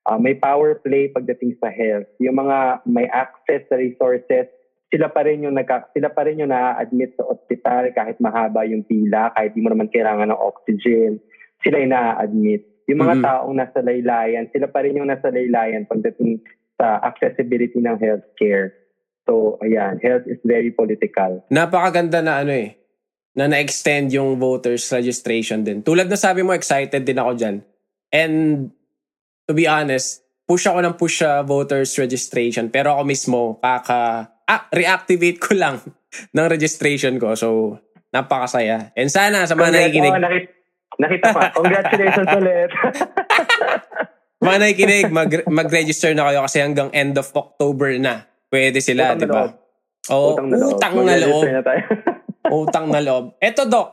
Uh, 0.05 0.19
may 0.21 0.35
power 0.37 0.77
play 0.83 1.09
pagdating 1.09 1.57
sa 1.57 1.71
health. 1.71 2.05
Yung 2.21 2.37
mga 2.37 2.85
may 2.85 3.07
access 3.09 3.65
sa 3.71 3.79
resources, 3.79 4.45
sila 4.93 5.09
pa 5.09 5.25
rin 5.25 5.41
yung 5.47 5.57
nagka, 5.57 5.89
sila 5.97 6.13
pa 6.13 6.27
rin 6.29 6.43
yung 6.43 6.53
na-admit 6.53 7.15
sa 7.17 7.25
ospital 7.25 7.89
kahit 7.95 8.19
mahaba 8.21 8.67
yung 8.69 8.85
pila, 8.85 9.33
kahit 9.33 9.57
di 9.57 9.63
mo 9.65 9.73
naman 9.73 9.89
kailangan 9.89 10.29
ng 10.29 10.37
oxygen, 10.37 11.17
sila 11.65 11.81
yung 11.81 11.95
na-admit. 11.95 12.61
Yung 12.85 13.01
mga 13.01 13.15
Mhm. 13.17 13.23
taong 13.25 13.55
nasa 13.57 13.79
laylayan, 13.81 14.45
sila 14.53 14.69
pa 14.69 14.85
rin 14.85 15.01
yung 15.01 15.09
nasa 15.09 15.33
laylayan 15.33 15.89
pagdating 15.89 16.37
sa 16.77 17.01
accessibility 17.01 17.81
ng 17.81 17.97
healthcare. 17.97 18.75
So, 19.25 19.57
ayan, 19.59 19.97
health 20.05 20.29
is 20.29 20.37
very 20.45 20.69
political. 20.69 21.41
Napakaganda 21.49 22.21
na 22.21 22.45
ano 22.45 22.53
eh, 22.53 22.77
na 23.33 23.49
na-extend 23.49 24.13
yung 24.13 24.37
voters 24.37 24.85
registration 24.93 25.65
din. 25.65 25.81
Tulad 25.81 26.05
na 26.05 26.15
sabi 26.15 26.45
mo, 26.45 26.53
excited 26.53 27.01
din 27.01 27.17
ako 27.17 27.31
dyan. 27.33 27.55
And 28.13 28.69
to 29.49 29.51
be 29.57 29.65
honest, 29.65 30.21
push 30.45 30.69
ako 30.69 30.79
ng 30.85 30.95
push 30.95 31.25
sa 31.25 31.41
voters 31.41 31.97
registration. 31.97 32.69
Pero 32.69 32.93
ako 32.93 33.03
mismo, 33.03 33.39
kaka, 33.57 34.29
ah, 34.45 34.61
reactivate 34.69 35.41
ko 35.41 35.57
lang 35.57 35.81
ng 36.37 36.47
registration 36.47 37.17
ko. 37.17 37.33
So, 37.33 37.81
napakasaya. 38.13 38.93
And 38.93 39.09
sana 39.09 39.43
sa 39.49 39.57
mga 39.57 39.73
nakikinig, 39.73 40.13
Oh, 40.13 40.21
nakita, 40.21 40.49
nakita 41.01 41.27
pa. 41.33 41.41
Congratulations 41.51 42.29
ulit. 42.39 42.69
mga 44.37 44.57
nakikinig, 44.61 45.05
mag, 45.09 45.31
mag-register 45.49 46.13
na 46.13 46.29
kayo 46.29 46.45
kasi 46.45 46.61
hanggang 46.61 46.93
end 46.93 47.17
of 47.17 47.25
October 47.33 47.89
na. 47.97 48.29
Pwede 48.49 48.79
sila, 48.79 49.17
di 49.17 49.25
ba? 49.25 49.49
Oo, 50.13 50.37
Utang 50.37 50.47
na 50.49 50.57
loob. 50.57 50.71
utang 50.77 50.95
na 51.01 51.15
loob. 51.17 51.43
Utang 52.61 52.87
na 52.93 52.99
loob. 53.01 53.25
Eto, 53.41 53.65
Doc, 53.65 53.87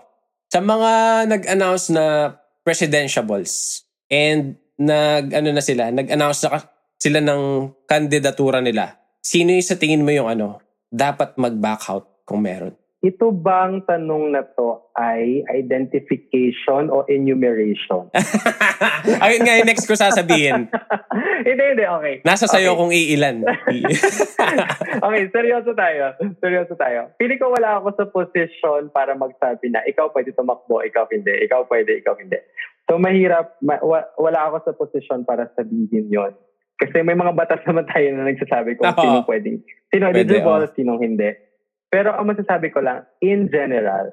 sa 0.52 0.60
mga 0.60 0.90
nag-announce 1.24 1.88
na 1.88 2.36
presidentiables 2.60 3.82
and 4.12 4.60
nag, 4.76 5.32
ano 5.32 5.48
na 5.56 5.62
sila, 5.64 5.88
nag-announce 5.88 6.44
na 6.44 6.60
sila 7.00 7.18
ng 7.24 7.72
kandidatura 7.88 8.60
nila, 8.60 9.00
sino 9.24 9.56
yung 9.56 9.64
sa 9.64 9.80
tingin 9.80 10.04
mo 10.04 10.12
yung 10.12 10.28
ano, 10.28 10.60
dapat 10.92 11.34
mag-back 11.40 11.88
out 11.88 12.06
kung 12.28 12.44
meron? 12.44 12.76
Ito 13.02 13.34
bang 13.34 13.82
tanong 13.82 14.30
na 14.30 14.46
to 14.46 14.94
ay 14.94 15.42
identification 15.50 16.86
o 16.86 17.02
enumeration? 17.04 18.06
Ayun 19.26 19.42
nga 19.42 19.58
yung 19.58 19.66
next 19.66 19.90
ko 19.90 19.98
sasabihin. 19.98 20.70
hindi, 21.48 21.62
hindi, 21.66 21.82
okay. 21.82 22.14
Nasa 22.22 22.46
sayo 22.46 22.72
Okay. 22.72 22.78
kung 22.78 22.92
iilan. 22.94 23.36
okay, 25.06 25.22
seryoso 25.28 25.74
tayo. 25.74 26.14
Seryoso 26.38 26.78
tayo. 26.78 27.10
Pili 27.18 27.36
ko 27.36 27.50
wala 27.50 27.82
ako 27.82 27.90
sa 27.92 28.06
posisyon 28.06 28.88
para 28.88 29.18
magsabi 29.18 29.66
na 29.68 29.82
ikaw 29.82 30.14
pwede 30.14 30.30
tumakbo, 30.30 30.80
ikaw 30.80 31.10
hindi. 31.10 31.42
Ikaw 31.42 31.66
pwede, 31.66 31.98
ikaw 31.98 32.14
hindi. 32.14 32.38
So 32.86 33.02
mahirap, 33.02 33.58
ma- 33.58 33.82
wa- 33.82 34.14
wala 34.14 34.46
ako 34.46 34.56
sa 34.62 34.72
posisyon 34.72 35.26
para 35.26 35.50
sabihin 35.52 36.06
yon. 36.06 36.38
Kasi 36.78 37.02
may 37.02 37.14
mga 37.14 37.34
batas 37.34 37.62
naman 37.62 37.82
tayo 37.84 38.10
na 38.10 38.26
nagsasabi 38.26 38.74
kung 38.74 38.90
Oo. 38.90 38.96
sino 38.96 39.18
pwedeng, 39.22 39.58
sino 39.88 40.06
Pwede, 40.06 40.22
eligible, 40.22 40.62
oo. 40.62 40.74
sinong 40.74 41.02
hindi. 41.02 41.30
Pero 41.92 42.16
ang 42.16 42.24
masasabi 42.24 42.72
ko 42.72 42.80
lang, 42.80 43.04
in 43.20 43.52
general, 43.52 44.08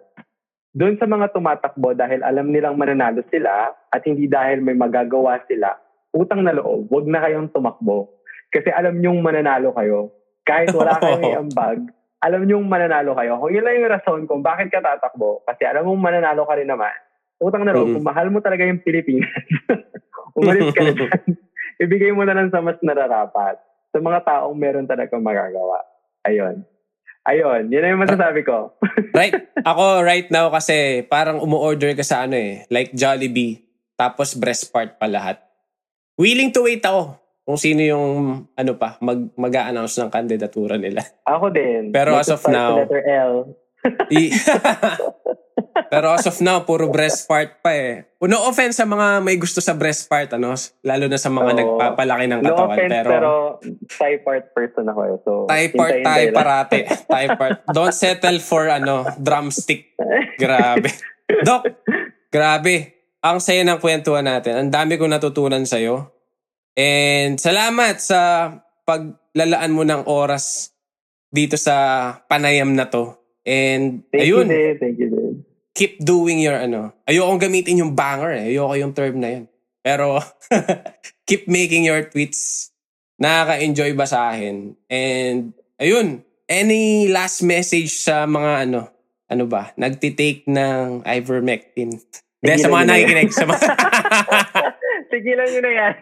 doon 0.76 1.00
sa 1.00 1.08
mga 1.08 1.32
tumatakbo 1.32 1.96
dahil 1.96 2.20
alam 2.22 2.52
nilang 2.52 2.76
mananalo 2.76 3.24
sila 3.32 3.72
at 3.72 4.02
hindi 4.04 4.28
dahil 4.28 4.60
may 4.60 4.76
magagawa 4.76 5.40
sila, 5.48 5.80
utang 6.12 6.44
na 6.44 6.52
loob, 6.52 6.92
wag 6.92 7.08
na 7.08 7.24
kayong 7.24 7.48
tumakbo. 7.50 8.20
Kasi 8.52 8.68
alam 8.68 9.00
nyong 9.00 9.24
mananalo 9.24 9.72
kayo. 9.72 10.12
Kahit 10.44 10.76
wala 10.76 10.98
kayong 11.02 11.24
iambag, 11.24 11.80
alam 12.20 12.44
nyong 12.44 12.68
mananalo 12.68 13.16
kayo. 13.16 13.40
Kung 13.40 13.52
yun 13.56 13.64
lang 13.64 13.76
yung 13.80 13.92
rason 13.96 14.22
kung 14.28 14.44
bakit 14.44 14.68
ka 14.70 14.84
tatakbo, 14.84 15.40
kasi 15.48 15.64
alam 15.64 15.88
mong 15.88 16.04
mananalo 16.04 16.44
ka 16.44 16.60
rin 16.60 16.68
naman, 16.68 16.92
utang 17.40 17.64
na 17.64 17.72
loob, 17.72 17.90
Mm. 17.90 17.96
kung 17.96 18.08
mahal 18.12 18.28
mo 18.28 18.44
talaga 18.44 18.68
yung 18.68 18.84
Pilipinas, 18.84 19.32
umalis 20.38 20.76
ka 20.76 20.84
na 20.84 20.92
dyan. 21.00 21.22
Ibigay 21.80 22.12
mo 22.12 22.28
na 22.28 22.36
lang 22.36 22.52
sa 22.52 22.60
mas 22.60 22.76
nararapat 22.84 23.56
sa 23.90 24.04
mga 24.04 24.20
taong 24.28 24.52
meron 24.60 24.84
talagang 24.84 25.24
magagawa. 25.24 25.80
Ayun. 26.28 26.68
Ayun, 27.28 27.68
yun 27.68 27.84
yung 27.84 28.04
masasabi 28.04 28.42
ko. 28.48 28.74
right? 29.20 29.36
Ako 29.62 30.02
right 30.02 30.32
now 30.32 30.48
kasi 30.50 31.04
parang 31.06 31.44
umu-order 31.44 31.92
ka 31.94 32.04
sa 32.04 32.24
ano 32.24 32.40
eh, 32.40 32.64
like 32.72 32.96
Jollibee, 32.96 33.60
tapos 34.00 34.34
breast 34.40 34.72
part 34.72 34.96
pa 34.96 35.06
lahat. 35.06 35.44
Willing 36.16 36.52
to 36.56 36.64
wait 36.64 36.84
ako 36.84 37.20
kung 37.44 37.58
sino 37.58 37.82
yung 37.82 38.08
ano 38.54 38.72
pa, 38.78 39.02
mag, 39.02 39.34
mag-a-announce 39.34 39.98
ng 40.00 40.14
kandidatura 40.14 40.78
nila. 40.78 41.02
Ako 41.26 41.50
din. 41.50 41.90
Pero 41.90 42.14
as 42.14 42.30
of 42.30 42.46
now- 42.46 42.78
letter 42.78 43.02
L. 43.04 43.58
Pero 45.90 46.14
as 46.14 46.24
of 46.30 46.38
now, 46.40 46.62
puro 46.64 46.88
breast 46.88 47.26
part 47.26 47.66
pa 47.66 47.74
eh. 47.74 48.06
No 48.22 48.46
offense 48.46 48.78
sa 48.78 48.86
mga 48.86 49.26
may 49.26 49.42
gusto 49.42 49.58
sa 49.58 49.74
breast 49.74 50.06
part, 50.06 50.30
ano? 50.38 50.54
Lalo 50.86 51.06
na 51.10 51.18
sa 51.18 51.34
mga 51.34 51.52
Oo. 51.52 51.58
nagpapalaki 51.58 52.26
ng 52.30 52.42
No 52.46 52.54
katawan. 52.54 52.78
offense, 52.78 52.94
pero, 52.94 53.10
pero, 53.10 53.32
Thai 53.90 54.14
part 54.22 54.46
person 54.54 54.86
ako 54.86 55.00
eh. 55.02 55.14
So, 55.26 55.32
Thai 55.50 55.66
part, 55.74 55.96
Thai 56.06 56.24
parate. 56.30 56.80
Thai 57.12 57.26
part. 57.34 57.58
Don't 57.74 57.96
settle 57.96 58.38
for 58.40 58.70
ano, 58.70 59.10
drumstick. 59.18 59.98
Grabe. 60.38 60.94
Dok, 61.28 61.64
grabe. 62.30 62.76
Ang 63.20 63.44
saya 63.44 63.68
ng 63.68 63.84
kwentuhan 63.84 64.24
natin. 64.24 64.56
Ang 64.56 64.70
dami 64.72 64.96
kong 64.96 65.12
natutunan 65.12 65.68
sa'yo. 65.68 66.08
And 66.80 67.36
salamat 67.36 68.00
sa 68.00 68.48
paglalaan 68.88 69.76
mo 69.76 69.84
ng 69.84 70.08
oras 70.08 70.72
dito 71.28 71.60
sa 71.60 72.16
panayam 72.32 72.72
na 72.72 72.88
to. 72.88 73.19
And 73.50 74.06
Thank 74.14 74.30
ayun, 74.30 74.46
you 74.46 74.54
din. 74.54 74.74
Thank 74.78 74.98
you 75.02 75.10
din. 75.10 75.34
keep 75.74 75.98
doing 75.98 76.38
your 76.38 76.62
ano. 76.62 76.94
Ayokong 77.10 77.42
gamitin 77.42 77.82
yung 77.82 77.98
banger 77.98 78.38
eh. 78.38 78.54
Ayoko 78.54 78.78
yung 78.78 78.94
term 78.94 79.18
na 79.18 79.30
yun. 79.34 79.46
Pero 79.82 80.22
keep 81.28 81.50
making 81.50 81.90
your 81.90 82.06
tweets. 82.06 82.70
Nakaka-enjoy 83.18 83.98
basahin. 83.98 84.78
And 84.86 85.58
ayun, 85.82 86.22
any 86.46 87.10
last 87.10 87.42
message 87.42 87.98
sa 87.98 88.30
mga 88.30 88.70
ano, 88.70 88.80
ano 89.30 89.44
ba, 89.50 89.74
nagtitake 89.74 90.46
ng 90.46 91.02
ivermectin? 91.10 91.98
Hindi, 92.40 92.54
sa 92.62 92.70
mga 92.70 92.84
yan. 92.86 92.90
nakikinig. 92.94 93.32
Sa 93.36 93.46
mga... 93.50 93.66
Tigilan 95.12 95.48
nyo 95.52 95.62
na 95.62 95.72
yan. 95.74 95.96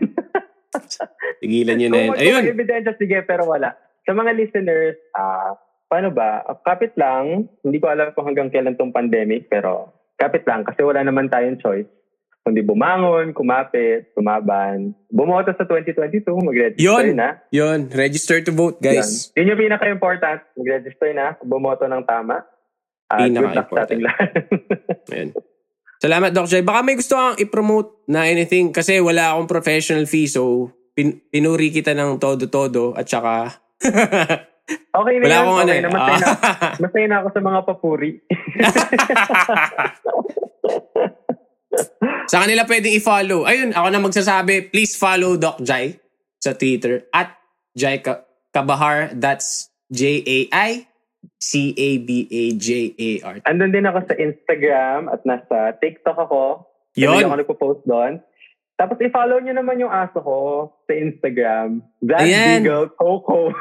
Tigilan 1.42 1.76
nyo 1.80 1.88
na. 1.90 1.98
Kung 2.12 2.20
Ayun. 2.22 2.42
Ayun. 2.44 2.54
ebidensya, 2.54 2.94
sige, 3.00 3.18
pero 3.26 3.50
wala. 3.50 3.74
Sa 4.06 4.14
mga 4.14 4.32
listeners, 4.38 5.00
ah, 5.18 5.58
paano 5.88 6.12
ba? 6.12 6.44
Kapit 6.64 6.94
lang. 7.00 7.48
Hindi 7.64 7.78
ko 7.80 7.88
alam 7.92 8.12
kung 8.14 8.28
hanggang 8.28 8.52
kailan 8.52 8.76
tong 8.76 8.96
pandemic, 8.96 9.48
pero 9.52 9.92
kapit 10.20 10.44
lang 10.48 10.68
kasi 10.68 10.84
wala 10.84 11.02
naman 11.04 11.32
tayong 11.32 11.60
choice. 11.60 11.90
Kundi 12.48 12.64
bumangon, 12.64 13.36
kumapit, 13.36 14.16
tumaban. 14.16 14.96
Bumoto 15.12 15.52
sa 15.52 15.68
2022, 15.68 16.24
mag-register 16.48 17.12
Yun. 17.12 17.20
na. 17.20 17.44
Yun. 17.52 17.92
Register 17.92 18.40
to 18.40 18.56
vote, 18.56 18.80
guys. 18.80 19.36
Yan. 19.36 19.44
Yun 19.44 19.52
yung 19.52 19.62
pinaka-important. 19.68 20.40
Mag-register 20.56 21.12
na, 21.12 21.36
bumoto 21.44 21.84
ng 21.84 22.08
tama. 22.08 22.48
At 23.12 23.28
good 23.28 23.52
luck 23.52 23.68
sa 23.72 23.84
ating 23.84 24.00
lahat. 24.00 24.32
Salamat, 26.04 26.30
Doc 26.32 26.48
Jay. 26.48 26.64
Baka 26.64 26.80
may 26.88 26.96
gusto 26.96 27.20
kang 27.20 27.36
i-promote 27.36 28.08
na 28.08 28.30
anything 28.30 28.72
kasi 28.72 29.02
wala 29.04 29.34
akong 29.34 29.50
professional 29.50 30.06
fee 30.08 30.30
so 30.30 30.72
pin- 30.96 31.20
pinuri 31.28 31.74
kita 31.74 31.98
ng 31.98 32.22
todo-todo 32.22 32.94
at 32.94 33.10
saka 33.10 33.60
okay 34.68 35.16
na 35.20 35.24
wala 35.24 35.32
yan. 35.32 35.44
akong 35.44 35.60
ano 35.60 35.72
okay 35.72 35.82
na. 35.82 35.90
Masaya 35.90 36.20
na, 36.20 36.28
masaya 36.84 37.08
na 37.08 37.18
ako 37.24 37.28
sa 37.32 37.42
mga 37.42 37.60
papuri. 37.64 38.12
sa 42.32 42.38
kanila 42.44 42.68
pwedeng 42.68 42.96
i-follow. 43.00 43.48
Ayun, 43.48 43.72
ako 43.72 43.88
na 43.88 44.04
magsasabi, 44.04 44.68
please 44.72 44.98
follow 45.00 45.38
Doc 45.40 45.64
Jai 45.64 45.96
sa 46.42 46.54
Twitter 46.54 47.04
at 47.16 47.38
Jai 47.74 47.98
Ka- 48.04 48.26
Kabahar. 48.52 49.16
That's 49.16 49.72
J-A-I-C-A-B-A-J-A-R. 49.88 50.84
Andun 53.48 53.72
din 53.72 53.88
ako 53.88 54.04
sa 54.04 54.20
Instagram 54.20 55.08
at 55.08 55.24
nasa 55.24 55.72
TikTok 55.80 56.28
ako. 56.28 56.68
Yun. 57.00 57.16
Hindi 57.16 57.24
ako 57.30 57.38
nagpo-post 57.40 57.88
doon. 57.88 58.20
Tapos 58.78 59.02
i-follow 59.02 59.42
nyo 59.42 59.58
naman 59.58 59.82
yung 59.82 59.90
aso 59.90 60.22
ko 60.22 60.38
sa 60.86 60.94
Instagram. 60.94 61.82
That 62.06 62.22
Ayan. 62.28 62.62
Beagle 62.62 62.94
Coco. 62.94 63.50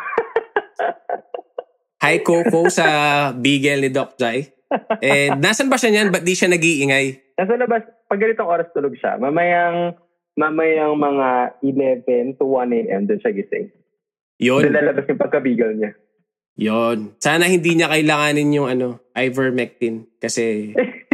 Hi 2.05 2.21
Coco 2.23 2.69
sa 2.69 2.87
Bigel 3.33 3.83
ni 3.83 3.91
Doc 3.91 4.15
Jai. 4.21 4.47
And 5.01 5.41
nasan 5.41 5.73
ba 5.73 5.81
siya 5.81 5.91
niyan? 5.95 6.09
Ba't 6.13 6.23
di 6.27 6.35
siya 6.37 6.53
nag-iingay? 6.53 7.39
Nasa 7.39 7.55
labas, 7.57 7.83
pag 8.07 8.21
ganitong 8.21 8.51
oras 8.51 8.69
tulog 8.75 8.95
siya, 8.99 9.17
mamayang, 9.17 9.97
mamayang 10.37 10.97
mga 10.97 11.29
11 11.65 12.39
to 12.39 12.45
1 12.45 12.73
a.m. 12.73 13.03
doon 13.09 13.21
siya 13.21 13.33
gising. 13.33 13.69
Yun. 14.43 14.63
Doon 14.69 14.77
lalabas 14.77 15.09
yung 15.09 15.23
pagkabigal 15.23 15.71
niya. 15.77 15.93
Yon. 16.57 17.17
Sana 17.21 17.49
hindi 17.49 17.77
niya 17.77 17.93
kailanganin 17.93 18.57
yung 18.57 18.69
ano, 18.69 19.01
ivermectin 19.17 20.09
kasi 20.21 20.73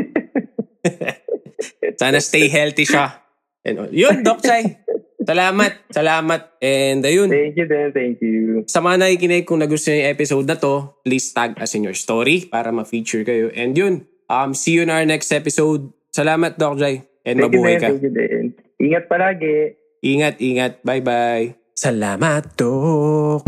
sana 2.00 2.18
stay 2.18 2.50
healthy 2.50 2.86
siya. 2.86 3.22
And, 3.62 3.78
all. 3.78 3.90
yun, 3.94 4.26
Doc 4.26 4.42
Chai. 4.42 4.82
Salamat, 5.22 5.72
salamat. 5.88 6.40
And 6.58 7.00
ayun, 7.02 7.30
Thank 7.30 7.54
you 7.54 7.66
din, 7.66 7.88
thank 7.90 8.16
you. 8.18 8.66
sa 8.66 8.78
mga 8.78 8.96
nakikinig, 9.00 9.46
kung 9.46 9.62
nagustuhan 9.62 9.96
niyo 9.96 10.02
yung 10.04 10.14
episode 10.14 10.46
na 10.46 10.56
to, 10.56 10.74
please 11.00 11.30
tag 11.30 11.54
us 11.56 11.72
in 11.72 11.82
your 11.82 11.94
story 11.94 12.44
para 12.44 12.70
ma-feature 12.70 13.22
kayo. 13.22 13.48
And 13.50 13.72
yun, 13.72 14.04
um, 14.26 14.52
see 14.52 14.74
you 14.74 14.82
in 14.82 14.90
our 14.90 15.06
next 15.06 15.30
episode. 15.30 15.88
Salamat, 16.10 16.58
Doc 16.58 16.76
Jai. 16.76 17.06
And 17.22 17.38
Thank 17.38 17.54
mabuhay 17.54 17.78
ka. 17.78 17.88
thank 17.88 18.02
you 18.02 18.10
din. 18.10 18.44
Ingat 18.76 19.06
palagi. 19.06 19.78
Ingat, 20.02 20.34
ingat. 20.42 20.72
Bye-bye. 20.82 21.54
Salamat, 21.72 22.58
Doc. 22.58 23.46